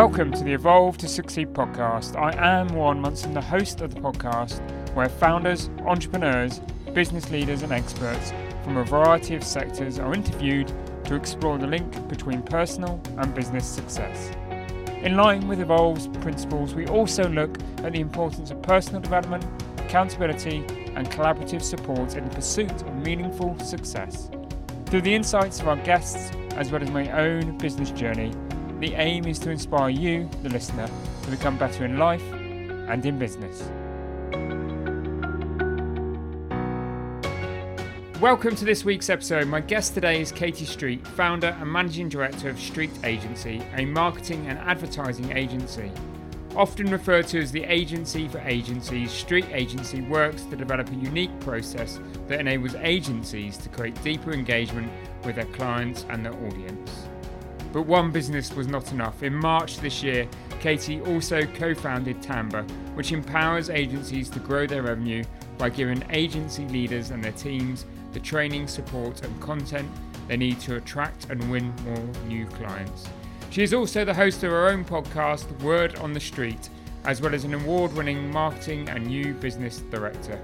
Welcome 0.00 0.32
to 0.32 0.44
the 0.44 0.54
Evolve 0.54 0.96
to 0.96 1.06
Succeed 1.06 1.52
podcast. 1.52 2.16
I 2.16 2.32
am 2.34 2.68
Warren 2.68 3.02
Munson, 3.02 3.34
the 3.34 3.40
host 3.42 3.82
of 3.82 3.94
the 3.94 4.00
podcast, 4.00 4.58
where 4.94 5.10
founders, 5.10 5.68
entrepreneurs, 5.84 6.62
business 6.94 7.30
leaders, 7.30 7.62
and 7.62 7.70
experts 7.70 8.32
from 8.64 8.78
a 8.78 8.84
variety 8.84 9.34
of 9.34 9.44
sectors 9.44 9.98
are 9.98 10.14
interviewed 10.14 10.72
to 11.04 11.14
explore 11.14 11.58
the 11.58 11.66
link 11.66 12.08
between 12.08 12.40
personal 12.40 12.98
and 13.18 13.34
business 13.34 13.66
success. 13.66 14.30
In 15.02 15.18
line 15.18 15.46
with 15.46 15.60
Evolve's 15.60 16.08
principles, 16.22 16.74
we 16.74 16.86
also 16.86 17.28
look 17.28 17.58
at 17.84 17.92
the 17.92 18.00
importance 18.00 18.50
of 18.50 18.62
personal 18.62 19.02
development, 19.02 19.44
accountability, 19.80 20.64
and 20.96 21.10
collaborative 21.10 21.60
support 21.60 22.16
in 22.16 22.26
the 22.26 22.34
pursuit 22.34 22.72
of 22.72 22.96
meaningful 23.04 23.58
success. 23.58 24.30
Through 24.86 25.02
the 25.02 25.14
insights 25.14 25.60
of 25.60 25.68
our 25.68 25.76
guests, 25.76 26.30
as 26.52 26.72
well 26.72 26.82
as 26.82 26.90
my 26.90 27.10
own 27.10 27.58
business 27.58 27.90
journey, 27.90 28.32
the 28.80 28.94
aim 28.94 29.26
is 29.26 29.38
to 29.38 29.50
inspire 29.50 29.90
you, 29.90 30.26
the 30.42 30.48
listener, 30.48 30.88
to 31.22 31.30
become 31.30 31.58
better 31.58 31.84
in 31.84 31.98
life 31.98 32.24
and 32.32 33.04
in 33.04 33.18
business. 33.18 33.68
Welcome 38.22 38.56
to 38.56 38.64
this 38.64 38.82
week's 38.82 39.10
episode. 39.10 39.48
My 39.48 39.60
guest 39.60 39.92
today 39.92 40.22
is 40.22 40.32
Katie 40.32 40.64
Street, 40.64 41.06
founder 41.06 41.54
and 41.60 41.70
managing 41.70 42.08
director 42.08 42.48
of 42.48 42.58
Street 42.58 42.90
Agency, 43.04 43.62
a 43.76 43.84
marketing 43.84 44.46
and 44.46 44.58
advertising 44.58 45.30
agency. 45.36 45.92
Often 46.56 46.90
referred 46.90 47.26
to 47.28 47.38
as 47.38 47.52
the 47.52 47.64
agency 47.64 48.28
for 48.28 48.38
agencies, 48.38 49.10
Street 49.10 49.46
Agency 49.52 50.00
works 50.00 50.44
to 50.44 50.56
develop 50.56 50.90
a 50.90 50.94
unique 50.94 51.38
process 51.40 52.00
that 52.28 52.40
enables 52.40 52.74
agencies 52.76 53.58
to 53.58 53.68
create 53.68 54.02
deeper 54.02 54.32
engagement 54.32 54.90
with 55.26 55.36
their 55.36 55.44
clients 55.46 56.06
and 56.08 56.24
their 56.24 56.34
audience. 56.46 57.09
But 57.72 57.82
one 57.82 58.10
business 58.10 58.52
was 58.52 58.66
not 58.66 58.92
enough. 58.92 59.22
In 59.22 59.34
March 59.34 59.78
this 59.78 60.02
year, 60.02 60.28
Katie 60.60 61.00
also 61.02 61.42
co 61.42 61.74
founded 61.74 62.20
TANBA, 62.20 62.68
which 62.94 63.12
empowers 63.12 63.70
agencies 63.70 64.28
to 64.30 64.40
grow 64.40 64.66
their 64.66 64.82
revenue 64.82 65.24
by 65.56 65.70
giving 65.70 66.04
agency 66.10 66.66
leaders 66.66 67.10
and 67.10 67.22
their 67.22 67.32
teams 67.32 67.86
the 68.12 68.20
training, 68.20 68.66
support, 68.66 69.24
and 69.24 69.40
content 69.40 69.88
they 70.26 70.36
need 70.36 70.60
to 70.60 70.76
attract 70.76 71.30
and 71.30 71.50
win 71.50 71.74
more 71.84 72.26
new 72.26 72.46
clients. 72.46 73.08
She 73.50 73.62
is 73.62 73.74
also 73.74 74.04
the 74.04 74.14
host 74.14 74.44
of 74.44 74.50
her 74.52 74.68
own 74.68 74.84
podcast, 74.84 75.60
Word 75.60 75.96
on 75.96 76.12
the 76.12 76.20
Street, 76.20 76.68
as 77.04 77.20
well 77.20 77.34
as 77.34 77.44
an 77.44 77.54
award 77.54 77.92
winning 77.94 78.30
marketing 78.30 78.88
and 78.88 79.06
new 79.06 79.34
business 79.34 79.78
director. 79.90 80.40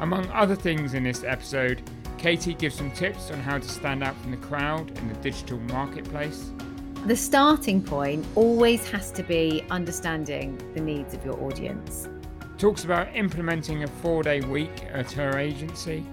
Among 0.00 0.28
other 0.30 0.56
things 0.56 0.94
in 0.94 1.04
this 1.04 1.22
episode, 1.22 1.82
Katie 2.20 2.52
gives 2.52 2.74
some 2.74 2.90
tips 2.90 3.30
on 3.30 3.40
how 3.40 3.56
to 3.56 3.66
stand 3.66 4.02
out 4.02 4.14
from 4.20 4.32
the 4.32 4.36
crowd 4.36 4.90
in 4.98 5.08
the 5.08 5.14
digital 5.14 5.58
marketplace. 5.58 6.52
The 7.06 7.16
starting 7.16 7.82
point 7.82 8.26
always 8.34 8.86
has 8.90 9.10
to 9.12 9.22
be 9.22 9.64
understanding 9.70 10.60
the 10.74 10.82
needs 10.82 11.14
of 11.14 11.24
your 11.24 11.42
audience. 11.42 12.10
Talks 12.58 12.84
about 12.84 13.08
implementing 13.16 13.84
a 13.84 13.86
four 13.86 14.22
day 14.22 14.42
week 14.42 14.84
at 14.92 15.10
her 15.12 15.38
agency. 15.38 16.04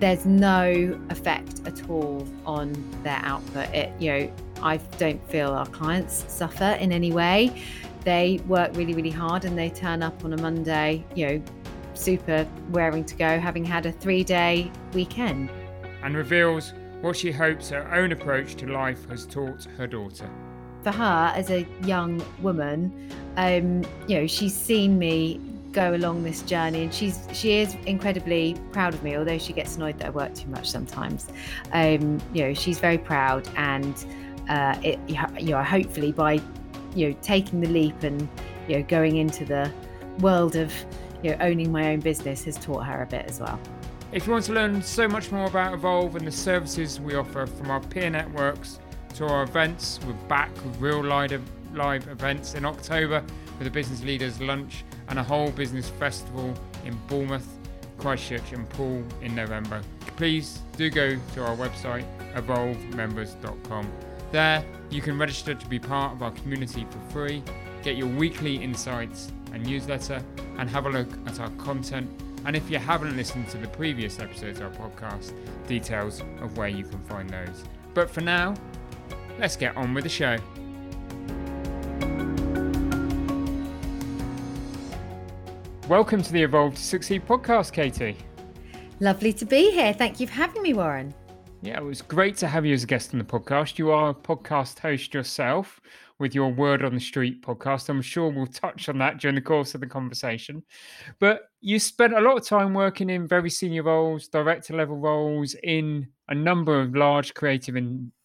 There's 0.00 0.26
no 0.26 1.00
effect 1.10 1.60
at 1.64 1.88
all 1.88 2.26
on 2.44 2.72
their 3.04 3.20
output. 3.22 3.68
It, 3.68 3.92
you 4.00 4.10
know, 4.10 4.32
I 4.62 4.78
don't 4.98 5.24
feel 5.30 5.50
our 5.50 5.66
clients 5.66 6.24
suffer 6.26 6.76
in 6.80 6.90
any 6.90 7.12
way. 7.12 7.62
They 8.02 8.40
work 8.48 8.72
really, 8.74 8.94
really 8.94 9.10
hard 9.10 9.44
and 9.44 9.56
they 9.56 9.70
turn 9.70 10.02
up 10.02 10.24
on 10.24 10.32
a 10.32 10.42
Monday, 10.42 11.04
you 11.14 11.28
know, 11.28 11.42
super 12.02 12.46
raring 12.70 13.04
to 13.04 13.14
go, 13.14 13.38
having 13.38 13.64
had 13.64 13.86
a 13.86 13.92
three 13.92 14.24
day 14.24 14.70
weekend. 14.92 15.50
And 16.02 16.16
reveals 16.16 16.72
what 17.00 17.16
she 17.16 17.32
hopes 17.32 17.68
her 17.70 17.92
own 17.94 18.12
approach 18.12 18.54
to 18.56 18.66
life 18.66 19.08
has 19.08 19.26
taught 19.26 19.64
her 19.76 19.86
daughter. 19.86 20.28
For 20.82 20.92
her, 20.92 21.32
as 21.34 21.50
a 21.50 21.66
young 21.84 22.24
woman, 22.40 23.10
um, 23.36 23.82
you 24.08 24.20
know, 24.20 24.26
she's 24.26 24.54
seen 24.54 24.98
me 24.98 25.40
go 25.72 25.94
along 25.94 26.22
this 26.22 26.42
journey 26.42 26.82
and 26.82 26.92
she's 26.92 27.26
she 27.32 27.58
is 27.58 27.76
incredibly 27.86 28.54
proud 28.72 28.92
of 28.92 29.02
me 29.02 29.16
although 29.16 29.38
she 29.38 29.54
gets 29.54 29.76
annoyed 29.76 29.98
that 29.98 30.08
I 30.08 30.10
work 30.10 30.34
too 30.34 30.48
much 30.48 30.70
sometimes 30.70 31.28
um, 31.72 32.20
you 32.34 32.44
know 32.44 32.52
she's 32.52 32.78
very 32.78 32.98
proud 32.98 33.48
and 33.56 33.94
uh, 34.50 34.78
it, 34.82 34.98
you 35.08 35.50
know 35.52 35.62
hopefully 35.62 36.12
by 36.12 36.42
you 36.94 37.08
know 37.08 37.16
taking 37.22 37.62
the 37.62 37.68
leap 37.68 38.02
and 38.02 38.28
you 38.68 38.76
know 38.76 38.82
going 38.82 39.16
into 39.16 39.46
the 39.46 39.72
world 40.20 40.56
of 40.56 40.72
you 41.22 41.30
know, 41.30 41.36
owning 41.40 41.70
my 41.70 41.92
own 41.92 42.00
business 42.00 42.44
has 42.44 42.56
taught 42.56 42.84
her 42.84 43.02
a 43.02 43.06
bit 43.06 43.26
as 43.26 43.40
well. 43.40 43.58
If 44.12 44.26
you 44.26 44.32
want 44.32 44.44
to 44.46 44.52
learn 44.52 44.82
so 44.82 45.08
much 45.08 45.32
more 45.32 45.46
about 45.46 45.72
Evolve 45.72 46.16
and 46.16 46.26
the 46.26 46.32
services 46.32 47.00
we 47.00 47.14
offer 47.14 47.46
from 47.46 47.70
our 47.70 47.80
peer 47.80 48.10
networks 48.10 48.78
to 49.14 49.26
our 49.26 49.44
events, 49.44 50.00
we're 50.06 50.12
back 50.28 50.54
with 50.64 50.76
real 50.78 51.02
live, 51.02 51.40
live 51.72 52.06
events 52.08 52.54
in 52.54 52.64
October 52.64 53.24
with 53.58 53.66
a 53.66 53.70
business 53.70 54.02
leaders 54.02 54.40
lunch 54.40 54.84
and 55.08 55.18
a 55.18 55.22
whole 55.22 55.50
business 55.50 55.88
festival 55.88 56.54
in 56.84 56.94
Bournemouth, 57.06 57.46
Christchurch, 57.98 58.52
and 58.52 58.68
Poole 58.70 59.02
in 59.22 59.34
November. 59.34 59.80
Please 60.16 60.60
do 60.76 60.90
go 60.90 61.16
to 61.34 61.44
our 61.44 61.56
website, 61.56 62.04
evolvemembers.com. 62.34 63.90
There, 64.30 64.64
you 64.90 65.00
can 65.00 65.18
register 65.18 65.54
to 65.54 65.66
be 65.66 65.78
part 65.78 66.12
of 66.12 66.22
our 66.22 66.32
community 66.32 66.86
for 66.90 67.12
free, 67.12 67.42
get 67.82 67.96
your 67.96 68.08
weekly 68.08 68.56
insights 68.56 69.32
and 69.52 69.64
newsletter, 69.64 70.22
and 70.58 70.68
have 70.68 70.86
a 70.86 70.90
look 70.90 71.08
at 71.26 71.40
our 71.40 71.50
content. 71.50 72.10
And 72.44 72.56
if 72.56 72.70
you 72.70 72.78
haven't 72.78 73.16
listened 73.16 73.48
to 73.50 73.58
the 73.58 73.68
previous 73.68 74.18
episodes 74.18 74.60
of 74.60 74.78
our 74.80 74.90
podcast, 74.90 75.32
details 75.66 76.22
of 76.40 76.56
where 76.56 76.68
you 76.68 76.84
can 76.84 77.00
find 77.04 77.30
those. 77.30 77.64
But 77.94 78.10
for 78.10 78.20
now, 78.20 78.54
let's 79.38 79.56
get 79.56 79.76
on 79.76 79.94
with 79.94 80.04
the 80.04 80.10
show. 80.10 80.36
Welcome 85.88 86.22
to 86.22 86.32
the 86.32 86.42
Evolve 86.42 86.74
to 86.74 86.82
Succeed 86.82 87.26
podcast, 87.26 87.72
Katie. 87.72 88.16
Lovely 89.00 89.32
to 89.32 89.44
be 89.44 89.70
here. 89.72 89.92
Thank 89.92 90.20
you 90.20 90.26
for 90.26 90.34
having 90.34 90.62
me, 90.62 90.74
Warren. 90.74 91.12
Yeah, 91.60 91.78
it 91.78 91.84
was 91.84 92.02
great 92.02 92.36
to 92.38 92.48
have 92.48 92.66
you 92.66 92.74
as 92.74 92.82
a 92.82 92.86
guest 92.86 93.12
on 93.12 93.18
the 93.18 93.24
podcast. 93.24 93.78
You 93.78 93.90
are 93.90 94.10
a 94.10 94.14
podcast 94.14 94.78
host 94.80 95.14
yourself, 95.14 95.80
with 96.18 96.34
your 96.34 96.52
Word 96.52 96.84
on 96.84 96.94
the 96.94 97.00
Street 97.00 97.42
podcast. 97.42 97.88
I'm 97.88 98.02
sure 98.02 98.30
we'll 98.30 98.46
touch 98.46 98.88
on 98.88 98.98
that 98.98 99.18
during 99.18 99.34
the 99.34 99.40
course 99.40 99.74
of 99.74 99.80
the 99.80 99.86
conversation. 99.86 100.62
But 101.18 101.42
you 101.60 101.78
spent 101.78 102.14
a 102.16 102.20
lot 102.20 102.36
of 102.36 102.46
time 102.46 102.74
working 102.74 103.10
in 103.10 103.26
very 103.26 103.50
senior 103.50 103.82
roles, 103.82 104.28
director 104.28 104.76
level 104.76 104.96
roles 104.96 105.54
in 105.62 106.08
a 106.28 106.34
number 106.34 106.80
of 106.80 106.94
large 106.94 107.34
creative 107.34 107.76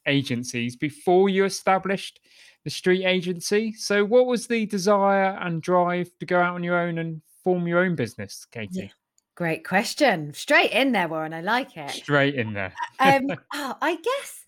agencies 0.06 0.76
before 0.76 1.30
you 1.30 1.46
established 1.46 2.20
the 2.64 2.70
Street 2.70 3.06
Agency. 3.06 3.74
So, 3.74 4.04
what 4.04 4.26
was 4.26 4.48
the 4.48 4.66
desire 4.66 5.38
and 5.42 5.62
drive 5.62 6.10
to 6.20 6.26
go 6.26 6.40
out 6.40 6.56
on 6.56 6.64
your 6.64 6.80
own 6.80 6.98
and 6.98 7.22
form 7.44 7.68
your 7.68 7.80
own 7.80 7.96
business, 7.96 8.46
Katie? 8.52 8.70
Yeah. 8.74 8.88
Great 9.36 9.64
question. 9.64 10.34
Straight 10.34 10.72
in 10.72 10.92
there, 10.92 11.08
Warren. 11.08 11.34
I 11.34 11.42
like 11.42 11.78
it. 11.78 11.92
Straight 11.92 12.36
in 12.36 12.54
there. 12.54 12.74
um, 13.00 13.28
oh, 13.54 13.76
I 13.82 13.96
guess 13.96 14.46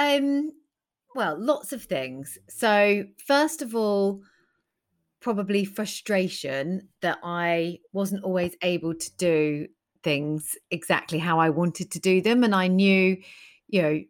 um, 0.00 0.52
well, 1.14 1.36
lots 1.38 1.72
of 1.72 1.84
things. 1.84 2.38
So, 2.48 3.04
first 3.26 3.62
of 3.62 3.74
all, 3.74 4.22
probably 5.20 5.64
frustration 5.64 6.88
that 7.00 7.18
I 7.22 7.78
wasn't 7.92 8.24
always 8.24 8.56
able 8.62 8.94
to 8.94 9.16
do 9.16 9.68
things 10.02 10.56
exactly 10.70 11.18
how 11.18 11.38
I 11.38 11.50
wanted 11.50 11.92
to 11.92 12.00
do 12.00 12.20
them. 12.20 12.42
And 12.42 12.54
I 12.54 12.66
knew, 12.66 13.16
you 13.68 13.82
know, 13.82 14.00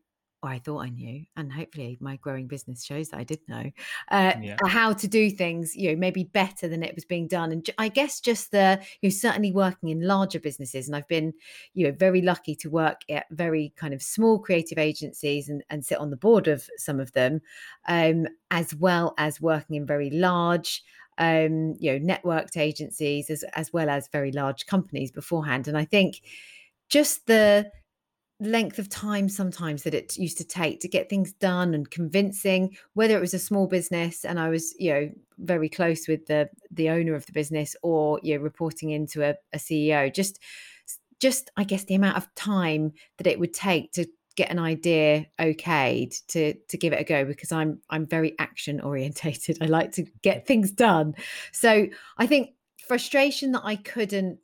or 0.42 0.50
I 0.50 0.58
thought 0.58 0.80
I 0.80 0.88
knew, 0.88 1.24
and 1.36 1.52
hopefully 1.52 1.98
my 2.00 2.16
growing 2.16 2.48
business 2.48 2.84
shows 2.84 3.10
that 3.10 3.18
I 3.18 3.24
did 3.24 3.40
know 3.48 3.70
uh, 4.10 4.32
yeah. 4.40 4.56
how 4.66 4.92
to 4.92 5.06
do 5.06 5.30
things, 5.30 5.76
you 5.76 5.90
know, 5.90 5.96
maybe 5.96 6.24
better 6.24 6.66
than 6.68 6.82
it 6.82 6.94
was 6.94 7.04
being 7.04 7.28
done. 7.28 7.52
And 7.52 7.68
I 7.78 7.88
guess 7.88 8.20
just 8.20 8.50
the, 8.50 8.80
you 9.00 9.08
know, 9.08 9.12
certainly 9.12 9.52
working 9.52 9.90
in 9.90 10.06
larger 10.06 10.40
businesses, 10.40 10.88
and 10.88 10.96
I've 10.96 11.08
been, 11.08 11.32
you 11.74 11.86
know, 11.86 11.92
very 11.92 12.22
lucky 12.22 12.54
to 12.56 12.70
work 12.70 13.02
at 13.08 13.26
very 13.30 13.72
kind 13.76 13.94
of 13.94 14.02
small 14.02 14.38
creative 14.38 14.78
agencies 14.78 15.48
and, 15.48 15.62
and 15.70 15.84
sit 15.84 15.98
on 15.98 16.10
the 16.10 16.16
board 16.16 16.48
of 16.48 16.68
some 16.76 16.98
of 16.98 17.12
them, 17.12 17.40
um, 17.86 18.26
as 18.50 18.74
well 18.74 19.14
as 19.18 19.40
working 19.40 19.76
in 19.76 19.86
very 19.86 20.10
large 20.10 20.82
um, 21.18 21.74
you 21.78 21.92
know, 21.92 22.14
networked 22.14 22.56
agencies 22.56 23.30
as 23.30 23.44
as 23.54 23.72
well 23.72 23.88
as 23.88 24.08
very 24.08 24.32
large 24.32 24.66
companies 24.66 25.12
beforehand. 25.12 25.68
And 25.68 25.76
I 25.76 25.84
think 25.84 26.22
just 26.88 27.26
the 27.26 27.70
length 28.40 28.78
of 28.78 28.88
time 28.88 29.28
sometimes 29.28 29.84
that 29.84 29.94
it 29.94 30.16
used 30.16 30.38
to 30.38 30.44
take 30.44 30.80
to 30.80 30.88
get 30.88 31.08
things 31.08 31.32
done 31.34 31.74
and 31.74 31.90
convincing 31.90 32.76
whether 32.94 33.16
it 33.16 33.20
was 33.20 33.34
a 33.34 33.38
small 33.38 33.66
business 33.66 34.24
and 34.24 34.40
i 34.40 34.48
was 34.48 34.74
you 34.78 34.92
know 34.92 35.10
very 35.38 35.68
close 35.68 36.08
with 36.08 36.26
the 36.26 36.48
the 36.70 36.88
owner 36.88 37.14
of 37.14 37.24
the 37.26 37.32
business 37.32 37.76
or 37.82 38.18
you 38.22 38.36
know 38.36 38.42
reporting 38.42 38.90
into 38.90 39.22
a, 39.22 39.34
a 39.52 39.58
ceo 39.58 40.12
just 40.12 40.40
just 41.20 41.50
i 41.56 41.62
guess 41.62 41.84
the 41.84 41.94
amount 41.94 42.16
of 42.16 42.34
time 42.34 42.92
that 43.18 43.28
it 43.28 43.38
would 43.38 43.54
take 43.54 43.92
to 43.92 44.06
get 44.34 44.50
an 44.50 44.58
idea 44.58 45.26
okayed 45.40 46.14
to 46.26 46.54
to 46.68 46.76
give 46.76 46.92
it 46.92 47.00
a 47.00 47.04
go 47.04 47.24
because 47.24 47.52
i'm 47.52 47.80
i'm 47.90 48.06
very 48.06 48.34
action 48.38 48.80
orientated. 48.80 49.58
I 49.62 49.66
like 49.66 49.92
to 49.92 50.04
get 50.22 50.46
things 50.46 50.70
done. 50.72 51.14
So 51.52 51.86
i 52.18 52.26
think 52.26 52.50
frustration 52.86 53.52
that 53.52 53.62
i 53.64 53.76
couldn't 53.76 54.38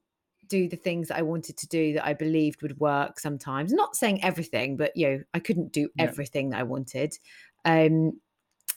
do 0.48 0.68
the 0.68 0.76
things 0.76 1.08
that 1.08 1.18
I 1.18 1.22
wanted 1.22 1.56
to 1.58 1.68
do 1.68 1.94
that 1.94 2.06
I 2.06 2.14
believed 2.14 2.62
would 2.62 2.78
work 2.78 3.20
sometimes. 3.20 3.72
Not 3.72 3.96
saying 3.96 4.22
everything, 4.22 4.76
but 4.76 4.96
you 4.96 5.08
know, 5.08 5.22
I 5.34 5.38
couldn't 5.38 5.72
do 5.72 5.88
everything 5.98 6.50
yeah. 6.50 6.56
that 6.56 6.60
I 6.60 6.64
wanted. 6.64 7.16
Um, 7.64 8.20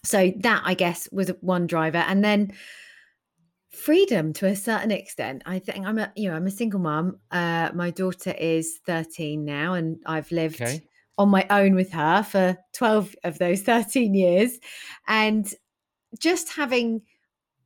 so 0.03 0.31
that 0.39 0.63
I 0.65 0.73
guess 0.73 1.07
was 1.11 1.29
one 1.41 1.67
driver, 1.67 1.99
and 1.99 2.23
then 2.23 2.53
freedom 3.69 4.33
to 4.33 4.47
a 4.47 4.55
certain 4.55 4.91
extent. 4.91 5.43
I 5.45 5.59
think 5.59 5.85
I'm 5.85 5.97
a 5.97 6.11
you 6.15 6.29
know 6.29 6.35
I'm 6.35 6.47
a 6.47 6.51
single 6.51 6.79
mum. 6.79 7.19
Uh, 7.31 7.69
my 7.73 7.91
daughter 7.91 8.31
is 8.37 8.79
13 8.85 9.45
now, 9.45 9.73
and 9.73 9.97
I've 10.05 10.31
lived. 10.31 10.61
Okay. 10.61 10.81
On 11.17 11.29
my 11.29 11.45
own 11.51 11.75
with 11.75 11.91
her 11.91 12.23
for 12.23 12.57
12 12.73 13.15
of 13.25 13.37
those 13.37 13.61
13 13.63 14.15
years. 14.15 14.57
And 15.07 15.53
just 16.17 16.51
having 16.53 17.01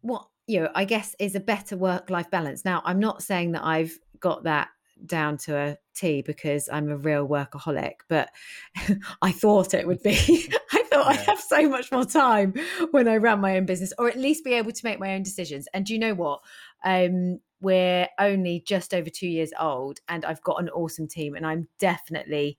what 0.01 0.27
you 0.47 0.61
know, 0.61 0.69
I 0.75 0.85
guess 0.85 1.15
is 1.19 1.35
a 1.35 1.39
better 1.39 1.77
work 1.77 2.09
life 2.09 2.29
balance. 2.29 2.65
Now, 2.65 2.81
I'm 2.85 2.99
not 2.99 3.23
saying 3.23 3.53
that 3.53 3.63
I've 3.63 3.97
got 4.19 4.43
that 4.43 4.69
down 5.05 5.37
to 5.37 5.55
a 5.57 5.77
T 5.95 6.21
because 6.21 6.69
I'm 6.71 6.89
a 6.89 6.97
real 6.97 7.27
workaholic, 7.27 7.95
but 8.07 8.29
I 9.21 9.31
thought 9.31 9.73
it 9.73 9.87
would 9.87 10.01
be. 10.03 10.11
I 10.71 10.83
thought 10.83 11.05
yeah. 11.05 11.21
I'd 11.21 11.25
have 11.27 11.39
so 11.39 11.67
much 11.69 11.91
more 11.91 12.05
time 12.05 12.53
when 12.91 13.07
I 13.07 13.17
ran 13.17 13.39
my 13.41 13.57
own 13.57 13.65
business, 13.65 13.93
or 13.97 14.07
at 14.07 14.17
least 14.17 14.43
be 14.43 14.53
able 14.53 14.71
to 14.71 14.85
make 14.85 14.99
my 14.99 15.15
own 15.15 15.23
decisions. 15.23 15.67
And 15.73 15.85
do 15.85 15.93
you 15.93 15.99
know 15.99 16.13
what? 16.13 16.41
Um, 16.83 17.39
we're 17.61 18.07
only 18.19 18.63
just 18.65 18.93
over 18.93 19.09
two 19.09 19.27
years 19.27 19.51
old, 19.59 19.99
and 20.07 20.23
I've 20.25 20.43
got 20.43 20.61
an 20.61 20.69
awesome 20.69 21.07
team, 21.07 21.35
and 21.35 21.45
I'm 21.45 21.67
definitely, 21.79 22.57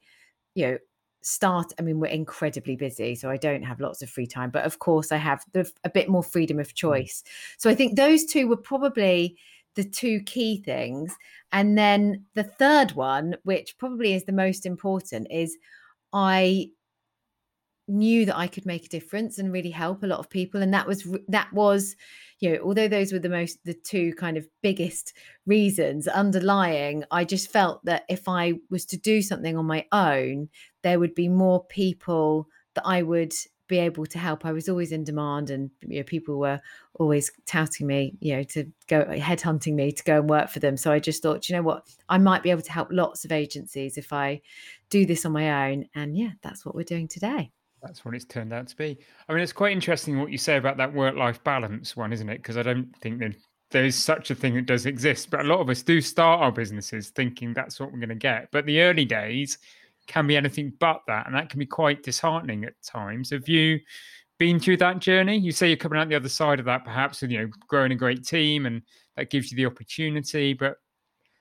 you 0.54 0.66
know, 0.66 0.78
start 1.26 1.72
i 1.78 1.82
mean 1.82 1.98
we're 1.98 2.06
incredibly 2.06 2.76
busy 2.76 3.14
so 3.14 3.28
i 3.28 3.36
don't 3.36 3.62
have 3.62 3.80
lots 3.80 4.00
of 4.00 4.08
free 4.08 4.26
time 4.26 4.50
but 4.50 4.64
of 4.64 4.78
course 4.78 5.10
i 5.10 5.16
have 5.16 5.44
the, 5.52 5.70
a 5.84 5.90
bit 5.90 6.08
more 6.08 6.22
freedom 6.22 6.60
of 6.60 6.68
mm. 6.68 6.74
choice 6.74 7.24
so 7.58 7.68
i 7.68 7.74
think 7.74 7.96
those 7.96 8.24
two 8.24 8.46
were 8.46 8.56
probably 8.56 9.36
the 9.76 9.84
two 9.84 10.20
key 10.20 10.60
things. 10.62 11.14
And 11.52 11.78
then 11.78 12.24
the 12.34 12.42
third 12.42 12.92
one, 12.92 13.36
which 13.44 13.78
probably 13.78 14.14
is 14.14 14.24
the 14.24 14.32
most 14.32 14.66
important, 14.66 15.28
is 15.30 15.56
I 16.12 16.70
knew 17.88 18.24
that 18.24 18.36
I 18.36 18.48
could 18.48 18.66
make 18.66 18.86
a 18.86 18.88
difference 18.88 19.38
and 19.38 19.52
really 19.52 19.70
help 19.70 20.02
a 20.02 20.06
lot 20.06 20.18
of 20.18 20.28
people. 20.28 20.60
And 20.60 20.74
that 20.74 20.88
was 20.88 21.06
that 21.28 21.52
was, 21.52 21.94
you 22.40 22.50
know, 22.50 22.58
although 22.64 22.88
those 22.88 23.12
were 23.12 23.20
the 23.20 23.28
most 23.28 23.58
the 23.64 23.74
two 23.74 24.12
kind 24.14 24.36
of 24.36 24.48
biggest 24.60 25.12
reasons 25.46 26.08
underlying, 26.08 27.04
I 27.12 27.24
just 27.24 27.52
felt 27.52 27.84
that 27.84 28.04
if 28.08 28.28
I 28.28 28.54
was 28.70 28.86
to 28.86 28.96
do 28.96 29.22
something 29.22 29.56
on 29.56 29.66
my 29.66 29.86
own, 29.92 30.48
there 30.86 31.00
would 31.00 31.16
be 31.16 31.28
more 31.28 31.64
people 31.64 32.46
that 32.76 32.86
I 32.86 33.02
would 33.02 33.34
be 33.66 33.78
able 33.78 34.06
to 34.06 34.18
help. 34.20 34.46
I 34.46 34.52
was 34.52 34.68
always 34.68 34.92
in 34.92 35.02
demand, 35.02 35.50
and 35.50 35.68
you 35.80 35.98
know, 35.98 36.04
people 36.04 36.38
were 36.38 36.60
always 36.94 37.28
touting 37.44 37.88
me, 37.88 38.14
you 38.20 38.36
know, 38.36 38.44
to 38.44 38.70
go 38.86 39.04
headhunting 39.04 39.74
me 39.74 39.90
to 39.90 40.04
go 40.04 40.20
and 40.20 40.30
work 40.30 40.48
for 40.48 40.60
them. 40.60 40.76
So 40.76 40.92
I 40.92 41.00
just 41.00 41.24
thought, 41.24 41.48
you 41.48 41.56
know 41.56 41.62
what, 41.62 41.88
I 42.08 42.18
might 42.18 42.44
be 42.44 42.52
able 42.52 42.62
to 42.62 42.70
help 42.70 42.88
lots 42.92 43.24
of 43.24 43.32
agencies 43.32 43.98
if 43.98 44.12
I 44.12 44.40
do 44.88 45.04
this 45.04 45.26
on 45.26 45.32
my 45.32 45.70
own. 45.70 45.86
And 45.96 46.16
yeah, 46.16 46.30
that's 46.42 46.64
what 46.64 46.76
we're 46.76 46.84
doing 46.84 47.08
today. 47.08 47.50
That's 47.82 48.04
what 48.04 48.14
it's 48.14 48.24
turned 48.24 48.52
out 48.52 48.68
to 48.68 48.76
be. 48.76 48.96
I 49.28 49.32
mean, 49.32 49.42
it's 49.42 49.52
quite 49.52 49.72
interesting 49.72 50.20
what 50.20 50.30
you 50.30 50.38
say 50.38 50.56
about 50.56 50.76
that 50.76 50.94
work-life 50.94 51.42
balance 51.42 51.96
one, 51.96 52.12
isn't 52.12 52.28
it? 52.28 52.36
Because 52.36 52.56
I 52.56 52.62
don't 52.62 52.94
think 53.00 53.18
that 53.18 53.34
there 53.72 53.84
is 53.84 53.96
such 53.96 54.30
a 54.30 54.36
thing 54.36 54.54
that 54.54 54.66
does 54.66 54.86
exist, 54.86 55.30
but 55.30 55.40
a 55.40 55.48
lot 55.48 55.58
of 55.58 55.68
us 55.68 55.82
do 55.82 56.00
start 56.00 56.40
our 56.40 56.52
businesses 56.52 57.10
thinking 57.10 57.52
that's 57.52 57.80
what 57.80 57.90
we're 57.90 57.98
going 57.98 58.10
to 58.10 58.14
get. 58.14 58.52
But 58.52 58.66
the 58.66 58.82
early 58.82 59.04
days 59.04 59.58
can 60.06 60.26
be 60.26 60.36
anything 60.36 60.72
but 60.78 61.02
that. 61.06 61.26
And 61.26 61.34
that 61.34 61.50
can 61.50 61.58
be 61.58 61.66
quite 61.66 62.02
disheartening 62.02 62.64
at 62.64 62.74
times. 62.82 63.30
Have 63.30 63.48
you 63.48 63.78
been 64.38 64.60
through 64.60 64.78
that 64.78 64.98
journey? 64.98 65.36
You 65.36 65.52
say 65.52 65.68
you're 65.68 65.76
coming 65.76 65.98
out 65.98 66.08
the 66.08 66.14
other 66.14 66.28
side 66.28 66.58
of 66.58 66.66
that, 66.66 66.84
perhaps, 66.84 67.22
with, 67.22 67.30
you 67.30 67.38
know, 67.38 67.48
growing 67.68 67.92
a 67.92 67.96
great 67.96 68.24
team 68.24 68.66
and 68.66 68.82
that 69.16 69.30
gives 69.30 69.50
you 69.50 69.56
the 69.56 69.66
opportunity. 69.66 70.54
But 70.54 70.76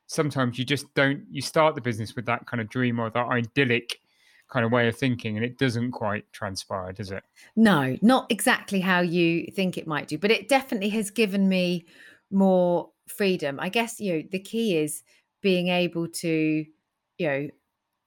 sometimes 0.08 0.58
you 0.58 0.66
just 0.66 0.92
don't, 0.94 1.24
you 1.30 1.42
start 1.42 1.76
the 1.76 1.82
business 1.82 2.16
with 2.16 2.26
that 2.26 2.46
kind 2.48 2.62
of 2.62 2.70
dream 2.70 3.00
or 3.00 3.10
that 3.10 3.28
idyllic 3.28 4.00
kind 4.48 4.66
of 4.66 4.72
way 4.72 4.88
of 4.88 4.96
thinking 4.96 5.38
and 5.38 5.46
it 5.46 5.58
doesn't 5.58 5.92
quite 5.92 6.32
transpire 6.32 6.94
does 6.94 7.10
it 7.10 7.24
no 7.56 7.98
not 8.04 8.28
exactly 8.32 8.80
how 8.80 9.00
you 9.00 9.48
think 9.56 9.76
it 9.76 9.88
might 9.88 10.08
do 10.08 10.20
but 10.20 10.30
it 10.30 10.48
definitely 10.48 10.90
has 10.90 11.10
given 11.10 11.50
me 11.50 11.84
more 12.30 12.90
freedom 13.08 13.60
i 13.60 13.70
guess 13.70 14.00
you 14.00 14.14
know 14.14 14.24
the 14.32 14.40
key 14.40 14.78
is 14.78 15.02
being 15.42 15.70
able 15.70 16.08
to 16.08 16.64
you 17.18 17.28
know 17.28 17.48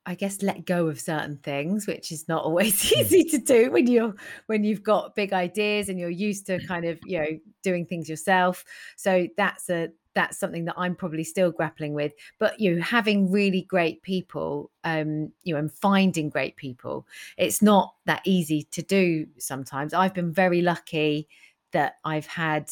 I 0.09 0.15
guess 0.15 0.41
let 0.41 0.65
go 0.65 0.89
of 0.89 0.99
certain 0.99 1.37
things, 1.37 1.87
which 1.87 2.11
is 2.11 2.29
not 2.29 2.43
always 2.45 2.89
hmm. 2.89 3.01
easy 3.01 3.25
to 3.25 3.39
do 3.39 3.71
when 3.71 3.87
you're 3.87 4.15
when 4.47 4.65
you've 4.65 4.83
got 4.83 5.15
big 5.15 5.35
ideas 5.35 5.91
and 5.91 6.01
you're 6.01 6.09
used 6.09 6.47
to 6.47 6.65
kind 6.67 6.87
of 6.87 6.99
you 7.05 7.19
know 7.19 7.39
doing 7.63 7.85
things 7.85 8.09
yourself. 8.09 8.65
So 8.97 9.29
that's 9.37 9.69
a 9.69 9.91
that's 10.15 10.39
something 10.39 10.65
that 10.65 10.75
I'm 10.79 10.97
probably 10.97 11.25
still 11.25 11.53
grappling 11.53 11.93
with. 11.93 12.13
But 12.39 12.59
you 12.59 12.75
know, 12.75 12.83
having 12.83 13.31
really 13.31 13.63
great 13.63 14.03
people, 14.03 14.71
um, 14.83 15.31
you 15.43 15.53
know, 15.53 15.61
and 15.61 15.71
finding 15.71 16.31
great 16.31 16.57
people, 16.57 17.07
it's 17.37 17.61
not 17.61 17.95
that 18.07 18.23
easy 18.25 18.63
to 18.71 18.83
do 18.83 19.27
sometimes. 19.37 19.93
I've 19.93 20.15
been 20.15 20.33
very 20.33 20.63
lucky 20.63 21.29
that 21.73 21.97
I've 22.05 22.27
had 22.27 22.71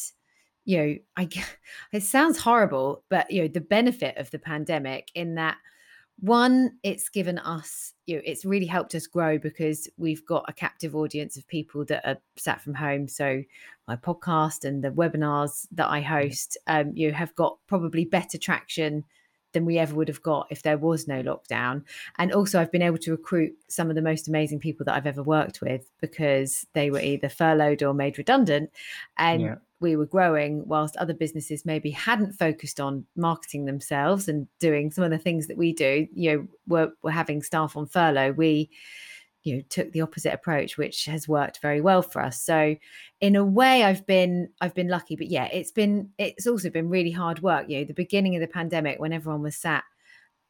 you 0.65 0.79
know 0.79 0.97
i 1.17 1.29
it 1.93 2.03
sounds 2.03 2.38
horrible 2.38 3.05
but 3.09 3.31
you 3.31 3.43
know 3.43 3.47
the 3.47 3.61
benefit 3.61 4.17
of 4.17 4.29
the 4.33 4.38
pandemic 4.38 5.12
in 5.15 5.37
that 5.37 5.59
one 6.20 6.72
it's 6.82 7.10
given 7.10 7.38
us 7.38 7.92
you 8.06 8.16
know 8.16 8.22
it's 8.24 8.44
really 8.44 8.66
helped 8.66 8.94
us 8.94 9.06
grow 9.06 9.36
because 9.36 9.88
we've 9.98 10.24
got 10.24 10.44
a 10.48 10.52
captive 10.52 10.96
audience 10.96 11.36
of 11.36 11.46
people 11.46 11.84
that 11.84 12.06
are 12.08 12.16
sat 12.36 12.60
from 12.60 12.74
home 12.74 13.06
so 13.06 13.42
my 13.86 13.96
podcast 13.96 14.64
and 14.64 14.82
the 14.82 14.90
webinars 14.90 15.66
that 15.72 15.88
i 15.90 16.00
host 16.00 16.56
um, 16.68 16.90
you 16.94 17.12
have 17.12 17.34
got 17.34 17.58
probably 17.66 18.04
better 18.04 18.38
traction 18.38 19.04
than 19.56 19.64
we 19.64 19.78
ever 19.78 19.94
would 19.94 20.08
have 20.08 20.22
got 20.22 20.46
if 20.50 20.62
there 20.62 20.76
was 20.76 21.08
no 21.08 21.22
lockdown. 21.22 21.82
And 22.18 22.30
also, 22.30 22.60
I've 22.60 22.70
been 22.70 22.82
able 22.82 22.98
to 22.98 23.12
recruit 23.12 23.54
some 23.68 23.88
of 23.88 23.96
the 23.96 24.02
most 24.02 24.28
amazing 24.28 24.60
people 24.60 24.84
that 24.84 24.94
I've 24.94 25.06
ever 25.06 25.22
worked 25.22 25.62
with 25.62 25.90
because 25.98 26.66
they 26.74 26.90
were 26.90 27.00
either 27.00 27.30
furloughed 27.30 27.82
or 27.82 27.94
made 27.94 28.18
redundant. 28.18 28.68
And 29.16 29.40
yeah. 29.40 29.54
We 29.81 29.96
were 29.96 30.06
growing 30.06 30.67
whilst 30.67 30.96
other 30.96 31.14
businesses 31.14 31.67
maybe 31.67 31.90
hadn't 31.90 32.32
focused 32.32 32.81
on 32.81 33.05
marketing 33.17 33.67
themselves 33.67 34.28
and 34.28 34.46
doing 34.58 34.90
some 34.90 35.05
of 35.05 35.11
the 35.11 35.19
things 35.19 35.46
that 35.49 35.58
we 35.58 35.73
do. 35.73 36.06
You 36.14 36.32
know, 36.32 36.46
we're, 36.67 36.93
we're 37.02 37.11
having 37.11 37.43
staff 37.43 37.76
on 37.76 37.87
furlough. 37.87 38.32
We, 38.32 38.70
you 39.46 39.55
know 39.55 39.62
took 39.69 39.93
the 39.93 40.00
opposite 40.00 40.34
approach 40.34 40.76
which 40.76 41.05
has 41.05 41.28
worked 41.28 41.62
very 41.62 41.81
well 41.81 42.02
for 42.02 42.20
us 42.20 42.43
so 42.43 42.75
in 43.20 43.37
a 43.37 43.44
way 43.44 43.84
i've 43.84 44.05
been 44.05 44.49
i've 44.61 44.75
been 44.75 44.88
lucky 44.88 45.14
but 45.14 45.28
yeah 45.28 45.44
it's 45.52 45.70
been 45.70 46.11
it's 46.19 46.49
also 46.49 46.69
been 46.69 46.90
really 46.90 47.12
hard 47.12 47.40
work 47.43 47.64
you 47.69 47.78
know 47.78 47.84
the 47.84 47.94
beginning 47.94 48.34
of 48.34 48.40
the 48.40 48.49
pandemic 48.49 48.99
when 48.99 49.12
everyone 49.12 49.43
was 49.43 49.56
sat 49.56 49.84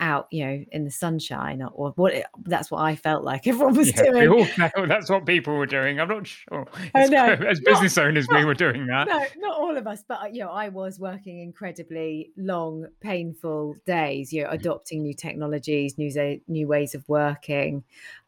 out, 0.00 0.26
you 0.30 0.44
know, 0.44 0.64
in 0.72 0.84
the 0.84 0.90
sunshine, 0.90 1.62
or 1.62 1.92
what? 1.96 2.14
That's 2.44 2.70
what 2.70 2.82
I 2.82 2.96
felt 2.96 3.24
like 3.24 3.46
everyone 3.46 3.74
was 3.74 3.88
yeah, 3.88 4.04
doing. 4.04 4.30
We 4.30 4.46
all 4.76 4.86
that's 4.86 5.10
what 5.10 5.26
people 5.26 5.56
were 5.56 5.66
doing. 5.66 6.00
I'm 6.00 6.08
not 6.08 6.26
sure. 6.26 6.66
As, 6.94 7.10
know, 7.10 7.24
as 7.48 7.60
business 7.60 7.96
not, 7.96 8.06
owners, 8.06 8.28
not, 8.28 8.38
we 8.38 8.44
were 8.44 8.54
doing 8.54 8.86
that. 8.86 9.08
No, 9.08 9.24
not 9.38 9.58
all 9.58 9.76
of 9.76 9.86
us, 9.86 10.04
but 10.06 10.34
you 10.34 10.40
know, 10.40 10.50
I 10.50 10.68
was 10.68 10.98
working 10.98 11.40
incredibly 11.40 12.32
long, 12.36 12.86
painful 13.00 13.76
days. 13.86 14.32
You 14.32 14.44
know, 14.44 14.50
mm. 14.50 14.54
adopting 14.54 15.02
new 15.02 15.14
technologies, 15.14 15.98
new 15.98 16.40
new 16.48 16.68
ways 16.68 16.94
of 16.94 17.08
working. 17.08 17.84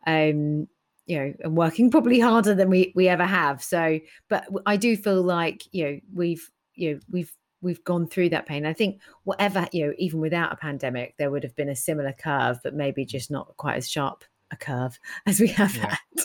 Um, 0.07 0.69
you 1.07 1.19
know, 1.19 1.35
and 1.40 1.57
working 1.57 1.90
probably 1.90 2.21
harder 2.21 2.54
than 2.54 2.69
we 2.69 2.93
we 2.95 3.09
ever 3.09 3.25
have. 3.25 3.62
So, 3.62 3.99
but 4.28 4.47
I 4.66 4.76
do 4.76 4.97
feel 4.97 5.23
like 5.23 5.62
you 5.73 5.85
know 5.85 6.00
we've 6.14 6.50
you 6.75 6.95
know 6.95 7.00
we've 7.11 7.33
we've 7.61 7.83
gone 7.85 8.07
through 8.07 8.31
that 8.31 8.47
pain. 8.47 8.67
I 8.67 8.73
think 8.73 9.00
whatever, 9.25 9.67
you 9.73 9.87
know, 9.87 9.93
even 9.99 10.21
without 10.21 10.53
a 10.53 10.57
pandemic, 10.57 11.17
there 11.17 11.31
would 11.31 11.43
have 11.43 11.57
been 11.57 11.69
a 11.69 11.77
similar 11.77 12.12
curve, 12.12 12.59
but 12.62 12.75
maybe 12.75 13.05
mm. 13.05 13.09
just 13.09 13.31
not 13.31 13.57
quite 13.57 13.77
as 13.77 13.88
sharp 13.88 14.25
a 14.50 14.57
curve 14.57 14.99
as 15.27 15.41
we 15.41 15.49
have 15.49 15.75
yeah. 15.77 15.91
had. 15.91 16.25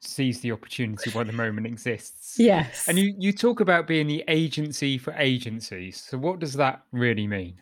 Seize 0.00 0.40
the 0.40 0.52
opportunity 0.52 1.10
while 1.10 1.24
the 1.24 1.32
moment 1.32 1.66
exists. 1.66 2.38
Yes. 2.38 2.86
And 2.86 2.98
you, 2.98 3.14
you 3.18 3.32
talk 3.32 3.60
about 3.60 3.86
being 3.86 4.06
the 4.06 4.24
agency 4.28 4.96
for 4.96 5.12
agencies. 5.14 6.00
So 6.00 6.16
what 6.16 6.38
does 6.38 6.54
that 6.54 6.82
really 6.92 7.26
mean? 7.26 7.60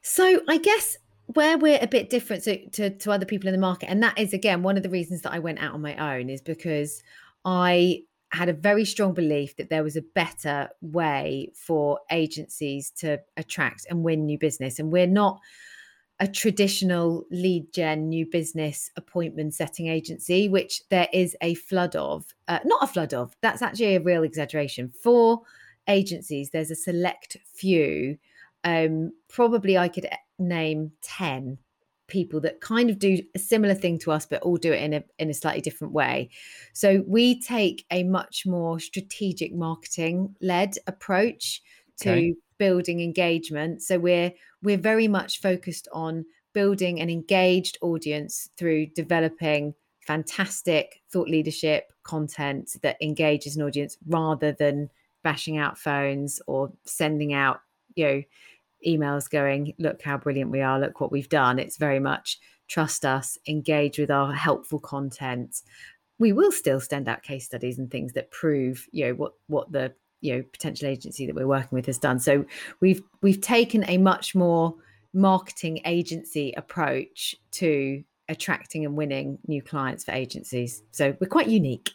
So 0.00 0.40
I 0.48 0.58
guess 0.58 0.96
where 1.26 1.58
we're 1.58 1.78
a 1.82 1.88
bit 1.88 2.08
different 2.08 2.44
to, 2.44 2.68
to, 2.70 2.90
to 2.90 3.10
other 3.10 3.26
people 3.26 3.48
in 3.48 3.52
the 3.52 3.60
market, 3.60 3.88
and 3.88 4.02
that 4.02 4.18
is 4.18 4.32
again 4.32 4.62
one 4.62 4.76
of 4.76 4.82
the 4.82 4.90
reasons 4.90 5.22
that 5.22 5.32
I 5.32 5.38
went 5.38 5.60
out 5.60 5.74
on 5.74 5.80
my 5.80 6.16
own 6.16 6.30
is 6.30 6.40
because 6.40 7.02
I 7.44 8.02
had 8.32 8.48
a 8.48 8.54
very 8.54 8.84
strong 8.84 9.12
belief 9.12 9.56
that 9.56 9.68
there 9.68 9.82
was 9.82 9.96
a 9.96 10.02
better 10.02 10.68
way 10.80 11.52
for 11.54 12.00
agencies 12.10 12.90
to 12.90 13.20
attract 13.36 13.86
and 13.90 14.02
win 14.02 14.24
new 14.24 14.38
business. 14.38 14.78
And 14.78 14.90
we're 14.90 15.06
not 15.06 15.40
a 16.18 16.26
traditional 16.26 17.24
lead 17.30 17.72
gen 17.72 18.08
new 18.08 18.24
business 18.24 18.90
appointment 18.96 19.54
setting 19.54 19.88
agency, 19.88 20.48
which 20.48 20.82
there 20.88 21.08
is 21.12 21.36
a 21.42 21.54
flood 21.54 21.96
of. 21.96 22.24
Uh, 22.48 22.60
not 22.64 22.82
a 22.82 22.86
flood 22.86 23.12
of, 23.12 23.34
that's 23.42 23.60
actually 23.60 23.96
a 23.96 24.00
real 24.00 24.22
exaggeration. 24.22 24.92
For 25.02 25.42
agencies, 25.88 26.50
there's 26.50 26.70
a 26.70 26.76
select 26.76 27.36
few. 27.52 28.18
Um, 28.64 29.12
probably 29.28 29.76
I 29.76 29.88
could 29.88 30.08
name 30.38 30.92
10 31.02 31.58
people 32.12 32.40
that 32.40 32.60
kind 32.60 32.90
of 32.90 32.98
do 32.98 33.18
a 33.34 33.38
similar 33.38 33.74
thing 33.74 33.98
to 33.98 34.12
us 34.12 34.26
but 34.26 34.42
all 34.42 34.56
do 34.56 34.72
it 34.72 34.82
in 34.82 34.92
a 34.92 35.02
in 35.18 35.30
a 35.30 35.34
slightly 35.34 35.62
different 35.62 35.94
way 35.94 36.28
so 36.74 37.02
we 37.06 37.40
take 37.40 37.86
a 37.90 38.04
much 38.04 38.44
more 38.46 38.78
strategic 38.78 39.54
marketing 39.54 40.36
led 40.42 40.74
approach 40.86 41.62
to 41.98 42.10
okay. 42.10 42.34
building 42.58 43.00
engagement 43.00 43.82
so 43.82 43.98
we're 43.98 44.30
we're 44.62 44.76
very 44.76 45.08
much 45.08 45.40
focused 45.40 45.88
on 45.92 46.24
building 46.52 47.00
an 47.00 47.08
engaged 47.08 47.78
audience 47.80 48.50
through 48.56 48.86
developing 48.94 49.74
fantastic 50.06 51.00
thought 51.10 51.28
leadership 51.28 51.92
content 52.02 52.76
that 52.82 52.96
engages 53.00 53.56
an 53.56 53.62
audience 53.62 53.96
rather 54.06 54.52
than 54.52 54.90
bashing 55.22 55.56
out 55.56 55.78
phones 55.78 56.40
or 56.46 56.72
sending 56.84 57.32
out, 57.32 57.60
you 57.94 58.04
know, 58.04 58.22
emails 58.86 59.28
going, 59.28 59.74
look 59.78 60.02
how 60.02 60.18
brilliant 60.18 60.50
we 60.50 60.60
are, 60.60 60.78
look 60.78 61.00
what 61.00 61.12
we've 61.12 61.28
done. 61.28 61.58
It's 61.58 61.76
very 61.76 62.00
much 62.00 62.38
trust 62.68 63.04
us, 63.04 63.36
engage 63.46 63.98
with 63.98 64.10
our 64.10 64.32
helpful 64.32 64.78
content. 64.78 65.62
We 66.18 66.32
will 66.32 66.52
still 66.52 66.80
send 66.80 67.08
out 67.08 67.22
case 67.22 67.44
studies 67.44 67.78
and 67.78 67.90
things 67.90 68.12
that 68.14 68.30
prove, 68.30 68.86
you 68.92 69.06
know, 69.06 69.14
what 69.14 69.32
what 69.48 69.72
the 69.72 69.92
you 70.20 70.36
know 70.36 70.42
potential 70.52 70.88
agency 70.88 71.26
that 71.26 71.34
we're 71.34 71.46
working 71.46 71.76
with 71.76 71.86
has 71.86 71.98
done. 71.98 72.18
So 72.18 72.44
we've 72.80 73.02
we've 73.22 73.40
taken 73.40 73.84
a 73.88 73.98
much 73.98 74.34
more 74.34 74.74
marketing 75.12 75.80
agency 75.84 76.54
approach 76.56 77.34
to 77.52 78.02
attracting 78.28 78.84
and 78.84 78.96
winning 78.96 79.38
new 79.46 79.62
clients 79.62 80.04
for 80.04 80.12
agencies. 80.12 80.82
So 80.90 81.16
we're 81.20 81.28
quite 81.28 81.48
unique. 81.48 81.90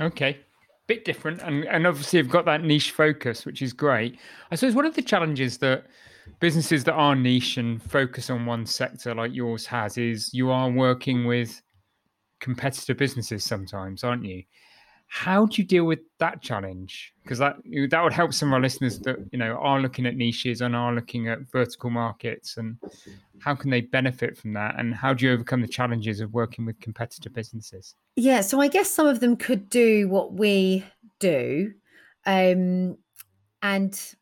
Okay. 0.00 0.38
Bit 0.86 1.04
different. 1.04 1.40
And, 1.42 1.64
and 1.66 1.86
obviously, 1.86 2.18
you've 2.18 2.28
got 2.28 2.46
that 2.46 2.64
niche 2.64 2.90
focus, 2.90 3.46
which 3.46 3.62
is 3.62 3.72
great. 3.72 4.18
I 4.50 4.56
suppose 4.56 4.74
one 4.74 4.86
of 4.86 4.94
the 4.94 5.02
challenges 5.02 5.58
that 5.58 5.86
businesses 6.38 6.84
that 6.84 6.94
are 6.94 7.16
niche 7.16 7.56
and 7.56 7.82
focus 7.82 8.30
on 8.30 8.46
one 8.46 8.66
sector 8.66 9.14
like 9.14 9.34
yours 9.34 9.66
has 9.66 9.98
is 9.98 10.32
you 10.32 10.50
are 10.50 10.70
working 10.70 11.24
with 11.24 11.60
competitor 12.40 12.94
businesses 12.94 13.44
sometimes, 13.44 14.02
aren't 14.02 14.24
you? 14.24 14.42
How 15.06 15.46
do 15.46 15.60
you 15.60 15.66
deal 15.66 15.84
with 15.84 15.98
that 16.18 16.40
challenge? 16.40 17.12
Because 17.22 17.38
that 17.38 17.56
that 17.90 18.02
would 18.02 18.12
help 18.12 18.32
some 18.32 18.50
of 18.50 18.54
our 18.54 18.60
listeners 18.60 19.00
that 19.00 19.16
you 19.32 19.38
know 19.38 19.56
are 19.56 19.80
looking 19.80 20.06
at 20.06 20.14
niches 20.14 20.60
and 20.60 20.76
are 20.76 20.94
looking 20.94 21.28
at 21.28 21.50
vertical 21.50 21.90
markets, 21.90 22.56
and 22.56 22.76
how 23.40 23.56
can 23.56 23.70
they 23.70 23.80
benefit 23.80 24.36
from 24.36 24.52
that? 24.52 24.76
And 24.78 24.94
how 24.94 25.12
do 25.12 25.26
you 25.26 25.32
overcome 25.32 25.62
the 25.62 25.68
challenges 25.68 26.20
of 26.20 26.32
working 26.32 26.64
with 26.64 26.78
competitor 26.80 27.28
businesses? 27.28 27.96
Yeah, 28.14 28.40
so 28.40 28.60
I 28.60 28.68
guess 28.68 28.88
some 28.88 29.08
of 29.08 29.18
them 29.18 29.36
could 29.36 29.68
do 29.68 30.08
what 30.08 30.34
we 30.34 30.84
do, 31.18 31.72
um, 32.24 32.96
and 33.62 34.14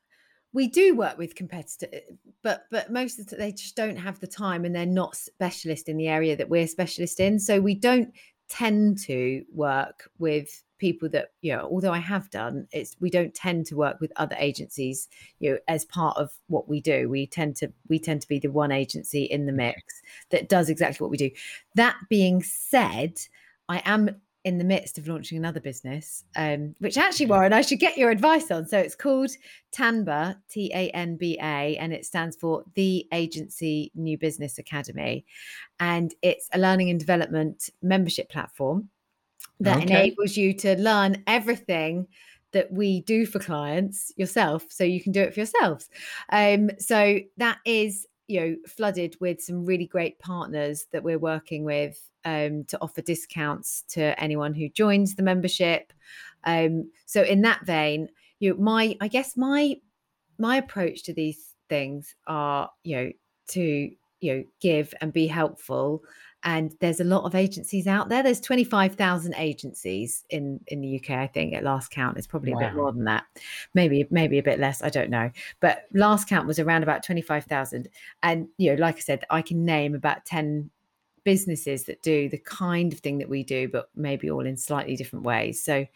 we 0.58 0.66
do 0.66 0.96
work 0.96 1.16
with 1.16 1.36
competitors, 1.36 2.00
but 2.42 2.64
but 2.72 2.90
most 2.90 3.20
of 3.20 3.28
the, 3.28 3.36
they 3.36 3.52
just 3.52 3.76
don't 3.76 3.94
have 3.94 4.18
the 4.18 4.26
time, 4.26 4.64
and 4.64 4.74
they're 4.74 4.86
not 4.86 5.14
specialist 5.14 5.88
in 5.88 5.96
the 5.96 6.08
area 6.08 6.34
that 6.34 6.48
we're 6.48 6.66
specialist 6.66 7.20
in. 7.20 7.38
So 7.38 7.60
we 7.60 7.76
don't 7.76 8.12
tend 8.48 8.98
to 8.98 9.44
work 9.54 10.10
with 10.18 10.64
people 10.78 11.08
that 11.10 11.28
you 11.42 11.54
know 11.54 11.68
although 11.70 11.92
i 11.92 11.98
have 11.98 12.30
done 12.30 12.66
it's 12.72 12.96
we 13.00 13.10
don't 13.10 13.34
tend 13.34 13.66
to 13.66 13.76
work 13.76 14.00
with 14.00 14.12
other 14.14 14.36
agencies 14.38 15.08
you 15.40 15.50
know 15.50 15.58
as 15.66 15.84
part 15.84 16.16
of 16.16 16.30
what 16.46 16.68
we 16.68 16.80
do. 16.80 17.08
We 17.08 17.28
tend 17.28 17.54
to 17.56 17.72
we 17.88 18.00
tend 18.00 18.20
to 18.22 18.28
be 18.28 18.40
the 18.40 18.50
one 18.50 18.72
agency 18.72 19.24
in 19.24 19.46
the 19.46 19.52
mix 19.52 20.02
that 20.30 20.48
does 20.48 20.68
exactly 20.68 21.04
what 21.04 21.10
we 21.12 21.18
do. 21.18 21.30
That 21.76 21.96
being 22.08 22.42
said 22.42 23.20
i 23.68 23.80
am 23.84 24.20
in 24.48 24.56
the 24.56 24.64
midst 24.64 24.96
of 24.96 25.06
launching 25.06 25.36
another 25.36 25.60
business, 25.60 26.24
um, 26.34 26.74
which 26.78 26.96
actually, 26.96 27.26
Warren, 27.26 27.52
I 27.52 27.60
should 27.60 27.78
get 27.78 27.98
your 27.98 28.10
advice 28.10 28.50
on. 28.50 28.66
So 28.66 28.78
it's 28.78 28.94
called 28.94 29.30
TANBA, 29.72 30.36
T 30.50 30.72
A 30.74 30.88
N 30.90 31.16
B 31.16 31.36
A, 31.38 31.76
and 31.76 31.92
it 31.92 32.06
stands 32.06 32.34
for 32.34 32.64
the 32.74 33.06
Agency 33.12 33.92
New 33.94 34.16
Business 34.16 34.58
Academy. 34.58 35.26
And 35.78 36.14
it's 36.22 36.48
a 36.54 36.58
learning 36.58 36.88
and 36.88 36.98
development 36.98 37.68
membership 37.82 38.30
platform 38.30 38.88
that 39.60 39.76
okay. 39.76 39.86
enables 39.86 40.34
you 40.38 40.54
to 40.54 40.78
learn 40.78 41.22
everything 41.26 42.08
that 42.52 42.72
we 42.72 43.02
do 43.02 43.26
for 43.26 43.38
clients 43.38 44.10
yourself 44.16 44.64
so 44.70 44.82
you 44.82 45.02
can 45.02 45.12
do 45.12 45.20
it 45.20 45.34
for 45.34 45.40
yourselves 45.40 45.90
um, 46.32 46.70
so 46.78 47.18
that 47.36 47.58
is 47.66 48.06
you 48.28 48.40
know 48.40 48.56
flooded 48.66 49.16
with 49.20 49.40
some 49.40 49.64
really 49.64 49.87
great 49.87 50.18
partners 50.18 50.87
that 50.92 51.02
we're 51.02 51.18
working 51.18 51.64
with 51.64 52.00
um, 52.25 52.64
to 52.64 52.78
offer 52.80 53.02
discounts 53.02 53.82
to 53.88 54.18
anyone 54.20 54.54
who 54.54 54.68
joins 54.68 55.14
the 55.14 55.23
membership. 55.23 55.92
Um, 56.44 56.90
so 57.06 57.23
in 57.23 57.42
that 57.42 57.66
vein 57.66 58.08
you 58.40 58.50
know, 58.50 58.61
my 58.61 58.97
i 59.00 59.08
guess 59.08 59.37
my 59.37 59.76
my 60.38 60.56
approach 60.56 61.02
to 61.04 61.12
these 61.12 61.54
things 61.68 62.14
are 62.26 62.70
you 62.85 62.97
know 62.97 63.12
to 63.49 63.90
you 64.20 64.35
know 64.35 64.44
give 64.61 64.94
and 65.00 65.12
be 65.12 65.26
helpful 65.26 66.02
and 66.45 66.75
there's 66.80 67.00
a 67.00 67.04
lot 67.04 67.25
of 67.25 67.35
agencies 67.35 67.87
out 67.87 68.09
there. 68.09 68.23
There's 68.23 68.40
25,000 68.40 69.35
agencies 69.37 70.25
in 70.30 70.61
in 70.68 70.80
the 70.80 70.97
UK 70.97 71.11
I 71.11 71.26
think 71.26 71.54
at 71.54 71.64
last 71.64 71.90
count. 71.90 72.16
It's 72.16 72.26
probably 72.26 72.52
wow. 72.52 72.61
a 72.61 72.64
bit 72.64 72.75
more 72.75 72.92
than 72.92 73.04
that. 73.04 73.25
Maybe 73.75 74.07
maybe 74.11 74.38
a 74.38 74.42
bit 74.42 74.61
less 74.61 74.83
I 74.83 74.88
don't 74.88 75.11
know. 75.11 75.30
But 75.61 75.85
last 75.92 76.28
count 76.28 76.47
was 76.47 76.59
around 76.59 76.83
about 76.83 77.02
25,000 77.02 77.88
and 78.23 78.49
you 78.57 78.71
know 78.71 78.80
like 78.80 78.97
I 78.97 79.00
said 79.00 79.25
I 79.30 79.42
can 79.42 79.64
name 79.64 79.95
about 79.95 80.25
10 80.26 80.71
businesses 81.25 81.85
that 81.85 82.02
do 82.02 82.28
the 82.28 82.38
kind 82.38 82.92
of 82.92 83.00
thing 83.00 83.18
that 83.18 83.28
we 83.28 83.42
do 83.42 83.68
but 83.68 83.90
maybe 83.95 84.30
all 84.30 84.47
in 84.47 84.57
slightly 84.57 84.95
different 84.95 85.25
ways. 85.25 85.62
So 85.62 85.87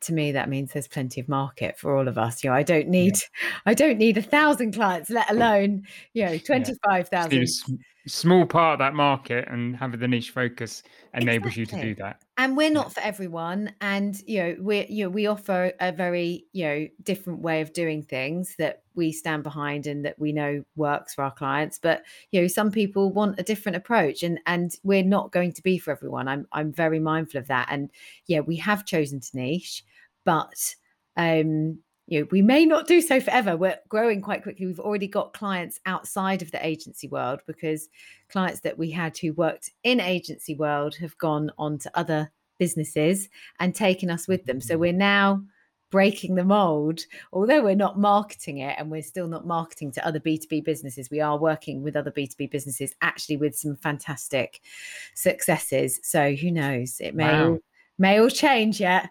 to 0.00 0.12
me 0.12 0.32
that 0.32 0.48
means 0.48 0.72
there's 0.72 0.88
plenty 0.88 1.20
of 1.20 1.28
market 1.28 1.78
for 1.78 1.96
all 1.96 2.08
of 2.08 2.18
us. 2.18 2.42
You 2.42 2.50
know 2.50 2.56
i 2.56 2.64
don't 2.64 2.88
need 2.88 3.16
yeah. 3.16 3.50
i 3.66 3.74
don't 3.74 3.98
need 3.98 4.16
a 4.16 4.22
thousand 4.22 4.74
clients 4.74 5.08
let 5.08 5.30
alone 5.30 5.86
you 6.14 6.26
know 6.26 6.36
25,000 6.36 7.32
yeah 7.32 7.76
small 8.06 8.46
part 8.46 8.74
of 8.74 8.78
that 8.78 8.94
market 8.94 9.46
and 9.48 9.76
having 9.76 10.00
the 10.00 10.08
niche 10.08 10.30
focus 10.30 10.82
enables 11.14 11.56
exactly. 11.56 11.60
you 11.60 11.66
to 11.66 11.94
do 11.94 12.02
that. 12.02 12.22
And 12.38 12.56
we're 12.56 12.70
not 12.70 12.94
for 12.94 13.00
everyone 13.00 13.74
and 13.80 14.20
you 14.26 14.38
know 14.38 14.56
we 14.60 14.86
you 14.86 15.04
know 15.04 15.10
we 15.10 15.26
offer 15.26 15.72
a 15.80 15.92
very 15.92 16.46
you 16.52 16.64
know 16.64 16.88
different 17.02 17.40
way 17.40 17.60
of 17.60 17.72
doing 17.72 18.02
things 18.02 18.54
that 18.56 18.82
we 18.94 19.12
stand 19.12 19.42
behind 19.42 19.86
and 19.86 20.04
that 20.04 20.18
we 20.18 20.32
know 20.32 20.64
works 20.76 21.14
for 21.14 21.24
our 21.24 21.30
clients 21.30 21.78
but 21.78 22.02
you 22.30 22.40
know 22.40 22.48
some 22.48 22.70
people 22.70 23.12
want 23.12 23.38
a 23.38 23.42
different 23.42 23.76
approach 23.76 24.22
and 24.22 24.40
and 24.46 24.76
we're 24.82 25.02
not 25.02 25.32
going 25.32 25.52
to 25.52 25.62
be 25.62 25.76
for 25.78 25.90
everyone. 25.90 26.28
I'm 26.28 26.46
i'm 26.52 26.72
very 26.72 26.98
mindful 26.98 27.38
of 27.38 27.48
that 27.48 27.68
and 27.70 27.90
yeah 28.26 28.40
we 28.40 28.56
have 28.56 28.86
chosen 28.86 29.20
to 29.20 29.36
niche 29.36 29.84
but 30.24 30.74
um 31.16 31.78
you 32.10 32.20
know, 32.20 32.26
we 32.32 32.42
may 32.42 32.66
not 32.66 32.88
do 32.88 33.00
so 33.00 33.20
forever. 33.20 33.56
We're 33.56 33.78
growing 33.88 34.20
quite 34.20 34.42
quickly. 34.42 34.66
We've 34.66 34.80
already 34.80 35.06
got 35.06 35.32
clients 35.32 35.78
outside 35.86 36.42
of 36.42 36.50
the 36.50 36.64
agency 36.66 37.06
world 37.06 37.40
because 37.46 37.88
clients 38.28 38.60
that 38.60 38.76
we 38.76 38.90
had 38.90 39.16
who 39.16 39.32
worked 39.32 39.70
in 39.84 40.00
agency 40.00 40.56
world 40.56 40.96
have 40.96 41.16
gone 41.18 41.52
on 41.56 41.78
to 41.78 41.90
other 41.94 42.32
businesses 42.58 43.28
and 43.60 43.76
taken 43.76 44.10
us 44.10 44.26
with 44.26 44.44
them. 44.44 44.60
So 44.60 44.74
mm-hmm. 44.74 44.80
we're 44.80 44.92
now 44.92 45.44
breaking 45.92 46.34
the 46.34 46.44
mold. 46.44 46.98
Although 47.32 47.62
we're 47.62 47.76
not 47.76 47.96
marketing 47.96 48.58
it 48.58 48.74
and 48.76 48.90
we're 48.90 49.02
still 49.02 49.28
not 49.28 49.46
marketing 49.46 49.92
to 49.92 50.04
other 50.04 50.18
B2B 50.18 50.64
businesses, 50.64 51.10
we 51.12 51.20
are 51.20 51.38
working 51.38 51.80
with 51.80 51.94
other 51.94 52.10
B2B 52.10 52.50
businesses 52.50 52.92
actually 53.02 53.36
with 53.36 53.54
some 53.54 53.76
fantastic 53.76 54.60
successes. 55.14 56.00
So 56.02 56.34
who 56.34 56.50
knows? 56.50 56.96
It 57.00 57.14
may 57.14 57.32
wow 57.32 57.60
may 58.00 58.18
all 58.18 58.30
change 58.30 58.80
yet. 58.80 59.10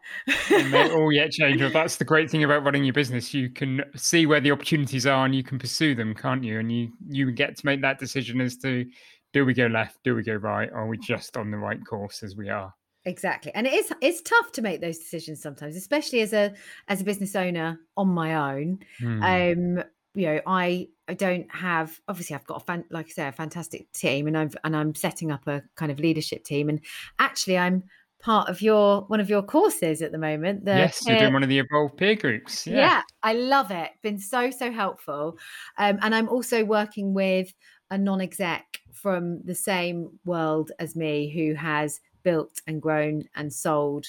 may 0.50 0.92
all 0.92 1.12
yet 1.14 1.32
change. 1.32 1.62
Well, 1.62 1.72
that's 1.72 1.98
the 1.98 2.04
great 2.04 2.30
thing 2.30 2.44
about 2.44 2.64
running 2.64 2.84
your 2.84 2.94
business. 2.94 3.34
You 3.34 3.50
can 3.50 3.84
see 3.96 4.26
where 4.26 4.42
the 4.42 4.52
opportunities 4.52 5.06
are 5.06 5.26
and 5.26 5.34
you 5.34 5.44
can 5.44 5.60
pursue 5.60 5.94
them, 5.96 6.16
can't 6.16 6.44
you? 6.44 6.60
And 6.60 6.72
you 6.72 6.92
you 7.08 7.32
get 7.32 7.56
to 7.58 7.66
make 7.66 7.82
that 7.84 8.00
decision 8.00 8.42
as 8.42 8.58
to 8.58 8.86
do 9.32 9.46
we 9.46 9.54
go 9.54 9.68
left, 9.68 10.00
do 10.04 10.16
we 10.16 10.24
go 10.24 10.34
right, 10.34 10.70
or 10.72 10.80
are 10.80 10.88
we 10.88 10.98
just 10.98 11.38
on 11.38 11.52
the 11.52 11.58
right 11.58 11.80
course 11.86 12.24
as 12.24 12.36
we 12.36 12.50
are? 12.50 12.74
Exactly. 13.06 13.54
And 13.54 13.68
it 13.68 13.74
is 13.74 13.94
it's 14.02 14.22
tough 14.24 14.52
to 14.54 14.62
make 14.64 14.82
those 14.82 14.98
decisions 14.98 15.42
sometimes, 15.42 15.76
especially 15.76 16.22
as 16.22 16.34
a 16.34 16.54
as 16.88 17.02
a 17.02 17.04
business 17.04 17.36
owner 17.36 17.80
on 17.96 18.10
my 18.10 18.58
own. 18.58 18.80
Hmm. 19.00 19.24
Um 19.24 19.84
you 20.16 20.26
know 20.26 20.42
i 20.48 20.88
i 21.08 21.14
don't 21.14 21.46
have 21.54 22.00
obviously 22.08 22.36
i've 22.36 22.46
got 22.48 22.62
a 22.62 22.66
fan 22.66 22.84
like 22.90 23.06
i 23.06 23.10
say 23.10 23.28
a 23.28 23.32
fantastic 23.32 23.92
team 23.92 24.26
and 24.26 24.36
i've 24.36 24.56
and 24.64 24.76
i'm 24.76 24.96
setting 24.96 25.32
up 25.32 25.46
a 25.48 25.62
kind 25.76 25.92
of 25.92 26.00
leadership 26.00 26.44
team 26.44 26.68
and 26.68 26.82
actually 27.20 27.60
i'm 27.60 27.84
part 28.20 28.50
of 28.50 28.62
your 28.62 29.02
one 29.04 29.20
of 29.20 29.30
your 29.30 29.42
courses 29.42 30.02
at 30.02 30.12
the 30.12 30.18
moment. 30.18 30.66
The 30.66 30.76
yes, 30.76 31.06
you're 31.06 31.18
doing 31.18 31.34
one 31.34 31.44
of 31.44 31.50
the 31.50 31.60
evolved 31.60 31.98
peer 31.98 32.16
groups. 32.16 32.68
Yeah. 32.68 32.78
yeah, 32.78 33.02
I 33.24 33.34
love 33.34 33.72
it. 33.72 33.92
Been 34.02 34.20
so 34.20 34.52
so 34.52 34.72
helpful, 34.72 35.38
um, 35.78 35.98
and 36.02 36.14
I'm 36.14 36.30
also 36.30 36.64
working 36.64 37.14
with 37.14 37.54
a 37.92 37.98
non-exec 37.98 38.82
from 38.92 39.42
the 39.44 39.56
same 39.56 40.20
world 40.26 40.72
as 40.80 40.96
me 40.96 41.30
who 41.30 41.56
has 41.56 42.00
built 42.24 42.62
and 42.68 42.82
grown 42.82 43.24
and 43.36 43.52
sold 43.52 44.06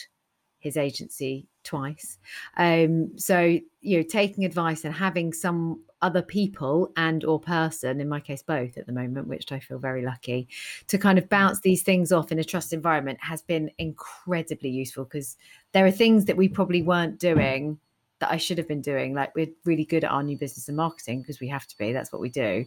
his 0.58 0.76
agency 0.76 1.46
twice. 1.64 2.18
Um, 2.56 3.16
so 3.16 3.58
you 3.80 3.96
know, 3.96 4.02
taking 4.02 4.44
advice 4.44 4.84
and 4.84 4.94
having 4.94 5.32
some 5.32 5.82
other 6.02 6.22
people 6.22 6.90
and 6.96 7.24
or 7.24 7.38
person 7.38 8.00
in 8.00 8.08
my 8.08 8.20
case 8.20 8.42
both 8.42 8.76
at 8.76 8.86
the 8.86 8.92
moment 8.92 9.26
which 9.26 9.52
i 9.52 9.58
feel 9.58 9.78
very 9.78 10.04
lucky 10.04 10.48
to 10.86 10.98
kind 10.98 11.18
of 11.18 11.28
bounce 11.28 11.58
mm. 11.58 11.62
these 11.62 11.82
things 11.82 12.12
off 12.12 12.32
in 12.32 12.38
a 12.38 12.44
trust 12.44 12.72
environment 12.72 13.18
has 13.20 13.42
been 13.42 13.70
incredibly 13.78 14.70
useful 14.70 15.04
because 15.04 15.36
there 15.72 15.86
are 15.86 15.90
things 15.90 16.24
that 16.24 16.36
we 16.36 16.48
probably 16.48 16.82
weren't 16.82 17.18
doing 17.18 17.78
that 18.18 18.30
i 18.30 18.36
should 18.36 18.58
have 18.58 18.68
been 18.68 18.82
doing 18.82 19.14
like 19.14 19.34
we're 19.34 19.50
really 19.64 19.84
good 19.84 20.04
at 20.04 20.10
our 20.10 20.22
new 20.22 20.36
business 20.36 20.68
and 20.68 20.76
marketing 20.76 21.20
because 21.20 21.40
we 21.40 21.48
have 21.48 21.66
to 21.66 21.76
be 21.76 21.92
that's 21.92 22.12
what 22.12 22.20
we 22.20 22.28
do 22.28 22.64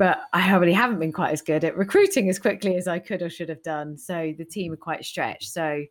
but 0.00 0.22
I 0.32 0.48
probably 0.48 0.72
haven't 0.72 0.98
been 0.98 1.12
quite 1.12 1.32
as 1.32 1.42
good 1.42 1.62
at 1.62 1.76
recruiting 1.76 2.30
as 2.30 2.38
quickly 2.38 2.74
as 2.76 2.88
I 2.88 2.98
could 2.98 3.20
or 3.20 3.28
should 3.28 3.50
have 3.50 3.62
done. 3.62 3.98
So 3.98 4.32
the 4.38 4.46
team 4.46 4.72
are 4.72 4.76
quite 4.76 5.04
stretched. 5.04 5.52
So 5.52 5.84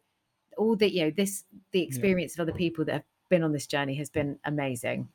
all 0.57 0.75
the 0.75 0.91
you 0.91 1.03
know 1.03 1.11
this 1.11 1.43
the 1.73 1.83
experience 1.83 2.35
yeah. 2.35 2.41
of 2.41 2.49
other 2.49 2.57
people 2.57 2.83
that 2.85 2.93
have 2.93 3.03
been 3.29 3.43
on 3.43 3.51
this 3.51 3.67
journey 3.67 3.93
has 3.95 4.09
been 4.09 4.39
amazing. 4.45 5.07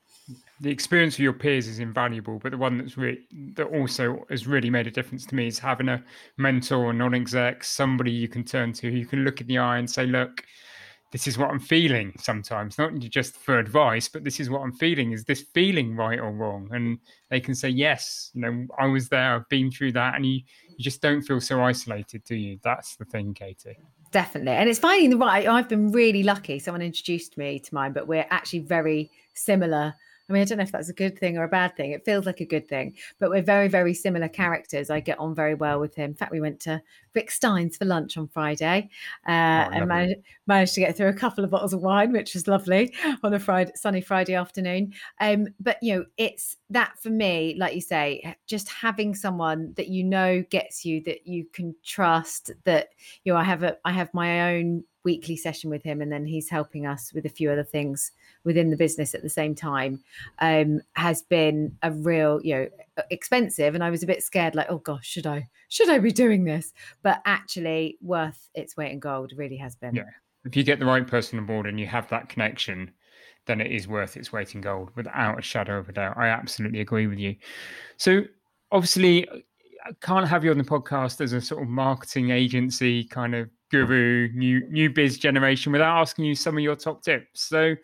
The 0.61 0.71
experience 0.71 1.15
of 1.15 1.21
your 1.21 1.33
peers 1.33 1.69
is 1.69 1.79
invaluable, 1.79 2.39
but 2.39 2.53
the 2.53 2.59
one 2.59 2.79
that's 2.79 2.97
re- 2.97 3.27
that 3.55 3.67
also 3.67 4.25
has 4.31 4.47
really 4.47 4.71
made 4.71 4.87
a 4.87 4.91
difference 4.91 5.27
to 5.27 5.35
me 5.35 5.47
is 5.47 5.59
having 5.59 5.89
a 5.89 6.03
mentor, 6.39 6.91
a 6.91 6.93
non-exec, 6.95 7.63
somebody 7.65 8.11
you 8.11 8.29
can 8.29 8.45
turn 8.45 8.73
to, 8.75 8.91
who 8.91 8.97
you 8.97 9.07
can 9.07 9.25
look 9.25 9.41
in 9.41 9.47
the 9.47 9.59
eye 9.59 9.79
and 9.79 9.91
say, 9.91 10.07
"Look, 10.07 10.45
this 11.13 11.27
is 11.27 11.37
what 11.37 11.51
I'm 11.51 11.61
feeling." 11.61 12.15
Sometimes, 12.19 12.79
not 12.79 12.95
just 13.01 13.37
for 13.37 13.59
advice, 13.59 14.09
but 14.09 14.25
this 14.25 14.41
is 14.41 14.49
what 14.49 14.63
I'm 14.63 14.73
feeling. 14.73 15.13
Is 15.13 15.25
this 15.25 15.43
feeling 15.53 15.95
right 15.95 16.19
or 16.19 16.33
wrong? 16.33 16.69
And 16.73 16.99
they 17.29 17.41
can 17.41 17.55
say, 17.55 17.69
"Yes, 17.69 18.31
you 18.33 18.41
know, 18.41 18.67
I 18.79 18.87
was 18.87 19.09
there. 19.09 19.35
I've 19.35 19.49
been 19.49 19.71
through 19.71 19.93
that," 19.93 20.15
and 20.15 20.25
you 20.25 20.41
you 20.77 20.83
just 20.83 21.03
don't 21.03 21.23
feel 21.23 21.41
so 21.41 21.63
isolated, 21.63 22.25
do 22.25 22.35
you? 22.35 22.59
That's 22.63 22.97
the 22.97 23.05
thing, 23.05 23.35
Katie 23.35 23.77
definitely 24.11 24.53
and 24.53 24.69
it's 24.69 24.79
finding 24.79 25.11
the 25.11 25.17
right 25.17 25.49
i've 25.49 25.69
been 25.69 25.91
really 25.91 26.23
lucky 26.23 26.61
someone 26.61 26.81
introduced 26.81 27.37
me 27.37 27.59
to 27.59 27.75
mine 27.75 27.93
but 27.93 28.07
we're 28.07 28.25
actually 28.31 28.61
very 28.61 29.11
similar 29.35 29.93
I 30.29 30.33
mean, 30.33 30.41
I 30.41 30.45
don't 30.47 30.59
know 30.59 30.65
if 30.65 30.73
that's 30.73 30.89
a 30.89 30.95
good 30.95 31.19
thing 31.19 31.37
or 31.37 31.45
a 31.45 31.49
bad 31.49 31.77
thing. 31.77 31.91
It 31.91 32.05
feels 32.05 32.25
like 32.25 32.41
a 32.41 32.47
good 32.47 32.67
thing, 32.67 32.97
but 33.19 33.29
we're 33.29 33.43
very, 33.43 33.69
very 33.69 33.93
similar 33.93 34.29
characters. 34.29 34.89
I 34.89 35.01
get 35.01 35.19
on 35.19 35.35
very 35.35 35.55
well 35.55 35.81
with 35.81 35.95
him. 35.95 36.11
In 36.11 36.17
fact, 36.17 36.33
we 36.33 36.41
went 36.41 36.61
to 36.61 36.81
Rick 37.15 37.31
Stein's 37.31 37.77
for 37.77 37.85
lunch 37.85 38.17
on 38.17 38.29
Friday 38.29 38.89
uh, 39.29 39.69
oh, 39.69 39.75
and 39.75 39.87
managed, 39.87 40.21
managed, 40.47 40.75
to 40.75 40.81
get 40.81 40.97
through 40.97 41.09
a 41.09 41.15
couple 41.15 41.45
of 41.45 41.51
bottles 41.51 41.75
of 41.75 41.83
wine, 41.83 42.13
which 42.13 42.33
was 42.33 42.49
lovely 42.49 42.95
on 43.23 43.35
a 43.35 43.39
Friday, 43.39 43.73
sunny 43.75 44.01
Friday 44.01 44.35
afternoon. 44.35 44.95
Um, 45.21 45.49
but, 45.61 45.77
you 45.83 45.95
know, 45.95 46.05
it's 46.17 46.57
that 46.71 46.95
for 46.99 47.11
me, 47.11 47.57
like 47.59 47.75
you 47.75 47.83
say, 47.83 48.35
just 48.47 48.71
having 48.71 49.15
someone 49.15 49.75
that 49.77 49.89
you 49.89 50.05
know 50.05 50.43
gets 50.49 50.87
you, 50.87 51.03
that 51.05 51.27
you 51.27 51.45
can 51.53 51.75
trust, 51.85 52.51
that, 52.65 52.89
you 53.25 53.33
know, 53.33 53.39
I 53.39 53.45
have 53.45 53.63
a, 53.63 53.77
I 53.85 53.93
have 53.93 54.13
my 54.15 54.55
own 54.55 54.85
weekly 55.05 55.37
session 55.37 55.71
with 55.71 55.83
him 55.83 56.01
and 56.01 56.11
then 56.11 56.27
he's 56.27 56.49
helping 56.49 56.87
us 56.87 57.13
with 57.13 57.27
a 57.27 57.31
few 57.31 57.51
other 57.51 57.63
things 57.63 58.13
within 58.43 58.71
the 58.71 58.77
business 58.77 59.15
at 59.15 59.23
the 59.23 59.29
same 59.29 59.55
time 59.55 60.03
um, 60.39 60.81
has 60.95 61.23
been 61.23 61.77
a 61.83 61.91
real 61.93 62.41
you 62.43 62.55
know 62.55 62.69
expensive 63.11 63.75
and 63.75 63.85
i 63.85 63.91
was 63.91 64.03
a 64.03 64.07
bit 64.07 64.23
scared 64.23 64.55
like 64.55 64.67
oh 64.71 64.79
gosh 64.79 65.07
should 65.07 65.27
i 65.27 65.49
should 65.75 65.91
i 65.91 65.99
be 65.99 66.13
doing 66.13 66.45
this? 66.45 66.73
But 67.03 67.21
actually 67.25 67.99
worth 68.01 68.49
its 68.55 68.77
weight 68.77 68.93
in 68.93 69.01
gold 69.01 69.33
really 69.37 69.57
has 69.57 69.75
been. 69.75 69.97
Yeah. 69.97 70.05
If 70.45 70.57
you 70.57 70.63
get 70.63 70.79
the 70.79 70.87
right 70.87 71.07
person 71.07 71.39
on 71.39 71.47
board 71.47 71.67
and 71.67 71.81
you 71.81 71.87
have 71.87 72.09
that 72.11 72.29
connection 72.29 72.93
then 73.47 73.61
it 73.61 73.71
is 73.71 73.87
worth 73.87 74.17
its 74.17 74.33
weight 74.33 74.55
in 74.55 74.63
gold 74.63 74.91
without 74.95 75.39
a 75.39 75.43
shadow 75.43 75.77
of 75.77 75.87
a 75.91 75.93
doubt. 75.93 76.17
I 76.17 76.29
absolutely 76.29 76.81
agree 76.81 77.07
with 77.07 77.19
you. 77.19 77.37
So 77.99 78.23
obviously 78.73 79.29
I 79.85 79.91
can't 80.01 80.27
have 80.27 80.45
you 80.45 80.51
on 80.51 80.57
the 80.57 80.65
podcast 80.65 81.21
as 81.21 81.35
a 81.35 81.43
sort 81.43 81.63
of 81.63 81.69
marketing 81.69 82.31
agency 82.31 83.05
kind 83.05 83.35
of 83.35 83.51
guru, 83.75 84.29
new 84.35 84.69
new 84.71 84.91
biz 84.91 85.19
generation, 85.19 85.73
without 85.73 86.01
asking 86.01 86.25
you 86.25 86.35
some 86.35 86.57
of 86.57 86.63
your 86.63 86.77
top 86.77 87.03
tips. 87.03 87.43
So, 87.43 87.75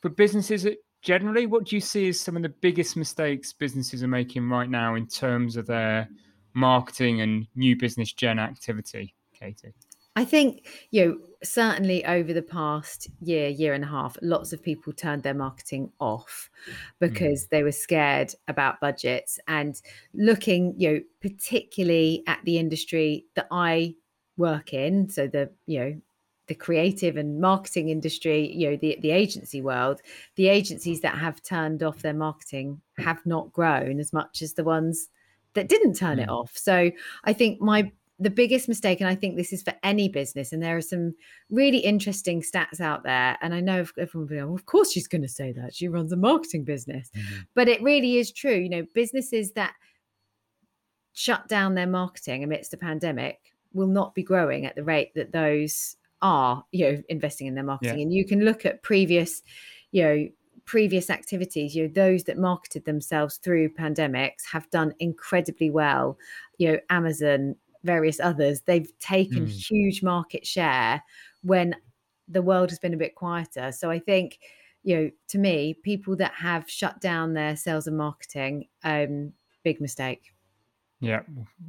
for 0.00 0.08
businesses 0.08 0.66
generally, 1.02 1.46
what 1.46 1.66
do 1.66 1.76
you 1.76 1.80
see 1.80 2.08
as 2.08 2.20
some 2.20 2.36
of 2.36 2.42
the 2.42 2.48
biggest 2.48 2.96
mistakes 2.96 3.52
businesses 3.52 4.02
are 4.02 4.08
making 4.08 4.48
right 4.48 4.70
now 4.70 4.94
in 4.94 5.06
terms 5.06 5.56
of 5.56 5.66
their 5.66 6.08
marketing 6.54 7.20
and 7.20 7.46
new 7.54 7.76
business 7.76 8.12
gen 8.12 8.38
activity, 8.38 9.14
Katie? 9.38 9.74
I 10.16 10.24
think, 10.24 10.66
you 10.90 11.04
know, 11.04 11.18
certainly 11.44 12.04
over 12.04 12.32
the 12.32 12.42
past 12.42 13.08
year, 13.20 13.48
year 13.48 13.74
and 13.74 13.84
a 13.84 13.86
half, 13.86 14.16
lots 14.20 14.52
of 14.52 14.60
people 14.60 14.92
turned 14.92 15.22
their 15.22 15.34
marketing 15.34 15.92
off 16.00 16.50
because 16.98 17.44
mm. 17.44 17.48
they 17.50 17.62
were 17.62 17.70
scared 17.70 18.34
about 18.48 18.80
budgets 18.80 19.38
and 19.46 19.80
looking, 20.14 20.74
you 20.76 20.90
know, 20.90 21.00
particularly 21.20 22.24
at 22.26 22.40
the 22.44 22.58
industry 22.58 23.26
that 23.36 23.46
I 23.52 23.94
work 24.38 24.72
in 24.72 25.08
so 25.08 25.26
the 25.26 25.50
you 25.66 25.78
know 25.78 26.00
the 26.48 26.54
creative 26.54 27.16
and 27.16 27.40
marketing 27.40 27.90
industry 27.90 28.50
you 28.54 28.70
know 28.70 28.76
the 28.76 28.98
the 29.00 29.10
agency 29.10 29.60
world 29.60 30.00
the 30.36 30.48
agencies 30.48 31.00
that 31.02 31.16
have 31.16 31.42
turned 31.42 31.82
off 31.82 32.02
their 32.02 32.14
marketing 32.14 32.80
have 32.98 33.24
not 33.24 33.52
grown 33.52 34.00
as 34.00 34.12
much 34.12 34.42
as 34.42 34.54
the 34.54 34.64
ones 34.64 35.08
that 35.54 35.68
didn't 35.68 35.94
turn 35.94 36.18
mm. 36.18 36.22
it 36.22 36.28
off 36.28 36.56
so 36.56 36.90
i 37.24 37.32
think 37.32 37.60
my 37.60 37.90
the 38.18 38.30
biggest 38.30 38.68
mistake 38.68 39.00
and 39.00 39.08
i 39.08 39.14
think 39.14 39.36
this 39.36 39.52
is 39.52 39.62
for 39.62 39.74
any 39.82 40.08
business 40.08 40.52
and 40.52 40.62
there 40.62 40.76
are 40.76 40.82
some 40.82 41.14
really 41.50 41.78
interesting 41.78 42.42
stats 42.42 42.80
out 42.80 43.02
there 43.04 43.36
and 43.42 43.54
i 43.54 43.60
know 43.60 43.84
everyone 43.98 44.08
will 44.14 44.26
be 44.26 44.36
like, 44.36 44.46
well, 44.46 44.54
of 44.54 44.66
course 44.66 44.90
she's 44.90 45.06
going 45.06 45.22
to 45.22 45.28
say 45.28 45.52
that 45.52 45.74
she 45.74 45.86
runs 45.86 46.12
a 46.12 46.16
marketing 46.16 46.64
business 46.64 47.10
mm-hmm. 47.14 47.40
but 47.54 47.68
it 47.68 47.82
really 47.82 48.16
is 48.16 48.32
true 48.32 48.56
you 48.56 48.70
know 48.70 48.86
businesses 48.94 49.52
that 49.52 49.74
shut 51.12 51.48
down 51.48 51.74
their 51.74 51.86
marketing 51.86 52.42
amidst 52.44 52.72
a 52.72 52.76
pandemic 52.76 53.38
will 53.72 53.86
not 53.86 54.14
be 54.14 54.22
growing 54.22 54.66
at 54.66 54.76
the 54.76 54.84
rate 54.84 55.12
that 55.14 55.32
those 55.32 55.96
are, 56.22 56.64
you 56.72 56.84
know, 56.84 57.02
investing 57.08 57.46
in 57.46 57.54
their 57.54 57.64
marketing. 57.64 57.98
Yeah. 57.98 58.02
And 58.02 58.12
you 58.12 58.26
can 58.26 58.44
look 58.44 58.66
at 58.66 58.82
previous, 58.82 59.42
you 59.92 60.02
know, 60.02 60.28
previous 60.64 61.08
activities, 61.10 61.74
you 61.74 61.84
know, 61.84 61.92
those 61.94 62.24
that 62.24 62.36
marketed 62.36 62.84
themselves 62.84 63.36
through 63.36 63.70
pandemics 63.70 64.44
have 64.52 64.68
done 64.70 64.94
incredibly 64.98 65.70
well. 65.70 66.18
You 66.58 66.72
know, 66.72 66.78
Amazon, 66.90 67.56
various 67.84 68.20
others, 68.20 68.62
they've 68.62 68.92
taken 68.98 69.46
mm. 69.46 69.70
huge 69.70 70.02
market 70.02 70.46
share 70.46 71.02
when 71.42 71.76
the 72.26 72.42
world 72.42 72.70
has 72.70 72.78
been 72.78 72.94
a 72.94 72.98
bit 72.98 73.14
quieter. 73.14 73.72
So 73.72 73.90
I 73.90 73.98
think, 73.98 74.38
you 74.82 74.96
know, 74.96 75.10
to 75.28 75.38
me, 75.38 75.74
people 75.82 76.16
that 76.16 76.34
have 76.34 76.68
shut 76.68 77.00
down 77.00 77.32
their 77.32 77.56
sales 77.56 77.86
and 77.86 77.96
marketing, 77.96 78.66
um, 78.84 79.32
big 79.64 79.80
mistake. 79.80 80.32
Yeah, 81.00 81.20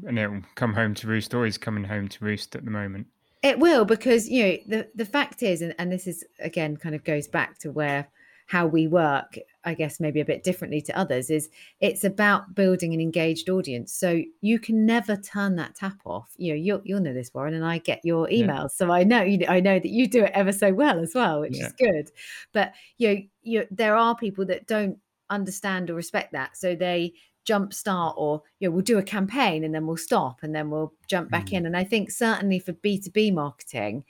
and 0.08 0.18
it'll 0.18 0.42
come 0.56 0.74
home 0.74 0.96
to 0.96 1.08
roost. 1.08 1.34
Always 1.34 1.58
coming 1.58 1.84
home 1.84 2.08
to 2.08 2.26
roost 2.26 2.56
at 2.56 2.66
the 2.66 2.72
moment. 2.72 3.08
It 3.42 3.60
will 3.60 3.86
because 3.86 4.28
you 4.28 4.44
know 4.44 4.58
the 4.68 4.88
the 4.96 5.06
fact 5.06 5.44
is, 5.44 5.62
and, 5.62 5.76
and 5.78 5.92
this 5.92 6.08
is 6.08 6.26
again 6.40 6.78
kind 6.78 6.96
of 6.96 7.04
goes 7.04 7.28
back 7.28 7.60
to 7.60 7.72
where 7.72 8.10
how 8.50 8.66
we 8.66 8.88
work. 8.88 9.38
I 9.64 9.76
guess 9.76 10.00
maybe 10.00 10.20
a 10.20 10.26
bit 10.26 10.44
differently 10.44 10.82
to 10.82 10.98
others 10.98 11.30
is 11.30 11.50
it's 11.80 12.04
about 12.04 12.56
building 12.56 12.94
an 12.96 13.00
engaged 13.00 13.48
audience. 13.48 13.94
So 13.94 14.24
you 14.42 14.58
can 14.58 14.88
never 14.88 15.16
turn 15.16 15.56
that 15.58 15.76
tap 15.76 15.98
off. 16.06 16.32
You 16.38 16.54
know, 16.54 16.58
you'll 16.58 16.82
you'll 16.84 17.02
know 17.02 17.14
this, 17.14 17.32
Warren, 17.34 17.54
and 17.54 17.64
I 17.64 17.78
get 17.78 18.04
your 18.04 18.28
emails, 18.28 18.48
yeah. 18.48 18.68
so 18.68 18.92
I 18.92 19.04
know 19.04 19.22
you. 19.22 19.38
know, 19.38 19.48
I 19.48 19.60
know 19.60 19.78
that 19.78 19.90
you 19.90 20.08
do 20.08 20.24
it 20.24 20.32
ever 20.34 20.52
so 20.52 20.74
well 20.74 21.00
as 21.00 21.12
well, 21.14 21.42
which 21.42 21.58
yeah. 21.58 21.68
is 21.68 21.74
good. 21.74 22.12
But 22.52 22.74
you 22.98 23.08
know, 23.08 23.22
you 23.44 23.68
there 23.70 23.96
are 23.96 24.16
people 24.16 24.46
that 24.46 24.66
don't 24.66 24.98
understand 25.30 25.92
or 25.92 25.94
respect 25.94 26.32
that, 26.34 26.58
so 26.58 26.76
they 26.76 27.14
jump 27.46 27.74
start 27.74 28.16
or 28.18 28.42
you 28.60 28.68
know 28.68 28.74
we'll 28.74 28.84
do 28.84 28.98
a 28.98 29.04
campaign 29.04 29.64
and 29.64 29.74
then 29.74 29.88
we'll 29.88 29.98
stop 29.98 30.40
and 30.44 30.54
then 30.54 30.70
we'll 30.70 30.94
jump 31.08 31.30
back 31.30 31.48
mm. 31.48 31.54
in 31.54 31.66
and 31.66 31.76
i 31.76 31.84
think 31.84 32.12
certainly 32.12 32.60
for 32.60 32.74
b2b 32.74 33.34
marketing 33.34 34.04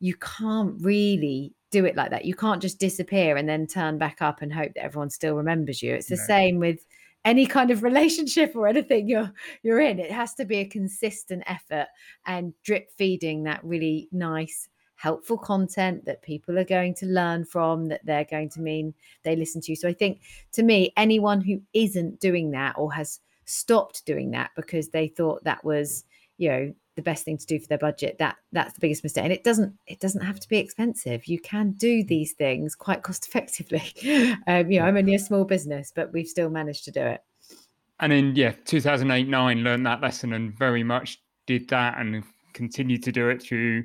you 0.00 0.14
can't 0.16 0.74
really 0.80 1.52
do 1.70 1.84
it 1.84 1.96
like 1.96 2.10
that 2.10 2.24
you 2.24 2.34
can't 2.34 2.62
just 2.62 2.78
disappear 2.78 3.36
and 3.36 3.48
then 3.48 3.66
turn 3.66 3.98
back 3.98 4.22
up 4.22 4.40
and 4.40 4.52
hope 4.52 4.72
that 4.74 4.84
everyone 4.84 5.10
still 5.10 5.34
remembers 5.34 5.82
you 5.82 5.94
it's 5.94 6.08
the 6.08 6.16
no. 6.16 6.24
same 6.26 6.58
with 6.58 6.86
any 7.24 7.44
kind 7.44 7.70
of 7.70 7.82
relationship 7.82 8.54
or 8.54 8.66
anything 8.66 9.08
you're 9.08 9.32
you're 9.62 9.80
in 9.80 9.98
it 9.98 10.10
has 10.10 10.34
to 10.34 10.44
be 10.44 10.58
a 10.58 10.64
consistent 10.64 11.42
effort 11.46 11.88
and 12.24 12.54
drip 12.62 12.90
feeding 12.96 13.42
that 13.42 13.62
really 13.64 14.08
nice 14.12 14.68
helpful 14.96 15.38
content 15.38 16.04
that 16.06 16.22
people 16.22 16.58
are 16.58 16.64
going 16.64 16.94
to 16.94 17.06
learn 17.06 17.44
from, 17.44 17.86
that 17.86 18.04
they're 18.04 18.24
going 18.24 18.48
to 18.50 18.60
mean 18.60 18.94
they 19.22 19.36
listen 19.36 19.60
to. 19.60 19.72
You. 19.72 19.76
So 19.76 19.88
I 19.88 19.92
think 19.92 20.20
to 20.52 20.62
me, 20.62 20.92
anyone 20.96 21.40
who 21.40 21.60
isn't 21.72 22.20
doing 22.20 22.50
that 22.52 22.74
or 22.76 22.92
has 22.92 23.20
stopped 23.44 24.04
doing 24.06 24.30
that 24.32 24.50
because 24.56 24.88
they 24.88 25.08
thought 25.08 25.44
that 25.44 25.64
was, 25.64 26.04
you 26.38 26.48
know, 26.48 26.74
the 26.96 27.02
best 27.02 27.26
thing 27.26 27.36
to 27.36 27.46
do 27.46 27.58
for 27.60 27.68
their 27.68 27.78
budget 27.78 28.16
that 28.18 28.36
that's 28.52 28.72
the 28.72 28.80
biggest 28.80 29.04
mistake. 29.04 29.24
And 29.24 29.32
it 29.32 29.44
doesn't 29.44 29.74
it 29.86 30.00
doesn't 30.00 30.22
have 30.22 30.40
to 30.40 30.48
be 30.48 30.56
expensive. 30.56 31.26
You 31.26 31.38
can 31.38 31.72
do 31.72 32.02
these 32.02 32.32
things 32.32 32.74
quite 32.74 33.02
cost 33.02 33.28
effectively. 33.28 33.92
Um, 34.48 34.70
you 34.70 34.78
know 34.80 34.86
i'm 34.86 34.96
only 34.96 35.14
a 35.14 35.18
small 35.18 35.44
business 35.44 35.92
but 35.94 36.12
we've 36.12 36.26
still 36.26 36.48
managed 36.48 36.84
to 36.84 36.90
do 36.90 37.00
it. 37.00 37.20
And 38.00 38.12
in 38.12 38.34
yeah 38.34 38.52
2008 38.64 39.28
9 39.28 39.58
learned 39.62 39.86
that 39.86 40.00
lesson 40.00 40.32
and 40.32 40.56
very 40.56 40.82
much 40.82 41.20
did 41.46 41.68
that 41.68 41.98
and 41.98 42.24
continued 42.54 43.02
to 43.04 43.12
do 43.12 43.28
it 43.28 43.42
through 43.42 43.84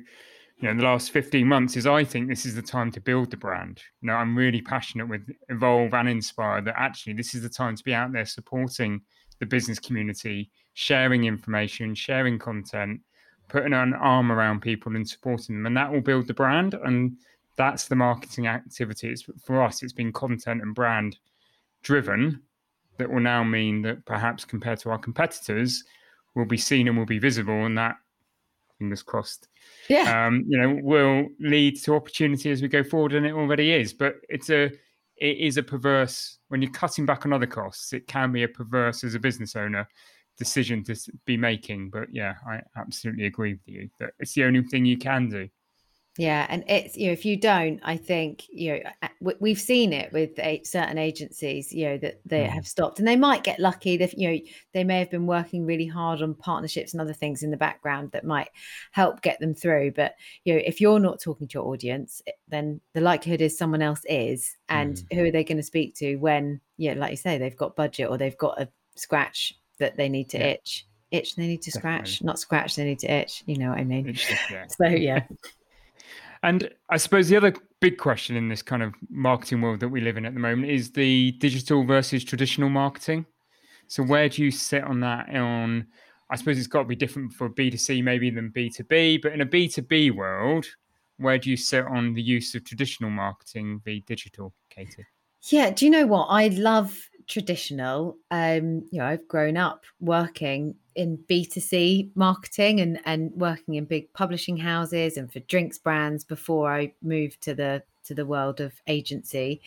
you 0.62 0.68
know, 0.68 0.70
in 0.70 0.76
the 0.76 0.84
last 0.84 1.10
15 1.10 1.44
months 1.44 1.76
is 1.76 1.88
I 1.88 2.04
think 2.04 2.28
this 2.28 2.46
is 2.46 2.54
the 2.54 2.62
time 2.62 2.92
to 2.92 3.00
build 3.00 3.32
the 3.32 3.36
brand. 3.36 3.82
You 4.00 4.06
know, 4.06 4.14
I'm 4.14 4.38
really 4.38 4.62
passionate 4.62 5.08
with 5.08 5.28
Evolve 5.48 5.92
and 5.92 6.08
Inspire 6.08 6.62
that 6.62 6.78
actually 6.78 7.14
this 7.14 7.34
is 7.34 7.42
the 7.42 7.48
time 7.48 7.74
to 7.74 7.82
be 7.82 7.92
out 7.92 8.12
there 8.12 8.24
supporting 8.24 9.00
the 9.40 9.46
business 9.46 9.80
community, 9.80 10.52
sharing 10.74 11.24
information, 11.24 11.96
sharing 11.96 12.38
content, 12.38 13.00
putting 13.48 13.72
an 13.72 13.92
arm 13.94 14.30
around 14.30 14.60
people 14.60 14.94
and 14.94 15.08
supporting 15.08 15.56
them. 15.56 15.66
And 15.66 15.76
that 15.76 15.92
will 15.92 16.00
build 16.00 16.28
the 16.28 16.34
brand. 16.34 16.74
And 16.74 17.16
that's 17.56 17.88
the 17.88 17.96
marketing 17.96 18.46
activity. 18.46 19.08
It's, 19.08 19.24
for 19.44 19.60
us, 19.60 19.82
it's 19.82 19.92
been 19.92 20.12
content 20.12 20.62
and 20.62 20.76
brand 20.76 21.18
driven 21.82 22.40
that 22.98 23.10
will 23.10 23.20
now 23.20 23.42
mean 23.42 23.82
that 23.82 24.06
perhaps 24.06 24.44
compared 24.44 24.78
to 24.78 24.90
our 24.90 24.98
competitors, 24.98 25.82
will 26.34 26.44
be 26.46 26.56
seen 26.56 26.88
and 26.88 26.96
will 26.96 27.04
be 27.04 27.18
visible. 27.18 27.66
And 27.66 27.76
that 27.76 27.96
fingers 28.82 29.02
crossed. 29.02 29.48
Yeah. 29.88 30.26
Um, 30.26 30.44
you 30.48 30.58
know, 30.58 30.78
will 30.82 31.28
lead 31.38 31.80
to 31.82 31.94
opportunity 31.94 32.50
as 32.50 32.62
we 32.62 32.68
go 32.68 32.82
forward, 32.82 33.14
and 33.14 33.24
it 33.24 33.32
already 33.32 33.72
is. 33.72 33.92
But 33.92 34.16
it's 34.28 34.50
a 34.50 34.64
it 35.16 35.38
is 35.38 35.56
a 35.56 35.62
perverse 35.62 36.38
when 36.48 36.60
you're 36.62 36.72
cutting 36.72 37.06
back 37.06 37.24
on 37.24 37.32
other 37.32 37.46
costs. 37.46 37.92
It 37.92 38.06
can 38.08 38.32
be 38.32 38.42
a 38.42 38.48
perverse 38.48 39.04
as 39.04 39.14
a 39.14 39.20
business 39.20 39.54
owner 39.54 39.86
decision 40.36 40.82
to 40.84 40.96
be 41.26 41.36
making. 41.36 41.90
But 41.90 42.08
yeah, 42.12 42.34
I 42.48 42.60
absolutely 42.76 43.26
agree 43.26 43.52
with 43.52 43.66
you 43.66 43.88
that 44.00 44.10
it's 44.18 44.34
the 44.34 44.44
only 44.44 44.62
thing 44.64 44.84
you 44.84 44.98
can 44.98 45.28
do. 45.28 45.48
Yeah, 46.18 46.46
and 46.50 46.62
it's 46.68 46.94
you 46.94 47.06
know 47.06 47.12
if 47.12 47.24
you 47.24 47.38
don't, 47.38 47.80
I 47.82 47.96
think 47.96 48.44
you 48.50 48.82
know 49.22 49.32
we've 49.40 49.58
seen 49.58 49.94
it 49.94 50.12
with 50.12 50.36
certain 50.66 50.98
agencies, 50.98 51.72
you 51.72 51.86
know 51.86 51.98
that 51.98 52.20
they 52.26 52.44
mm. 52.44 52.50
have 52.50 52.66
stopped, 52.66 52.98
and 52.98 53.08
they 53.08 53.16
might 53.16 53.44
get 53.44 53.58
lucky. 53.58 53.96
That 53.96 54.18
you 54.18 54.30
know 54.30 54.38
they 54.74 54.84
may 54.84 54.98
have 54.98 55.10
been 55.10 55.26
working 55.26 55.64
really 55.64 55.86
hard 55.86 56.20
on 56.20 56.34
partnerships 56.34 56.92
and 56.92 57.00
other 57.00 57.14
things 57.14 57.42
in 57.42 57.50
the 57.50 57.56
background 57.56 58.10
that 58.12 58.26
might 58.26 58.48
help 58.90 59.22
get 59.22 59.40
them 59.40 59.54
through. 59.54 59.92
But 59.92 60.16
you 60.44 60.52
know 60.52 60.60
if 60.62 60.82
you're 60.82 61.00
not 61.00 61.18
talking 61.18 61.48
to 61.48 61.54
your 61.54 61.68
audience, 61.68 62.20
then 62.46 62.82
the 62.92 63.00
likelihood 63.00 63.40
is 63.40 63.56
someone 63.56 63.80
else 63.80 64.02
is, 64.04 64.54
and 64.68 64.96
mm. 64.96 65.14
who 65.14 65.24
are 65.24 65.30
they 65.30 65.44
going 65.44 65.56
to 65.56 65.62
speak 65.62 65.94
to 65.96 66.16
when 66.16 66.60
yeah, 66.76 66.92
like 66.92 67.12
you 67.12 67.16
say, 67.16 67.38
they've 67.38 67.56
got 67.56 67.74
budget 67.74 68.10
or 68.10 68.18
they've 68.18 68.36
got 68.36 68.60
a 68.60 68.68
scratch 68.96 69.54
that 69.78 69.96
they 69.96 70.10
need 70.10 70.28
to 70.30 70.38
yeah. 70.38 70.44
itch, 70.44 70.86
itch 71.10 71.36
they 71.36 71.46
need 71.46 71.62
to 71.62 71.70
Definitely. 71.70 72.06
scratch, 72.06 72.22
not 72.22 72.38
scratch 72.38 72.76
they 72.76 72.84
need 72.84 72.98
to 72.98 73.10
itch. 73.10 73.44
You 73.46 73.56
know 73.56 73.70
what 73.70 73.78
I 73.78 73.84
mean? 73.84 74.10
Itch, 74.10 74.30
yeah. 74.50 74.66
So 74.76 74.86
yeah. 74.88 75.24
And 76.42 76.70
I 76.90 76.96
suppose 76.96 77.28
the 77.28 77.36
other 77.36 77.54
big 77.80 77.98
question 77.98 78.36
in 78.36 78.48
this 78.48 78.62
kind 78.62 78.82
of 78.82 78.94
marketing 79.08 79.60
world 79.60 79.80
that 79.80 79.88
we 79.88 80.00
live 80.00 80.16
in 80.16 80.26
at 80.26 80.34
the 80.34 80.40
moment 80.40 80.70
is 80.70 80.90
the 80.90 81.32
digital 81.32 81.84
versus 81.84 82.24
traditional 82.24 82.68
marketing. 82.68 83.26
So 83.86 84.02
where 84.02 84.28
do 84.28 84.42
you 84.42 84.50
sit 84.50 84.82
on 84.84 85.00
that? 85.00 85.28
On 85.34 85.86
I 86.30 86.36
suppose 86.36 86.58
it's 86.58 86.66
got 86.66 86.82
to 86.82 86.88
be 86.88 86.96
different 86.96 87.32
for 87.34 87.50
B2C 87.50 88.02
maybe 88.02 88.30
than 88.30 88.50
B2B, 88.50 89.22
but 89.22 89.32
in 89.32 89.42
a 89.42 89.46
B2B 89.46 90.14
world, 90.14 90.66
where 91.18 91.38
do 91.38 91.50
you 91.50 91.56
sit 91.56 91.84
on 91.84 92.14
the 92.14 92.22
use 92.22 92.54
of 92.54 92.64
traditional 92.64 93.10
marketing 93.10 93.80
v 93.84 94.02
digital, 94.06 94.54
Katie? 94.70 95.04
Yeah, 95.50 95.70
do 95.70 95.84
you 95.84 95.90
know 95.90 96.06
what? 96.06 96.26
I 96.26 96.48
love 96.48 96.96
traditional. 97.26 98.16
Um, 98.30 98.86
you 98.90 98.98
know, 98.98 99.06
I've 99.06 99.26
grown 99.28 99.56
up 99.56 99.84
working 100.00 100.76
in 100.94 101.16
B2C 101.26 102.10
marketing 102.14 102.80
and, 102.80 103.00
and 103.04 103.32
working 103.32 103.74
in 103.74 103.84
big 103.84 104.12
publishing 104.12 104.56
houses 104.56 105.16
and 105.16 105.32
for 105.32 105.40
drinks 105.40 105.78
brands 105.78 106.24
before 106.24 106.72
I 106.72 106.94
moved 107.02 107.40
to 107.42 107.54
the 107.54 107.82
to 108.04 108.14
the 108.14 108.26
world 108.26 108.60
of 108.60 108.74
agency. 108.86 109.60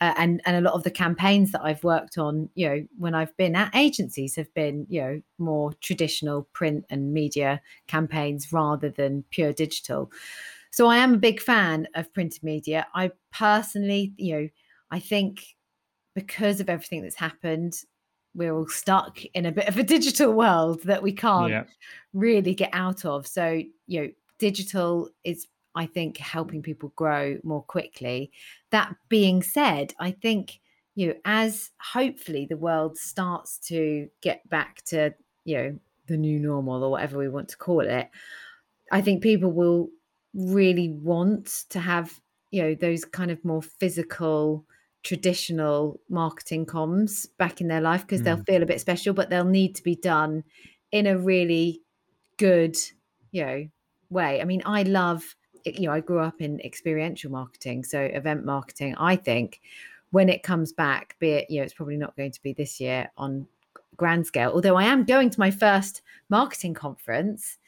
Uh, 0.00 0.14
and 0.16 0.40
and 0.46 0.56
a 0.56 0.60
lot 0.60 0.74
of 0.74 0.82
the 0.82 0.90
campaigns 0.90 1.52
that 1.52 1.62
I've 1.62 1.84
worked 1.84 2.18
on, 2.18 2.48
you 2.54 2.68
know, 2.68 2.86
when 2.98 3.14
I've 3.14 3.36
been 3.36 3.54
at 3.54 3.74
agencies 3.74 4.36
have 4.36 4.52
been, 4.54 4.86
you 4.88 5.00
know, 5.00 5.22
more 5.38 5.72
traditional 5.74 6.44
print 6.52 6.84
and 6.90 7.12
media 7.12 7.60
campaigns 7.86 8.52
rather 8.52 8.88
than 8.90 9.24
pure 9.30 9.52
digital. 9.52 10.10
So 10.70 10.86
I 10.86 10.96
am 10.96 11.14
a 11.14 11.18
big 11.18 11.40
fan 11.40 11.86
of 11.94 12.12
printed 12.14 12.42
media. 12.42 12.86
I 12.94 13.12
personally, 13.30 14.14
you 14.16 14.34
know, 14.34 14.48
I 14.90 14.98
think 14.98 15.44
because 16.14 16.60
of 16.60 16.68
everything 16.68 17.02
that's 17.02 17.16
happened, 17.16 17.74
we're 18.34 18.54
all 18.54 18.68
stuck 18.68 19.24
in 19.34 19.46
a 19.46 19.52
bit 19.52 19.68
of 19.68 19.78
a 19.78 19.82
digital 19.96 20.32
world 20.32 20.82
that 20.84 21.02
we 21.02 21.12
can't 21.12 21.50
yeah. 21.50 21.64
really 22.12 22.54
get 22.54 22.70
out 22.72 23.04
of. 23.04 23.26
So, 23.26 23.62
you 23.86 24.00
know, 24.00 24.08
digital 24.38 25.10
is, 25.24 25.46
I 25.74 25.86
think, 25.86 26.18
helping 26.18 26.62
people 26.62 26.92
grow 26.96 27.38
more 27.42 27.62
quickly. 27.62 28.32
That 28.70 28.94
being 29.08 29.42
said, 29.42 29.94
I 29.98 30.12
think, 30.12 30.60
you 30.94 31.08
know, 31.08 31.14
as 31.24 31.70
hopefully 31.80 32.46
the 32.46 32.56
world 32.56 32.96
starts 32.96 33.58
to 33.68 34.08
get 34.20 34.48
back 34.48 34.82
to, 34.86 35.14
you 35.44 35.56
know, 35.56 35.78
the 36.06 36.16
new 36.16 36.38
normal 36.38 36.82
or 36.82 36.90
whatever 36.90 37.18
we 37.18 37.28
want 37.28 37.48
to 37.50 37.56
call 37.56 37.80
it, 37.80 38.10
I 38.90 39.00
think 39.00 39.22
people 39.22 39.52
will 39.52 39.88
really 40.34 40.90
want 40.90 41.64
to 41.70 41.80
have, 41.80 42.18
you 42.50 42.62
know, 42.62 42.74
those 42.74 43.04
kind 43.04 43.30
of 43.30 43.44
more 43.44 43.62
physical 43.62 44.66
traditional 45.02 46.00
marketing 46.08 46.66
comms 46.66 47.26
back 47.38 47.60
in 47.60 47.68
their 47.68 47.80
life 47.80 48.02
because 48.02 48.20
mm. 48.20 48.24
they'll 48.24 48.44
feel 48.44 48.62
a 48.62 48.66
bit 48.66 48.80
special, 48.80 49.14
but 49.14 49.30
they'll 49.30 49.44
need 49.44 49.74
to 49.74 49.82
be 49.82 49.96
done 49.96 50.44
in 50.92 51.06
a 51.06 51.18
really 51.18 51.82
good, 52.38 52.76
you 53.30 53.44
know, 53.44 53.68
way. 54.10 54.40
I 54.40 54.44
mean, 54.44 54.62
I 54.64 54.82
love, 54.82 55.34
you 55.64 55.86
know, 55.86 55.92
I 55.92 56.00
grew 56.00 56.20
up 56.20 56.40
in 56.40 56.60
experiential 56.60 57.30
marketing, 57.30 57.84
so 57.84 58.00
event 58.00 58.44
marketing. 58.44 58.94
I 58.96 59.16
think 59.16 59.60
when 60.10 60.28
it 60.28 60.42
comes 60.42 60.72
back, 60.72 61.16
be 61.18 61.30
it, 61.30 61.50
you 61.50 61.58
know, 61.58 61.64
it's 61.64 61.74
probably 61.74 61.96
not 61.96 62.16
going 62.16 62.32
to 62.32 62.42
be 62.42 62.52
this 62.52 62.80
year 62.80 63.10
on 63.16 63.46
grand 63.96 64.26
scale, 64.26 64.52
although 64.54 64.76
I 64.76 64.84
am 64.84 65.04
going 65.04 65.30
to 65.30 65.40
my 65.40 65.50
first 65.50 66.02
marketing 66.28 66.74
conference 66.74 67.58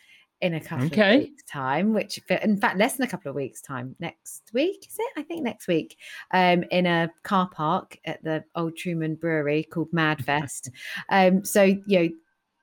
in 0.45 0.53
a 0.53 0.61
couple 0.61 0.87
okay. 0.87 1.15
of 1.15 1.21
weeks' 1.23 1.43
time, 1.45 1.95
which 1.95 2.21
in 2.29 2.59
fact 2.59 2.77
less 2.77 2.97
than 2.97 3.07
a 3.07 3.11
couple 3.11 3.31
of 3.31 3.35
weeks' 3.35 3.63
time. 3.63 3.97
Next 3.99 4.43
week 4.53 4.87
is 4.87 4.97
it? 4.99 5.13
I 5.17 5.23
think 5.23 5.43
next 5.43 5.67
week, 5.67 5.97
um, 6.33 6.65
in 6.71 6.85
a 6.85 7.11
car 7.23 7.49
park 7.49 7.99
at 8.05 8.23
the 8.23 8.45
Old 8.55 8.77
Truman 8.77 9.15
Brewery 9.15 9.63
called 9.65 9.91
Madfest. 9.91 10.71
um, 11.09 11.47
so 11.47 11.63
you 11.63 11.83
know, 11.87 12.09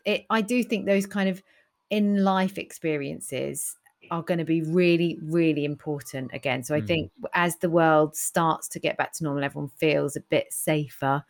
it, 0.06 0.26
I 0.30 0.42
do 0.42 0.64
think 0.64 0.86
those 0.86 1.08
kind 1.08 1.28
of 1.28 1.42
in 1.90 2.24
life 2.24 2.60
experiences 2.60 3.76
are 4.12 4.22
going 4.22 4.38
to 4.38 4.46
be 4.46 4.62
really, 4.62 5.18
really 5.24 5.66
important 5.66 6.30
again. 6.36 6.64
So 6.64 6.76
I 6.76 6.82
mm. 6.82 6.88
think 6.88 7.12
as 7.34 7.58
the 7.58 7.70
world 7.70 8.16
starts 8.16 8.68
to 8.70 8.80
get 8.80 8.96
back 8.96 9.12
to 9.14 9.24
normal, 9.24 9.44
everyone 9.44 9.70
feels 9.70 10.16
a 10.16 10.22
bit 10.22 10.54
safer. 10.54 11.24